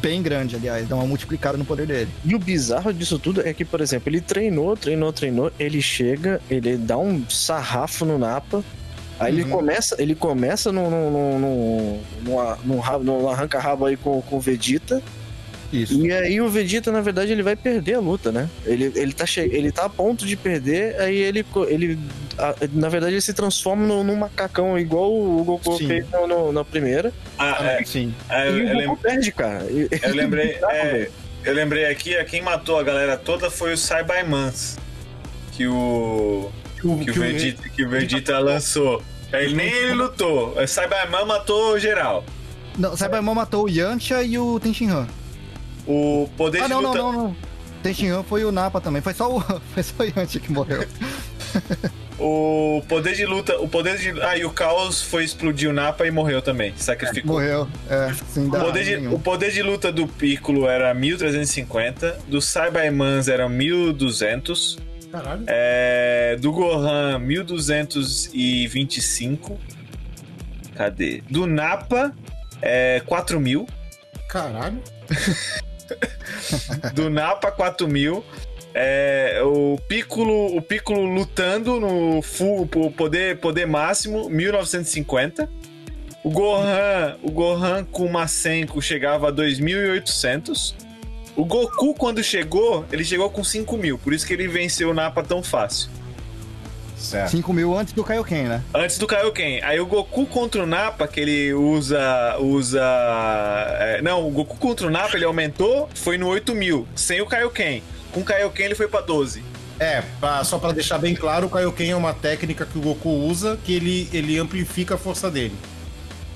[0.00, 2.10] Bem grande, aliás, dá uma multiplicada no poder dele.
[2.24, 6.40] E o bizarro disso tudo é que, por exemplo, ele treinou, treinou, treinou, ele chega,
[6.50, 8.62] ele dá um sarrafo no Napa,
[9.18, 9.50] aí ele Uhum.
[9.50, 12.00] começa, ele começa no, no, no,
[13.02, 15.02] no arranca-rabo aí com, com o Vegeta,
[15.72, 16.04] Isso.
[16.06, 18.48] e aí o Vegeta, na verdade, ele vai perder a luta, né?
[18.64, 19.40] Ele, ele, tá, che...
[19.40, 21.98] ele tá a ponto de perder, aí ele, ele
[22.38, 25.88] a- na verdade, ele se transforma no- num macacão, igual o Goku Sim.
[25.88, 27.84] fez no, no- na primeira, Ah, é.
[27.84, 28.14] Sim.
[28.28, 29.64] é, eu, e o Goku lem- perde, cara.
[29.64, 30.54] Eu lembrei...
[30.54, 31.08] Bizarro, é,
[31.44, 34.76] eu lembrei aqui, é, quem matou a galera toda foi o Saibaimans.
[35.52, 36.50] que o.
[36.80, 39.02] Que o que o- Vegeta, que o Vegeta lançou.
[39.32, 40.54] Ele, nem ele lutou.
[40.56, 42.24] O Cyberman matou geral.
[42.78, 45.06] Não, Cyberman matou o Yantia e o Tenshinhan.
[45.86, 47.02] O poder Ah, de não, não, luta.
[47.02, 47.36] não, não.
[47.82, 49.00] Tenshinhan foi o Napa também.
[49.02, 49.40] Foi só o,
[49.74, 50.84] foi só o Yantia que morreu.
[52.18, 53.56] O poder de luta.
[53.60, 54.20] O poder de.
[54.22, 56.72] Ah, e o Caos foi explodir o Napa e morreu também.
[56.76, 57.34] Sacrificou.
[57.34, 57.68] Morreu.
[57.88, 62.40] É, sem O dar poder, de, o poder de luta do Piccolo era 1350, do
[62.40, 64.78] Cybermans era 1200,
[65.12, 65.44] Caralho.
[65.46, 69.58] é, do Gohan 1225.
[70.74, 71.22] Cadê?
[71.30, 72.12] Do Napa
[72.60, 73.66] é 4000,
[74.28, 74.82] Caralho.
[76.94, 78.24] do Napa 4000.
[78.74, 85.48] É, o Piccolo, o Piccolo lutando no full poder poder máximo 1950.
[86.22, 90.74] O Gohan, o Gohan com o Masenko chegava a 2800.
[91.36, 95.22] O Goku quando chegou, ele chegou com 5000, por isso que ele venceu o Napa
[95.22, 95.90] tão fácil.
[96.96, 97.30] Certo.
[97.30, 98.62] 5 mil antes do Kaioken, né?
[98.74, 99.62] Antes do Kaioken.
[99.62, 102.36] Aí o Goku contra o Napa, que ele usa.
[102.40, 102.80] usa.
[103.80, 107.82] é, não, o Goku contra o Napa ele aumentou, foi no 8000, sem o Kaioken.
[108.12, 109.42] Com o Kaioken ele foi pra 12.
[109.78, 113.10] É, pra- só pra deixar bem claro, o Kaioken é uma técnica que o Goku
[113.10, 115.54] usa que ele, ele amplifica a força dele.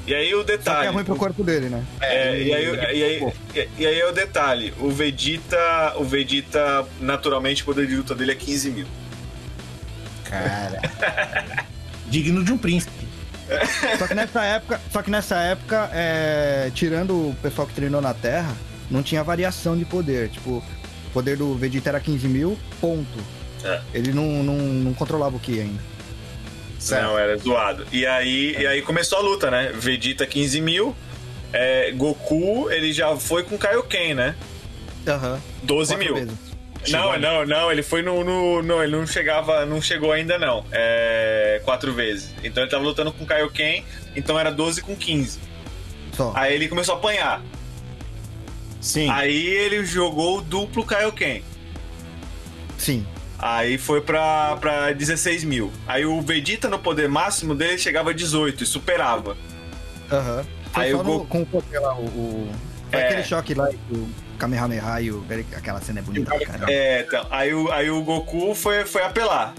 [0.07, 0.87] E aí o Só que detalhe.
[0.89, 1.83] é ruim pro corpo dele, né?
[2.01, 6.05] É, ele- e, aí, e, aí, e, e aí é o detalhe, o Vegeta, o
[6.05, 8.87] Vegeta, naturalmente, o poder de luta dele é 15 mil.
[10.31, 10.81] Cara.
[12.09, 13.01] Digno de um príncipe.
[13.99, 18.15] Só que nessa época, só que nessa época, é, tirando o pessoal que treinou na
[18.15, 18.55] Terra,
[18.91, 20.29] não tinha variação de poder.
[20.29, 23.19] Tipo, o poder do Vegeta era 15 mil, ponto.
[23.65, 23.81] É.
[23.93, 25.81] Ele não, não, não controlava o Ki ainda.
[26.91, 27.87] Não, era zoado.
[27.93, 29.71] E aí, e aí começou a luta, né?
[29.75, 30.97] Vegeta 15 mil,
[31.53, 34.35] é, Goku, ele já foi com Kaioken, né?
[35.07, 35.41] Aham.
[35.63, 36.15] 12 Quatro mil.
[36.15, 36.50] vezes.
[36.89, 39.67] Não, não, não, ele foi no, no- Não, ele não chegava.
[39.67, 40.65] Não chegou ainda, não.
[40.73, 41.61] É.
[41.65, 42.35] Quatro vezes.
[42.43, 43.85] Então ele tava lutando com Kaioken,
[44.17, 45.39] então era 12 com 15.
[46.17, 46.33] Só.
[46.35, 47.43] Aí ele começou a apanhar.
[48.81, 49.11] Sim.
[49.11, 51.43] Aí ele jogou o duplo Kaioken.
[52.79, 53.07] Sim.
[53.39, 55.71] Aí foi pra, pra 16 mil.
[55.87, 59.37] Aí o Vegeta no poder máximo dele chegava a 18 e superava.
[60.11, 60.45] Aham.
[60.73, 62.05] Foi Aí o no- Go- com o poder lá, o.
[62.05, 62.53] o-
[62.91, 63.07] Foi É.
[63.07, 64.09] aquele choque lá, o
[64.39, 65.25] Kamehameha e o.
[65.57, 66.71] Aquela cena é bonita, caramba.
[66.73, 69.55] É, então, aí, o, aí o Goku foi, foi apelar.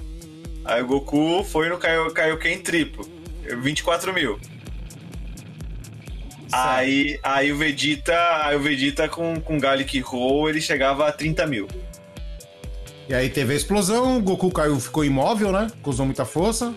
[0.65, 3.07] Aí o Goku foi no Kaio- Kaioken triplo.
[3.61, 4.39] 24 mil.
[6.51, 8.13] Aí, aí o Vegeta,
[8.45, 11.67] aí o Vegeta com, com Garlic Roll, ele chegava a 30 mil.
[13.07, 15.67] E aí teve a explosão, o Goku caiu, ficou imóvel, né?
[15.83, 16.73] Usou muita força.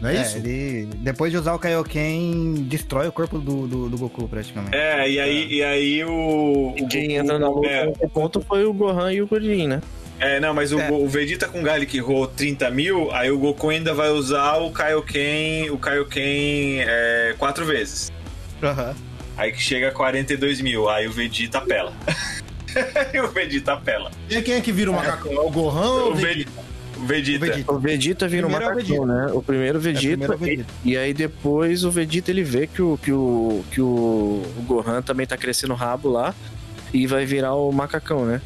[0.00, 0.36] Não é, É, isso?
[0.38, 0.88] ele.
[0.96, 4.74] Depois de usar o Kaioken, destrói o corpo do, do, do Goku, praticamente.
[4.76, 6.74] É, e aí, e aí o.
[6.76, 9.28] E o quem Goku- entra na luta é, nesse ponto foi o Gohan e o
[9.28, 9.82] Kuririn, né?
[10.18, 10.90] É, não, mas o, É.
[10.90, 15.70] o Vegeta com Garlic Roll 30 mil, aí o Goku ainda vai usar o Kaioken,
[15.70, 18.10] o Kaioken é, quatro vezes.
[18.62, 18.94] Aham.
[19.36, 21.94] Aí que chega a 42 mil, aí o Vegeta apela.
[23.14, 24.10] e o Vegeta apela.
[24.28, 25.32] E quem é que vira o macacão?
[25.32, 26.50] É o Gohan ou O o Vegeta?
[26.50, 26.69] Vegeta.
[27.00, 27.44] O Vegeta.
[27.44, 27.72] O Vegeta.
[27.72, 29.32] O Vegeta vira um Primeiro é o macacão, né?
[29.32, 30.66] O primeiro Vegeta, primeiro é o Vegeta.
[30.84, 33.86] E, e aí depois o Vegeta ele vê que o, que o, que o,
[34.58, 36.34] o Gohan também tá crescendo o rabo lá
[36.92, 38.40] e vai virar o macacão, né?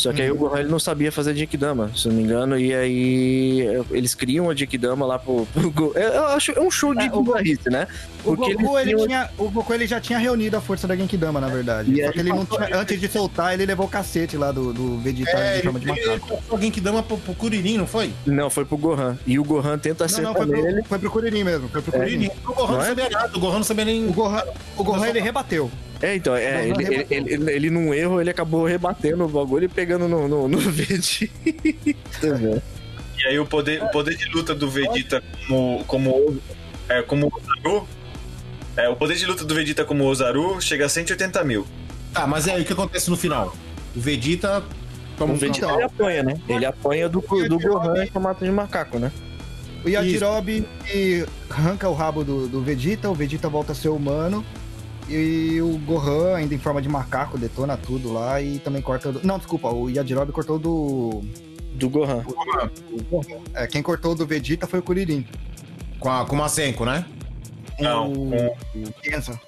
[0.00, 2.74] Só que aí o Gohan ele não sabia fazer Genkidama, se não me engano, e
[2.74, 3.60] aí
[3.90, 7.10] eles criam a Genkidama lá pro, pro Go- Eu acho é um show de É,
[7.12, 7.86] o- né?
[8.24, 10.96] O Porque Goku, eles ele tinha, o Goku ele já tinha reunido a força da
[10.96, 11.92] Genkidama, na verdade.
[12.00, 14.50] E Só que ele não passou- tinha, antes de soltar, ele levou o cacete lá
[14.52, 16.28] do, do Vegeta É, em ele, forma de ele, macaco.
[16.28, 18.12] passou alguém que dama pro, pro Kuririn, não foi?
[18.26, 19.18] Não, foi pro Gohan.
[19.26, 20.82] E o Gohan tenta Não, acertar não, foi pro, nele.
[20.88, 21.68] foi pro Kuririn mesmo.
[21.68, 22.28] Foi pro Kuririn.
[22.28, 22.40] Kuririn.
[22.46, 22.88] O Gohan não, Não é?
[22.88, 24.06] sabia nada, o Gohan não sabia nem...
[24.08, 24.42] O Gohan,
[24.76, 25.70] o Gohan ele rebateu.
[26.02, 29.64] É, então, é, ele, ele, ele, ele- ele num erro, ele acabou rebatendo o bagulho
[29.64, 31.30] e pegando no, no, no Vegeta.
[32.38, 32.62] né?
[33.18, 36.38] E aí o poder, o poder de luta do Vegeta como, como,
[36.88, 37.86] é, como Ozaru.
[38.76, 41.66] É, o poder de luta do Vegeta como Ozaru chega a 180 mil.
[42.14, 43.54] Tá, mas é aí o que acontece no final?
[43.94, 44.64] O Vegeta
[45.18, 46.40] toma O Vegeta ele apanha, né?
[46.48, 49.12] Ele apanha do, do Gohan em formato de macaco, né?
[49.84, 54.44] O Yajirobe e arranca o rabo do, do Vegeta, o Vegeta volta a ser humano.
[55.10, 59.10] E o Gohan, ainda em forma de macaco, detona tudo lá e também corta.
[59.10, 59.26] Do...
[59.26, 61.20] Não, desculpa, o Yajirobe cortou do.
[61.74, 62.18] Do Gohan.
[62.18, 63.40] do Gohan.
[63.54, 65.26] É, quem cortou do Vegeta foi o Kuririn.
[65.98, 67.04] com, a, com o Masenko, né?
[67.80, 68.46] Não, O, com-
[68.88, 69.40] o Kenza.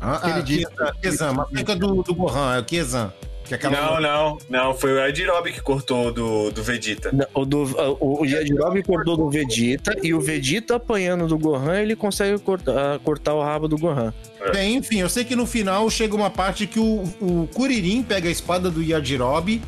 [0.00, 3.12] Ah, Ele ah, disse- Kizan, Kizan, Masenko é do, do Gohan, é o Kizan.
[3.44, 4.00] Que é aquela...
[4.00, 4.74] Não, não, não.
[4.74, 7.10] Foi o Yajirobe que cortou do, do Vegeta.
[7.12, 7.62] Não, O, do,
[8.00, 12.98] o, o Yajirobe cortou do Vegeta e o Vegeta apanhando do Gohan, ele consegue cortar,
[13.00, 14.12] cortar o rabo do Gohan.
[14.52, 18.28] Bem, enfim, eu sei que no final chega uma parte que o, o Kuririn pega
[18.28, 19.62] a espada do Yajirobe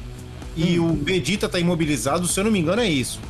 [0.57, 0.91] e hum.
[0.91, 3.21] o Vegeta tá imobilizado, se eu não me engano é isso.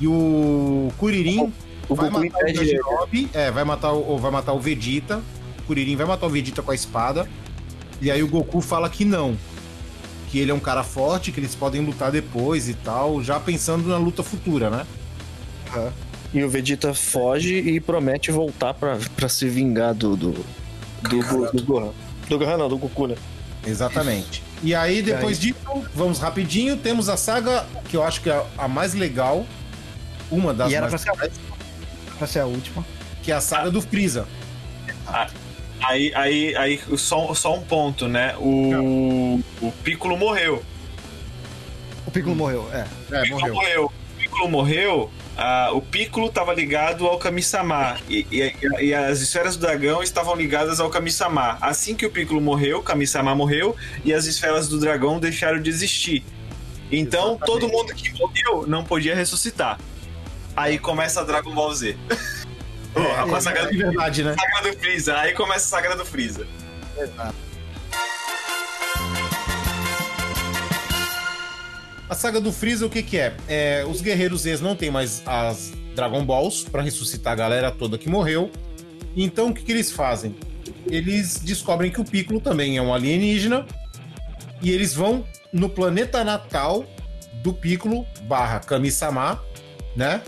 [0.00, 1.52] E o Kuririn
[1.88, 5.20] o vai Goku matar o Yajirobe, é, vai matar o, vai matar o Vegeta.
[5.58, 7.28] O Kuririn vai matar o Vegeta com a espada.
[8.00, 9.36] E aí o Goku fala que não.
[10.30, 13.88] Que ele é um cara forte, que eles podem lutar depois e tal, já pensando
[13.88, 14.86] na luta futura, né?
[15.74, 15.90] Uhum.
[16.32, 20.16] E o Vegeta foge e promete voltar pra, pra se vingar do.
[20.16, 20.32] do.
[20.32, 21.90] do, do, do Gohan.
[22.28, 23.16] Do Gohan não, do Goku, né?
[23.66, 24.42] Exatamente.
[24.62, 25.52] E aí, depois e aí?
[25.52, 29.44] disso, vamos rapidinho, temos a saga que eu acho que é a mais legal.
[30.30, 31.32] Uma das e era mais pra ser,
[32.18, 32.84] pra ser a última.
[33.22, 34.26] Que é a saga do Freeza.
[35.06, 35.26] Ah,
[35.82, 38.36] aí, aí, aí só, só um ponto, né?
[38.38, 40.62] O, o Piccolo morreu.
[42.06, 42.38] O Piccolo hum.
[42.38, 42.86] morreu, é.
[43.10, 43.54] é o Piccolo morreu.
[43.54, 43.84] morreu.
[43.84, 45.10] O Piccolo morreu
[45.42, 48.54] ah, o Piccolo estava ligado ao Kami-sama e, e,
[48.88, 51.56] e, as esferas do dragão estavam ligadas ao Kami-sama.
[51.62, 53.74] Assim que o Piccolo morreu, Kami-sama morreu
[54.04, 56.22] e as esferas do dragão deixaram de existir.
[56.92, 57.46] Então Exatamente.
[57.46, 59.78] todo mundo que morreu não podia ressuscitar.
[60.54, 61.96] Aí começa a Dragon Ball Z.
[62.94, 64.36] É, oh, a é, saga, é verdade, né?
[64.38, 65.16] Saga do Freeza.
[65.16, 66.46] Aí começa a saga do Freeza.
[66.98, 67.49] Exato.
[72.10, 73.36] A saga do Freeza, o que que é?
[73.46, 77.96] é os guerreiros Z não tem mais as Dragon Balls para ressuscitar a galera toda
[77.96, 78.50] que morreu.
[79.16, 80.34] Então o que que eles fazem?
[80.90, 83.64] Eles descobrem que o Piccolo também é um alienígena
[84.60, 86.84] e eles vão no planeta natal
[87.44, 89.40] do Piccolo barra Kami-sama,
[89.94, 90.20] né?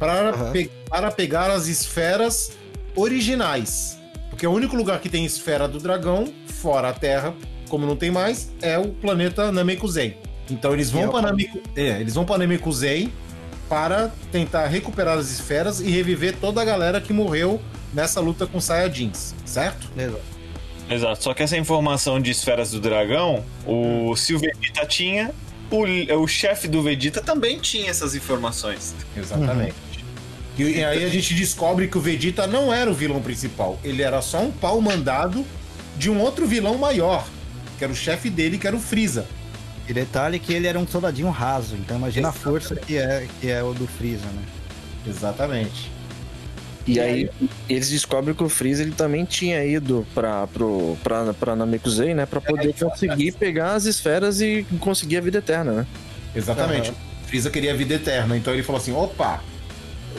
[0.00, 0.50] Para, uhum.
[0.50, 2.58] pe para pegar as esferas
[2.96, 4.00] originais.
[4.30, 7.32] Porque o único lugar que tem esfera do dragão, fora a Terra,
[7.68, 10.16] como não tem mais, é o planeta Namekusei.
[10.50, 11.60] Então eles vão para Nameku...
[11.76, 13.12] é, eles vão para Namekusei
[13.68, 17.60] para tentar recuperar as esferas e reviver toda a galera que morreu
[17.94, 19.88] nessa luta com Saiyajins, certo?
[19.96, 20.40] Exato.
[20.90, 21.22] Exato.
[21.22, 25.32] Só que essa informação de esferas do dragão, o se o Vegeta tinha,
[25.70, 25.84] o,
[26.20, 28.94] o chefe do Vegeta também tinha essas informações.
[29.16, 29.70] Exatamente.
[30.58, 30.66] Uhum.
[30.66, 33.78] E, e aí a gente descobre que o Vegeta não era o vilão principal.
[33.84, 35.46] Ele era só um pau mandado
[35.96, 37.24] de um outro vilão maior,
[37.78, 39.26] que era o chefe dele, que era o Freeza.
[39.90, 42.46] E detalhe que ele era um soldadinho raso, então imagina Exatamente.
[42.46, 44.42] a força que é, que é o do Freeza, né?
[45.04, 45.90] Exatamente.
[46.86, 47.10] E, e aí,
[47.40, 52.14] aí, eles descobrem que o Freeza ele também tinha ido pra, pro, pra, pra Namekusei,
[52.14, 52.24] né?
[52.24, 55.86] Pra poder é, conseguir pegar as esferas e conseguir a vida eterna, né?
[56.36, 56.90] Exatamente.
[56.90, 56.96] Uhum.
[57.24, 59.42] O Freeza queria a vida eterna, então ele falou assim: opa,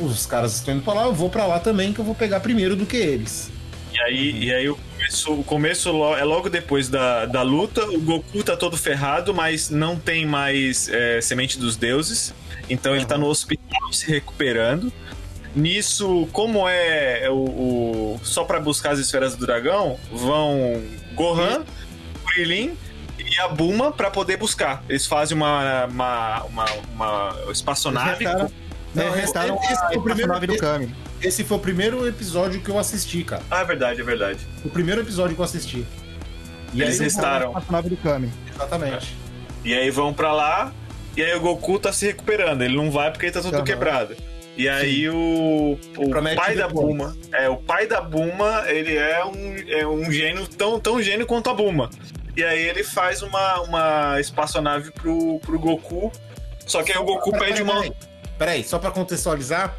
[0.02, 2.42] os caras estão indo pra lá, eu vou pra lá também, que eu vou pegar
[2.42, 3.50] primeiro do que eles.
[3.94, 4.38] E aí, uhum.
[4.38, 7.86] e aí o começo, o começo é logo depois da, da luta.
[7.86, 12.34] O Goku tá todo ferrado, mas não tem mais é, semente dos deuses.
[12.70, 14.92] Então ele tá no hospital se recuperando.
[15.54, 17.34] Nisso, como é o,
[18.16, 20.82] o só para buscar as esferas do dragão, vão
[21.14, 21.66] Gohan,
[22.28, 22.78] Krillin
[23.20, 24.82] e a Buma para poder buscar.
[24.88, 28.24] Eles fazem uma uma, uma, uma espaçonave.
[28.24, 28.52] Eles restaram,
[28.96, 30.96] não, é, restaram esse, a, o primeiro do Kami.
[31.22, 33.44] Esse foi o primeiro episódio que eu assisti, cara.
[33.50, 34.40] Ah, é verdade, é verdade.
[34.66, 35.86] O primeiro episódio que eu assisti.
[36.74, 37.56] E eles restaram.
[37.56, 38.32] A nave do Kami.
[38.54, 39.16] Exatamente.
[39.66, 39.68] É.
[39.68, 40.74] E aí vão para lá,
[41.16, 42.64] e aí o Goku tá se recuperando.
[42.64, 43.64] Ele não vai porque ele tá tudo uhum.
[43.64, 44.16] quebrado.
[44.58, 45.10] E aí Sim.
[45.10, 50.12] o, o pai da Buma, é, o pai da Buma, ele é um, é um
[50.12, 51.90] gênio tão, tão gênio quanto a Buma.
[52.36, 56.12] E aí ele faz uma, uma espaçonave pro, pro Goku.
[56.66, 57.84] Só que aí o Goku peraí, pede uma.
[58.38, 59.76] Peraí, só pra contextualizar,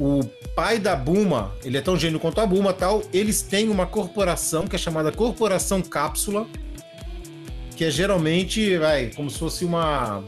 [0.00, 0.24] o
[0.56, 4.66] pai da Buma, ele é tão gênio quanto a Buma tal, eles têm uma corporação
[4.66, 6.46] que é chamada Corporação Cápsula,
[7.76, 10.24] que é geralmente, vai, como se fosse uma.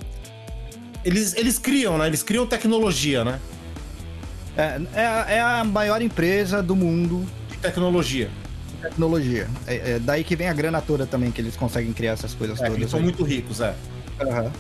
[1.02, 2.06] Eles, eles criam, né?
[2.06, 3.40] Eles criam tecnologia, né?
[4.56, 7.26] É, é, é a maior empresa do mundo.
[7.50, 8.30] De tecnologia.
[8.82, 9.48] Tecnologia.
[9.66, 12.60] É, é, daí que vem a grana toda também, que eles conseguem criar essas coisas
[12.60, 12.78] é, todas.
[12.78, 13.04] Eles são aí.
[13.04, 13.74] muito ricos, é.
[14.20, 14.50] Uhum.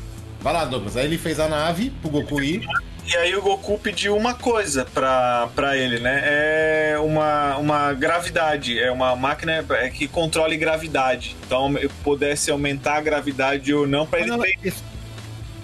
[0.42, 0.96] Vai lá, Douglas.
[0.96, 2.66] Aí ele fez a nave pro Goku ir.
[3.04, 6.22] E aí o Goku pediu uma coisa pra, pra ele, né?
[6.24, 11.36] É uma, uma gravidade, é uma máquina é, que controle gravidade.
[11.44, 11.74] Então
[12.04, 14.68] pudesse aumentar a gravidade ou não pra ele ter...
[14.68, 14.84] Isso,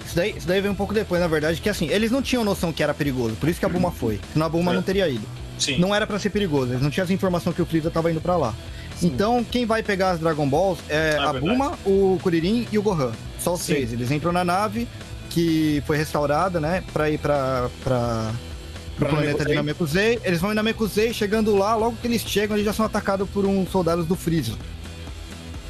[0.05, 2.45] isso, daí, isso daí veio um pouco depois, na verdade, que assim, eles não tinham
[2.45, 4.19] noção que era perigoso, por isso que a Buma foi.
[4.33, 4.75] Senão a Buma é.
[4.75, 5.27] não teria ido.
[5.59, 5.79] Sim.
[5.79, 8.21] Não era para ser perigoso, eles não tinham essa informação que o Freeza tava indo
[8.21, 8.55] para lá.
[8.97, 9.09] Sim.
[9.09, 11.41] Então, quem vai pegar as Dragon Balls é, é a verdade.
[11.41, 13.13] Buma, o Kuririn e o Gohan.
[13.41, 13.75] Só os Sim.
[13.75, 13.93] três.
[13.93, 14.89] Eles entram na nave,
[15.31, 18.33] que foi restaurada, né, para ir para para
[19.07, 20.19] o planeta de Namekusei.
[20.25, 23.45] Eles vão em Namekusei, chegando lá, logo que eles chegam, eles já são atacados por
[23.47, 24.55] uns soldados do Freeza.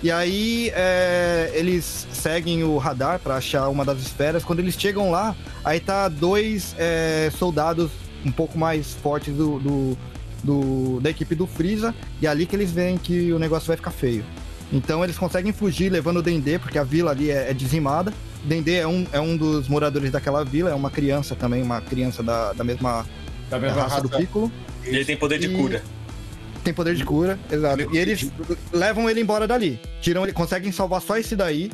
[0.02, 4.44] E aí é, eles seguem o radar para achar uma das esferas.
[4.44, 5.34] Quando eles chegam lá,
[5.64, 7.90] aí tá dois é, soldados
[8.24, 9.98] um pouco mais fortes do, do,
[10.42, 11.94] do, da equipe do Freeza.
[12.22, 14.24] E é ali que eles veem que o negócio vai ficar feio.
[14.72, 18.12] Então eles conseguem fugir levando o Dendê, porque a vila ali é, é dizimada.
[18.44, 22.22] Dendê é um, é um dos moradores daquela vila, é uma criança também, uma criança
[22.22, 23.06] da, da mesma,
[23.48, 24.02] Da mesma raça, raça.
[24.08, 24.52] do Piccolo.
[24.84, 25.82] E ele tem poder de E- cura.
[26.62, 27.88] Tem poder de cura, exato.
[27.94, 28.30] E eles
[28.72, 29.80] levam ele embora dali.
[30.02, 31.70] Tiram ele, conseguem salvar só esse daí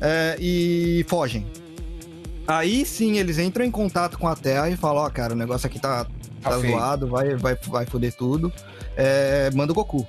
[0.00, 1.44] é, e fogem.
[2.46, 5.66] Aí sim eles entram em contato com a Terra e falam, ó, cara, o negócio
[5.66, 6.04] aqui tá,
[6.42, 8.50] tá Tá zoado, vai, vai, vai foder tudo.
[8.96, 10.06] É, manda o Goku.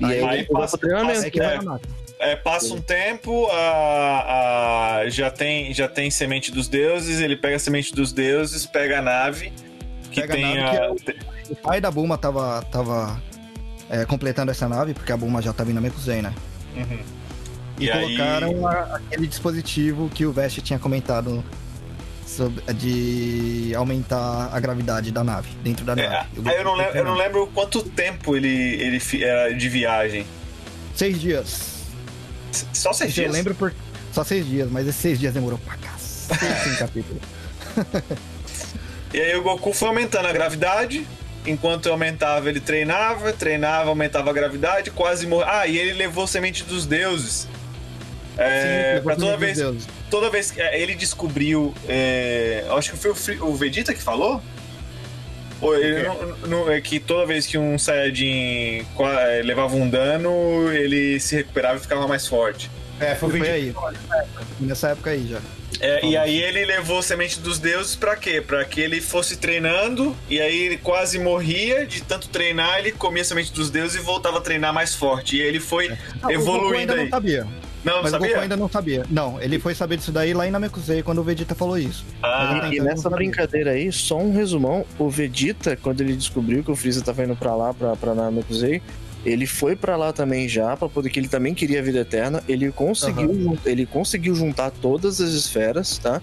[0.00, 1.44] E aí, Aí passa- passa- Aí que É.
[1.46, 1.94] vai na máquina.
[2.18, 7.56] É, passa um tempo, a, a- já, tem, já tem semente dos deuses, ele pega
[7.56, 9.52] a semente dos deuses, pega a nave,
[10.10, 10.94] que Pega a tem nave, a.
[10.94, 13.20] que O pai da Bulma tava, tava
[13.90, 16.32] é, completando essa nave, porque a Bulma já tava indo na Mekuzei, né?
[16.76, 16.98] Uhum.
[17.78, 21.44] E, E aí- colocaram a- aquele dispositivo que o Vest tinha comentado
[22.36, 26.28] sobre, de aumentar a gravidade da nave, dentro da É, nave.
[26.44, 30.26] Aí eu, não lembro, eu não lembro quanto tempo ele, ele era de viagem.
[30.94, 31.74] Seis dias.
[32.72, 33.32] Só seis eu dias?
[33.32, 33.74] lembro por...
[34.12, 37.20] Só seis dias, mas esses seis dias demorou pra cacete em capítulo.
[39.12, 41.06] E aí o Goku foi aumentando a gravidade.
[41.46, 45.46] Enquanto aumentava, ele treinava, treinava, aumentava a gravidade, quase morreu.
[45.48, 47.46] Ah, e ele levou semente dos deuses.
[48.36, 49.86] É, Sim, pra toda vez, deuses.
[50.10, 51.72] toda vez que é, ele descobriu.
[51.88, 54.42] é, acho que foi o, Fri- o Vegeta que falou?
[55.60, 60.70] Ou ele não- não- é que toda vez que um Saiyajin é, levava um dano,
[60.72, 62.70] ele se recuperava e ficava mais forte.
[63.00, 63.74] É, foi, Foi aí.
[64.60, 65.38] Nessa época aí já.
[65.80, 68.40] É, e aí ele levou semente dos deuses pra quê?
[68.40, 73.24] Pra que ele fosse treinando, e aí ele quase morria de tanto treinar, ele comia
[73.24, 75.36] semente dos deuses e voltava a treinar mais forte.
[75.36, 77.02] E ele foi Ah, o Goku evoluindo ainda aí.
[77.04, 77.46] não sabia.
[77.84, 78.42] Não, Mas o Goku sabia?
[78.42, 79.04] ainda não sabia.
[79.10, 82.04] Não, ele foi saber disso daí lá em Namekusei, quando o Vegeta falou isso.
[82.22, 83.16] Ah, E então nessa sabia.
[83.18, 87.36] brincadeira aí, só um resumão, o Vegeta, quando ele descobriu que o Freeza tava indo
[87.36, 88.80] pra lá, pra, pra Namekusei,
[89.24, 92.42] ele foi pra lá também já, pra poder que ele também queria a vida eterna,
[92.48, 96.20] ele conseguiu, jun- ele conseguiu juntar todas as esferas, tá?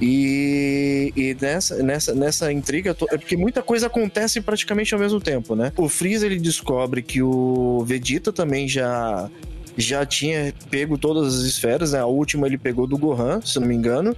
[0.00, 5.54] E, e nessa, nessa, nessa intriga, é porque muita coisa acontece praticamente ao mesmo tempo,
[5.54, 5.72] né?
[5.76, 9.30] O Freeza ele descobre que o Vegeta também já
[9.76, 11.98] já tinha pego todas as esferas, né?
[12.00, 14.16] A última ele pegou do Gohan, se não me engano.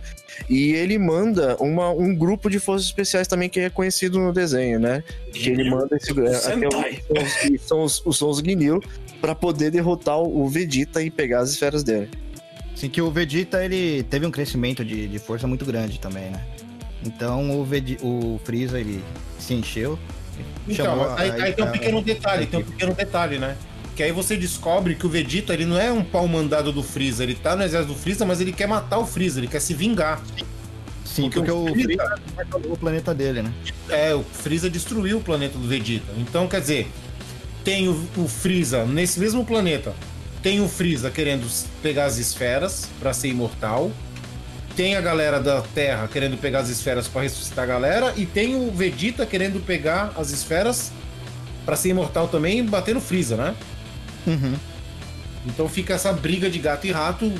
[0.50, 4.78] E ele manda uma, um grupo de forças especiais também que é conhecido no desenho,
[4.78, 5.02] né?
[5.32, 8.82] Que ele manda esse é, até são os, os, são os Ginyu
[9.20, 12.10] pra poder derrotar o Vegeta e pegar as esferas dele.
[12.74, 16.44] Assim que o Vegeta ele teve um crescimento de, de força muito grande também, né?
[17.02, 19.02] Então o, Vegi, o Freeza ele
[19.38, 19.98] se encheu.
[20.68, 23.56] Então, aí, a- aí tem um pequeno a- detalhe, tem um pequeno detalhe, né?
[23.96, 27.22] Que aí você descobre que o Vegeta, ele não é um pau mandado do Freeza,
[27.22, 29.72] ele tá no exército do Freeza, mas ele quer matar o Freeza, ele quer se
[29.72, 30.22] vingar.
[31.02, 33.52] Sim, porque porque, o Freeza- controlou o planeta dele, né?
[33.88, 36.12] É, o Freeza destruiu o planeta do Vegeta.
[36.18, 36.88] Então, quer dizer,
[37.64, 39.94] tem o, o Freeza nesse mesmo planeta.
[40.42, 41.46] Tem o Freeza querendo
[41.82, 43.90] pegar as esferas pra ser imortal.
[44.76, 48.12] Tem a galera da Terra querendo pegar as esferas pra ressuscitar a galera.
[48.14, 50.92] E tem o Vegeta querendo pegar as esferas
[51.64, 53.54] pra ser imortal também e bater no Freeza, né?
[54.26, 54.54] Uhum.
[55.46, 57.32] Então fica essa briga de gato e rato.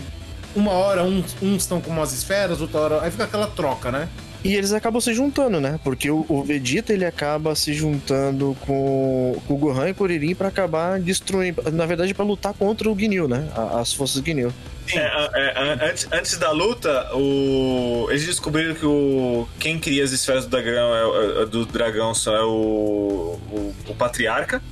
[0.55, 3.03] Uma hora uns, uns estão com umas esferas, outra hora.
[3.03, 4.09] Aí fica aquela troca, né?
[4.45, 5.81] E eles acabam se juntando, né?
[5.83, 10.49] Porque o, o Vegeta ele acaba se juntando com, com o Gohan e Kuririn pra
[10.49, 11.63] acabar destruindo.
[11.73, 13.49] Na verdade, pra lutar contra o Ginyu, né?
[13.75, 14.53] As forças Ginyu.
[14.93, 18.07] É, é, an- antes, antes da luta, o...
[18.09, 19.49] eles descobriram que o...
[19.59, 23.95] quem cria as esferas do dragão é, é- do dragão só é o, o, o
[23.97, 24.63] patriarca.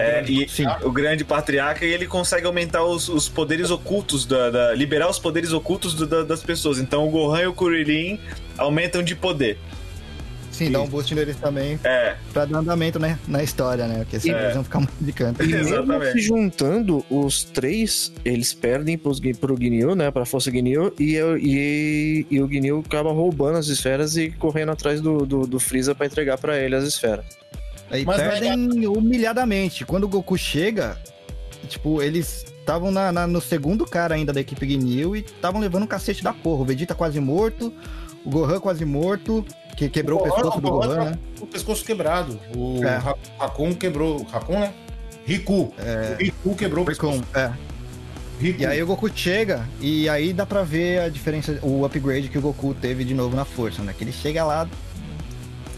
[0.00, 0.64] É, e Sim.
[0.82, 5.18] o grande patriarca e ele consegue aumentar os, os poderes ocultos da, da- liberar os
[5.18, 6.78] poderes ocultos do- da- das pessoas.
[6.78, 8.18] Então o Gohan e o Kuririn
[8.58, 9.58] aumentam de poder.
[10.50, 13.18] Sim, dá um boost neles também É, pra dar andamento, né?
[13.26, 14.00] Na história, né?
[14.00, 14.42] Porque senão É.
[14.42, 15.42] eles vão ficar muito de canto.
[15.42, 16.12] E mesmo Exatamente.
[16.12, 20.10] se juntando, os três, eles perdem pros, Gui- pro Ginyu, né?
[20.10, 24.72] Pra força Ginyu, e, eu- e, e o Ginyu acaba roubando as esferas e correndo
[24.72, 27.24] atrás do, do, do Freeza pra entregar pra ele as esferas.
[27.90, 29.84] Aí Mas perdem humilhadamente.
[29.84, 30.96] Quando o Goku chega,
[31.68, 35.82] tipo, eles estavam na, na- no segundo cara ainda da equipe Ginyu e estavam levando
[35.84, 36.62] um cacete da porra.
[36.62, 37.72] O Vegeta quase morto,
[38.24, 39.44] o Gohan quase morto,
[39.76, 41.18] que quebrou o, Gohan- pescoço do o Gohan Gohan, tá né?
[41.40, 42.38] O pescoço quebrado.
[42.54, 43.00] O É.
[43.38, 44.22] Raccoon quebrou.
[44.24, 44.72] Raccoon, né?
[45.26, 45.72] Riku.
[45.78, 46.14] É.
[46.14, 47.22] O Riku quebrou o pescoço.
[47.34, 47.50] é.
[48.40, 48.62] Riku.
[48.62, 52.38] E aí o Goku chega e aí dá pra ver a diferença, o upgrade que
[52.38, 53.94] o Goku teve de novo na força, né?
[53.96, 54.66] Que ele chega lá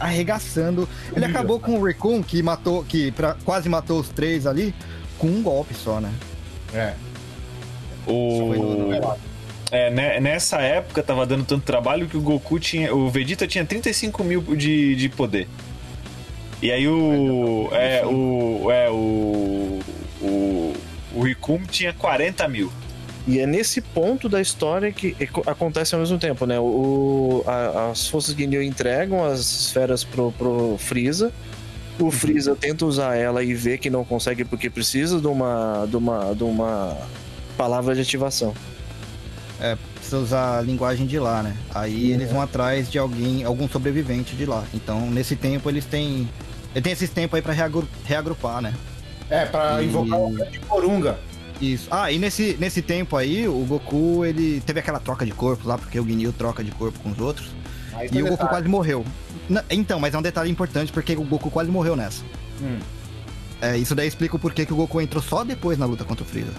[0.02, 0.88] arregaçando.
[1.14, 4.74] Ele acabou com o Raccoon, que matou, que pra, quase matou os três ali,
[5.18, 6.12] com um golpe só, né?
[6.74, 6.94] É.
[8.06, 8.90] O...
[9.70, 12.94] É, né, nessa época tava dando tanto trabalho que o Goku tinha.
[12.94, 15.48] O Vegeta tinha 35 mil de, de poder.
[16.60, 17.68] E aí o.
[17.72, 18.70] É, o.
[18.70, 19.80] É, o.
[20.20, 20.72] O.
[21.14, 22.72] O Rikum tinha 40 mil.
[23.26, 25.16] E é nesse ponto da história que
[25.46, 26.58] acontece ao mesmo tempo, né?
[26.58, 31.32] O, a, as forças Ginyu entregam as esferas pro, pro Freeza.
[32.00, 32.10] O uhum.
[32.10, 36.34] Freeza tenta usar ela e vê que não consegue porque precisa de uma, de uma,
[36.34, 36.96] de uma
[37.56, 38.54] palavra de ativação.
[39.60, 41.56] É, precisa usar a linguagem de lá, né?
[41.72, 42.14] Aí uhum.
[42.14, 44.64] eles vão atrás de alguém, algum sobrevivente de lá.
[44.74, 46.28] Então, nesse tempo, eles têm.
[46.74, 47.86] Ele tem esses tempos aí pra reagru...
[48.04, 48.74] reagrupar, né?
[49.30, 49.86] É, pra e...
[49.86, 51.18] invocar o de Corunga.
[51.62, 51.86] Isso.
[51.92, 55.78] Ah, e nesse, nesse tempo aí, o Goku, ele teve aquela troca de corpo lá,
[55.78, 57.50] porque o Ginyu troca de corpo com os outros.
[57.92, 59.04] Mas e o Goku quase morreu.
[59.70, 62.24] Então, mas é um detalhe importante, porque o Goku quase morreu nessa.
[62.60, 62.78] Hum.
[63.60, 66.24] É, isso daí explica o porquê que o Goku entrou só depois na luta contra
[66.24, 66.52] o Freeza.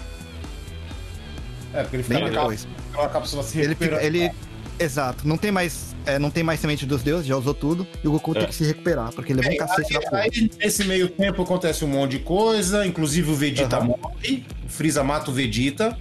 [1.73, 2.65] É, porque ele fica Bem depois.
[2.93, 4.31] Cápsula, cápsula se ele, ele
[4.80, 8.07] Exato, não tem mais é, não tem mais semente dos deuses, já usou tudo, e
[8.07, 8.39] o Goku é.
[8.39, 11.09] tem que se recuperar, porque ele levou é, um cacete aí, da Aí, nesse meio
[11.09, 13.97] tempo acontece um monte de coisa, inclusive o Vegeta uhum.
[14.01, 15.97] morre, o Freeza mata o Vegeta.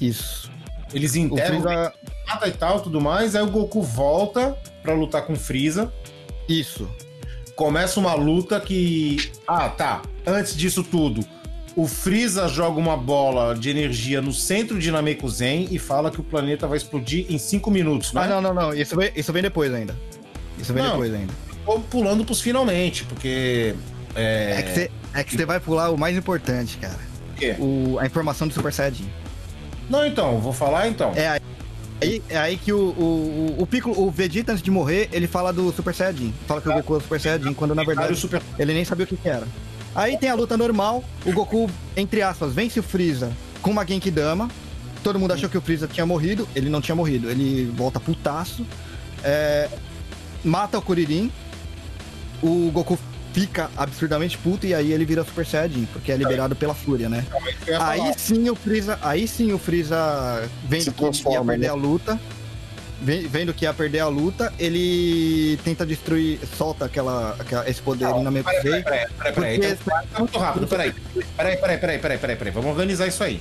[0.00, 0.50] Isso.
[0.92, 1.92] Eles enterram o Freeza...
[2.26, 5.92] mata e tal, tudo mais, aí o Goku volta para lutar com o Freeza.
[6.48, 6.88] Isso.
[7.54, 9.32] Começa uma luta que...
[9.46, 10.02] Ah, tá.
[10.24, 11.24] Antes disso tudo,
[11.78, 16.24] o Freeza joga uma bola de energia no centro de Namekuzen e fala que o
[16.24, 18.22] planeta vai explodir em 5 minutos, né?
[18.24, 18.74] Ah, não, não, não.
[18.74, 19.96] Isso vem, isso vem depois ainda.
[20.58, 21.32] Isso vem não, depois ainda.
[21.64, 23.76] Tô pulando pros finalmente, porque.
[24.16, 26.98] É, é que você é vai pular o mais importante, cara.
[27.30, 27.54] O quê?
[27.60, 29.08] O, a informação do Super Saiyajin.
[29.88, 31.12] Não, então, vou falar então.
[31.14, 31.40] É
[32.00, 35.52] aí, é aí que o, o, o Piccolo, o Vegeta, antes de morrer, ele fala
[35.52, 36.34] do Super Saiyajin.
[36.48, 38.42] Fala que o Goku é o Super Saiyajin, quando na verdade Super...
[38.58, 39.46] ele nem sabia o que, que era.
[39.98, 44.48] Aí tem a luta normal, o Goku, entre aspas, vence o Freeza com uma Genkidama.
[45.02, 47.28] Todo mundo achou que o Freeza tinha morrido, ele não tinha morrido.
[47.28, 48.64] Ele volta putaço,
[49.24, 49.68] é,
[50.44, 51.32] mata o Kuririn,
[52.40, 52.96] o Goku
[53.32, 57.26] fica absurdamente puto e aí ele vira Super Saiyajin, porque é liberado pela fúria, né?
[57.80, 61.66] Aí sim o Freeza, aí sim o Freeza vendo que ia perder né?
[61.66, 62.20] a luta,
[63.00, 68.22] vendo que ia perder a luta, ele tenta destruir, solta aquela, aquela esse poder não,
[68.24, 70.92] na minha peraí, peraí, peraí, peraí, peraí, então, tá muito rápido, peraí.
[71.36, 73.40] Peraí, peraí, peraí, peraí, peraí, peraí, vamos organizar isso aí.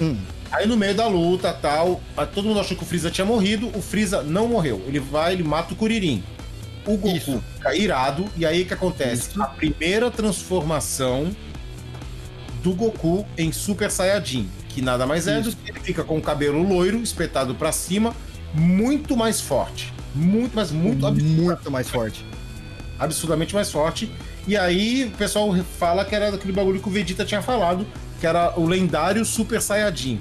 [0.00, 0.16] Hum.
[0.50, 2.00] Aí no meio da luta, tal,
[2.32, 4.82] todo mundo achou que o Freeza tinha morrido, o Freeza não morreu.
[4.86, 6.22] Ele vai, ele mata o Kuririn.
[6.86, 7.42] O Goku isso.
[7.56, 9.30] fica irado, e aí o que acontece?
[9.30, 9.42] Isso.
[9.42, 11.34] A primeira transformação
[12.62, 15.50] do Goku em Super Saiyajin, que nada mais é isso.
[15.50, 18.14] do que ele fica com o cabelo loiro, espetado para cima,
[18.54, 19.92] muito mais forte.
[20.14, 22.24] Muito, mas muito Muito mais forte.
[22.98, 24.10] Absurdamente mais forte.
[24.46, 27.86] E aí o pessoal fala que era daquele bagulho que o Vegeta tinha falado,
[28.20, 30.20] que era o lendário Super Saiyajin.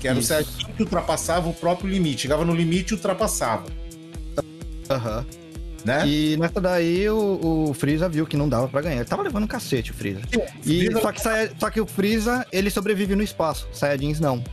[0.00, 0.26] Que era Isso.
[0.26, 2.22] o Saiyajin que ultrapassava o próprio limite.
[2.22, 3.66] Chegava no limite e ultrapassava.
[4.88, 5.18] Aham.
[5.18, 5.40] Uhum.
[5.84, 6.06] Né?
[6.06, 8.96] E nessa daí o, o Freeza viu que não dava para ganhar.
[8.96, 10.20] Ele tava levando um cacete o Freeza.
[10.66, 11.00] E, Freeza...
[11.00, 11.20] Só, que,
[11.58, 13.66] só que o Freeza, ele sobrevive no espaço.
[13.72, 14.44] Saiyajins não.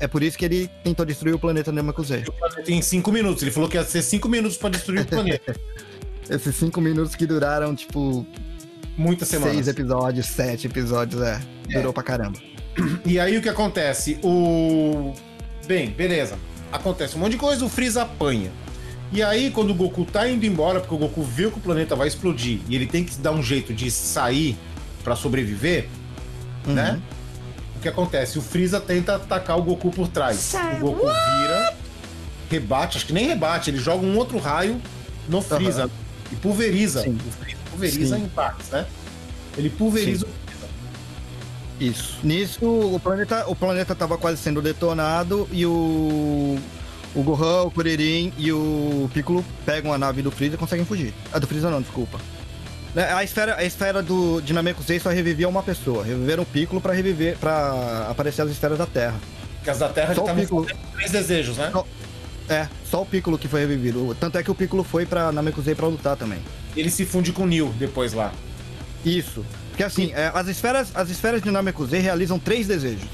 [0.00, 2.24] É por isso que ele tentou destruir o planeta Namekusei.
[2.26, 3.42] O planeta em 5 minutos.
[3.42, 5.54] Ele falou que ia ser 5 minutos para destruir o planeta.
[6.28, 8.26] Esses 5 minutos que duraram, tipo.
[8.96, 9.54] Muitas semanas.
[9.54, 11.40] 6 episódios, 7 episódios, é.
[11.68, 11.74] é.
[11.74, 12.38] Durou pra caramba.
[13.04, 14.18] E aí o que acontece?
[14.22, 15.12] O.
[15.66, 16.38] Bem, beleza.
[16.72, 18.50] Acontece um monte de coisa, o Freeza apanha.
[19.12, 21.96] E aí, quando o Goku tá indo embora, porque o Goku viu que o planeta
[21.96, 24.56] vai explodir e ele tem que dar um jeito de sair
[25.02, 25.88] para sobreviver,
[26.66, 26.74] uhum.
[26.74, 27.00] né?
[27.80, 28.38] O que acontece?
[28.38, 30.52] O Freeza tenta atacar o Goku por trás.
[30.76, 31.74] O Goku vira,
[32.50, 34.78] rebate, acho que nem rebate, ele joga um outro raio
[35.26, 35.90] no Freeza uhum.
[36.30, 37.02] e pulveriza.
[37.02, 37.16] Sim.
[37.26, 38.24] O Freeza pulveriza Sim.
[38.24, 38.86] em partes, né?
[39.56, 40.30] Ele pulveriza Sim.
[40.30, 40.68] o Freeza.
[41.80, 42.18] Isso.
[42.22, 46.58] Nisso, o planeta, o planeta tava quase sendo detonado e o
[47.14, 51.14] o Gohan, o Kuririn e o Piccolo pegam a nave do Freeza e conseguem fugir.
[51.32, 52.20] A do Freeza não, desculpa.
[52.94, 56.04] Né, a esfera, a esfera do Dinamico Z só revivia uma pessoa.
[56.04, 59.18] Reviveram o Piccolo pra reviver, para aparecer as esferas da Terra.
[59.56, 60.66] Porque as da Terra só estavam Piccolo...
[60.94, 61.70] três desejos, né?
[61.72, 61.86] Só...
[62.48, 64.16] É, só o Piccolo que foi revivido.
[64.18, 66.40] Tanto é que o Piccolo foi pra Namekusei pra lutar também.
[66.76, 68.32] Ele se funde com o Neo depois lá.
[69.04, 69.44] Isso.
[69.68, 73.08] Porque assim, é, as esferas, as esferas de Namekusei realizam três desejos.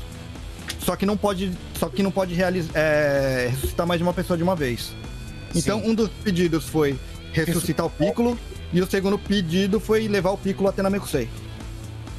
[0.80, 4.38] Só que não pode, só que não pode realizar, é, ressuscitar mais de uma pessoa
[4.38, 4.94] de uma vez.
[5.54, 5.90] Então, Sim.
[5.90, 6.98] um dos pedidos foi
[7.32, 8.38] ressuscitar o Piccolo
[8.76, 11.30] e o segundo pedido foi levar o Piccolo até Namekusei.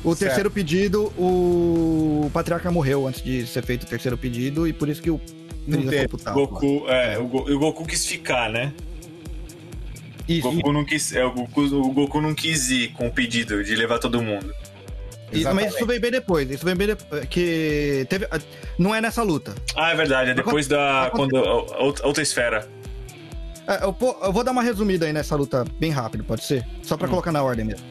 [0.03, 0.19] O certo.
[0.19, 4.99] terceiro pedido, o Patriarca morreu antes de ser feito o terceiro pedido, e por isso
[4.99, 5.21] que o
[5.69, 8.73] Freeza ficou Goku, é, o, Go, o Goku quis ficar, né?
[10.27, 10.47] Isso.
[10.47, 13.63] O Goku, não quis, é, o, Goku, o Goku não quis ir com o pedido
[13.63, 14.51] de levar todo mundo.
[15.31, 16.49] Isso, mas isso vem bem depois.
[16.49, 17.25] Isso vem bem depois.
[17.25, 18.27] Que teve.
[18.79, 19.53] Não é nessa luta.
[19.75, 20.31] Ah, é verdade.
[20.31, 21.11] É depois da.
[21.13, 22.67] Quando, outra esfera.
[23.67, 26.65] É, eu, eu, vou dar uma resumida aí nessa luta bem rápido, pode ser?
[26.81, 27.11] Só pra hum.
[27.11, 27.85] colocar na ordem mesmo.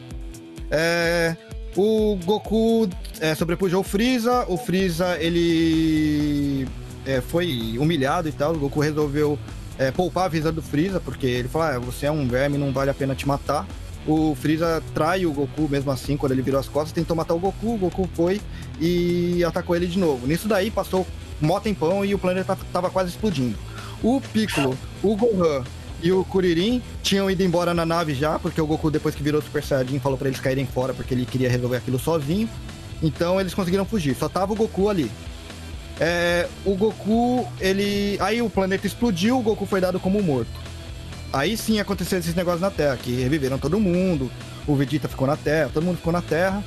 [0.71, 1.37] É,
[1.75, 2.89] O Goku
[3.19, 6.67] é, sobrepujou o Freeza, o Freeza ele
[7.05, 8.53] é, foi humilhado e tal.
[8.53, 9.37] O Goku resolveu
[9.77, 12.73] é, poupar a visão do Freeza, porque ele falou: ah, você é um verme, não
[12.73, 13.67] vale a pena te matar.
[14.07, 17.39] O Freeza trai o Goku mesmo assim, quando ele virou as costas, tentou matar o
[17.39, 18.41] Goku, o Goku foi
[18.79, 20.25] e atacou ele de novo.
[20.25, 21.05] Nisso daí passou
[21.39, 23.57] mó tempão e o planeta tava quase explodindo.
[24.03, 25.63] O Piccolo, o Gohan
[26.01, 29.41] e o Kuririn tinham ido embora na nave já, porque o Goku, depois que virou
[29.41, 32.47] Super Saiyajin, falou para eles caírem fora porque ele queria resolver aquilo sozinho.
[33.01, 34.15] Então eles conseguiram fugir.
[34.15, 35.11] Só tava o Goku ali.
[35.99, 38.17] É, o Goku, ele.
[38.19, 40.51] Aí o planeta explodiu, o Goku foi dado como morto.
[41.33, 44.31] Aí sim aconteceu esses negócios na Terra, que reviveram todo mundo,
[44.65, 46.63] o Vegeta ficou na Terra, todo mundo ficou na Terra.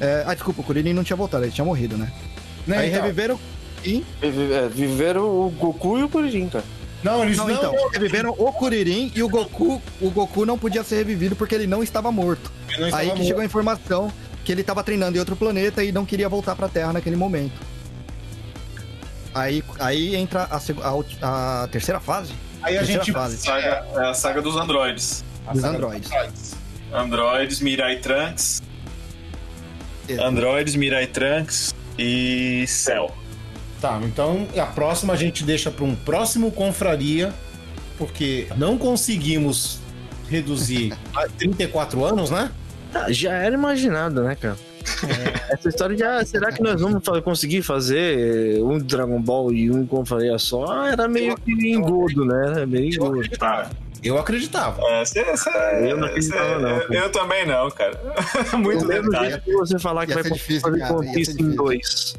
[0.00, 0.24] É...
[0.26, 2.10] Ah, desculpa, o Kuririn não tinha voltado, ele tinha morrido, né?
[2.66, 3.02] Né, Aí então?
[3.02, 3.38] reviveram.
[3.84, 4.04] E...
[4.22, 6.64] É, viveram o Goku e o Kuririn, cara.
[7.02, 7.54] Não, eles Não, não.
[7.54, 9.80] então, reviveram o Kuririn e o Goku.
[10.00, 12.50] O Goku não podia ser revivido porque ele não estava morto.
[12.78, 13.26] não estava Aí que morto.
[13.28, 14.12] chegou a informação
[14.44, 17.54] que ele estava treinando em outro planeta e não queria voltar pra Terra naquele momento.
[19.34, 20.56] Aí, aí entra a,
[21.20, 22.32] a a terceira fase.
[22.62, 23.14] Aí a terceira gente.
[23.14, 25.24] fase Saga, é a saga dos androides.
[25.46, 26.10] A dos saga androides.
[26.92, 28.62] Androides, Mirai Trunks.
[30.20, 33.14] Androides, Mirai Trunks e Cell.
[33.80, 37.32] Tá, então a próxima a gente deixa para um próximo confraria,
[37.96, 39.78] porque não conseguimos
[40.28, 42.50] reduzir a 34 anos, né?
[42.92, 44.56] Ah, já era imaginado, né, cara?
[45.50, 49.86] Essa história de, ah, será que nós vamos conseguir fazer um Dragon Ball e um
[49.86, 50.64] Confraria só?
[50.66, 52.46] Ah, Era meio que engodo, né?
[52.46, 53.28] Era meio engodo.
[53.38, 53.70] Tá.
[54.02, 54.80] Eu acreditava.
[54.90, 55.50] É, cê- cê-
[55.90, 56.94] Eu não acreditava, cê- não, cara.
[56.94, 58.00] Eu também não, cara.
[58.56, 59.30] Muito Do detalhe.
[59.30, 61.50] jeito que você falar que Ia vai ser difícil, fazer cara, ia ser Conquista em
[61.50, 62.16] dois.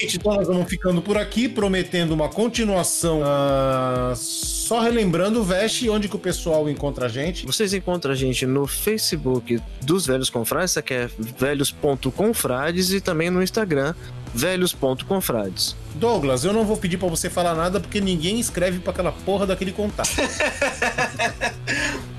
[0.00, 3.20] Gente, então nós vamos ficando por aqui, prometendo uma continuação.
[3.22, 7.44] ah, só relembrando, Veste, onde que o pessoal encontra a gente.
[7.44, 13.42] Vocês encontram a gente no Facebook dos Velhos Confrades, que é velhos.confrades, e também no
[13.42, 13.94] Instagram,
[14.34, 15.76] velhos.confrades.
[15.96, 19.46] Douglas, eu não vou pedir pra você falar nada porque ninguém escreve pra aquela porra
[19.46, 20.10] daquele contato.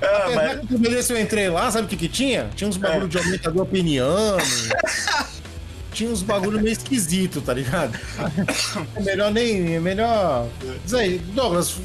[0.04, 2.50] Ah, Apesar mas, que eu entrei lá, sabe o que que tinha?
[2.56, 4.38] Tinha uns bagulho de aumentador peniano.
[5.92, 7.98] tinha uns bagulho meio esquisito, tá ligado?
[8.96, 9.74] É melhor nem.
[9.76, 10.48] É melhor.
[10.84, 11.76] Diz aí, Douglas,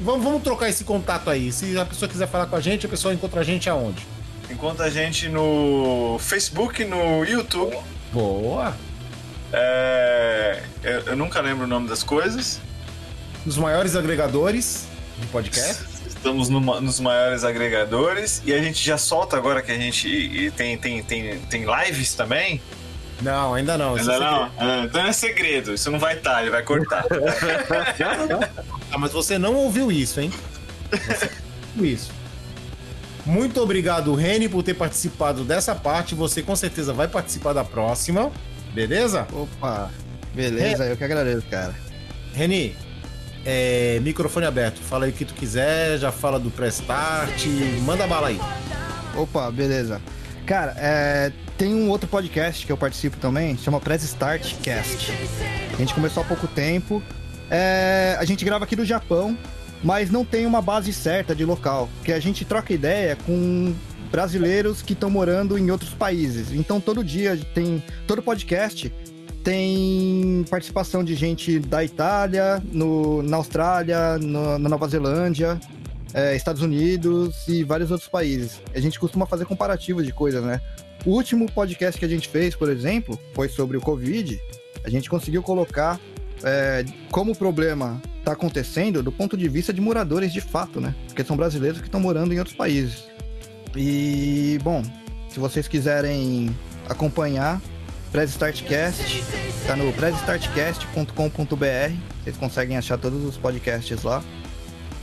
[0.00, 1.50] vamos, vamos trocar esse contato aí.
[1.52, 4.06] Se a pessoa quiser falar com a gente, a pessoa encontra a gente aonde?
[4.48, 7.76] encontra a gente no Facebook, no YouTube.
[8.12, 8.76] Boa!
[9.52, 12.60] É, eu, eu nunca lembro o nome das coisas.
[13.44, 14.86] Nos maiores agregadores
[15.18, 15.84] de podcast.
[16.06, 20.76] Estamos numa- nos maiores agregadores e a gente já solta agora que a gente tem,
[20.78, 22.60] tem, tem, tem lives também.
[23.22, 23.96] Não, ainda não.
[23.96, 24.50] isso Ainda é não?
[24.58, 27.04] Ah, então é segredo, isso não vai estar, ele vai cortar.
[28.88, 30.30] Ah, mas você não ouviu isso, hein?
[30.90, 31.32] Você não
[31.74, 32.12] ouviu isso.
[33.26, 36.14] Muito obrigado, Reni, por ter participado dessa parte.
[36.14, 38.30] Você com certeza vai participar da próxima.
[38.72, 39.26] Beleza?
[39.32, 39.90] Opa,
[40.32, 41.74] beleza, eu que agradeço, cara.
[42.32, 42.76] Reni,
[43.44, 44.80] é, microfone aberto.
[44.80, 47.46] Fala aí o que tu quiser, já fala do Prestart.
[47.82, 48.40] Manda bala aí.
[49.16, 50.00] Opa, beleza.
[50.46, 55.10] Cara, é, tem um outro podcast que eu participo também, chama Press Start Cast.
[55.72, 57.02] A gente começou há pouco tempo.
[57.50, 59.36] É, a gente grava aqui do Japão,
[59.82, 61.88] mas não tem uma base certa de local.
[62.04, 63.74] Que a gente troca ideia com
[64.10, 66.52] brasileiros que estão morando em outros países.
[66.52, 67.82] Então todo dia tem.
[68.06, 68.92] Todo podcast
[69.42, 75.58] tem participação de gente da Itália, no, na Austrália, no- na Nova Zelândia,
[76.12, 78.60] é, Estados Unidos e vários outros países.
[78.74, 80.60] A gente costuma fazer comparativos de coisas, né?
[81.04, 84.40] O último podcast que a gente fez, por exemplo, foi sobre o Covid.
[84.84, 86.00] A gente conseguiu colocar
[86.42, 90.94] é, como o problema está acontecendo do ponto de vista de moradores de fato, né?
[91.06, 93.04] Porque são brasileiros que estão morando em outros países.
[93.76, 94.82] E, bom,
[95.28, 96.50] se vocês quiserem
[96.88, 97.60] acompanhar,
[98.10, 99.22] Press Startcast,
[99.66, 101.94] tá no pressstartcast.com.br.
[102.24, 104.24] Vocês conseguem achar todos os podcasts lá.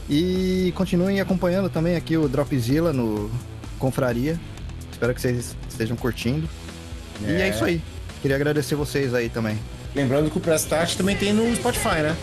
[0.09, 3.31] E continuem acompanhando também aqui o Dropzilla no
[3.79, 4.37] Confraria.
[4.93, 6.47] Espero que vocês estejam curtindo.
[7.21, 7.81] E é isso aí.
[8.21, 9.59] Queria agradecer vocês aí também.
[9.93, 12.15] Lembrando que o Prestart também tem no Spotify, né?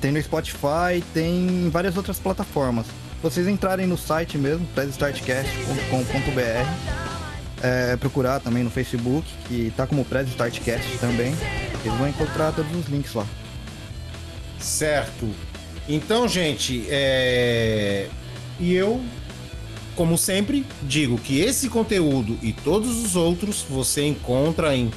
[0.00, 2.86] Tem no Spotify, tem em várias outras plataformas.
[3.22, 6.66] Vocês entrarem no site mesmo, pressstartcast.com.br,
[7.62, 11.34] é, procurar também no Facebook, que tá como Press Startcast também,
[11.72, 13.26] vocês vão encontrar todos os links lá.
[14.58, 15.30] Certo.
[15.88, 18.08] Então, gente, é...
[18.58, 19.00] e eu,
[19.96, 24.92] como sempre, digo que esse conteúdo e todos os outros você encontra em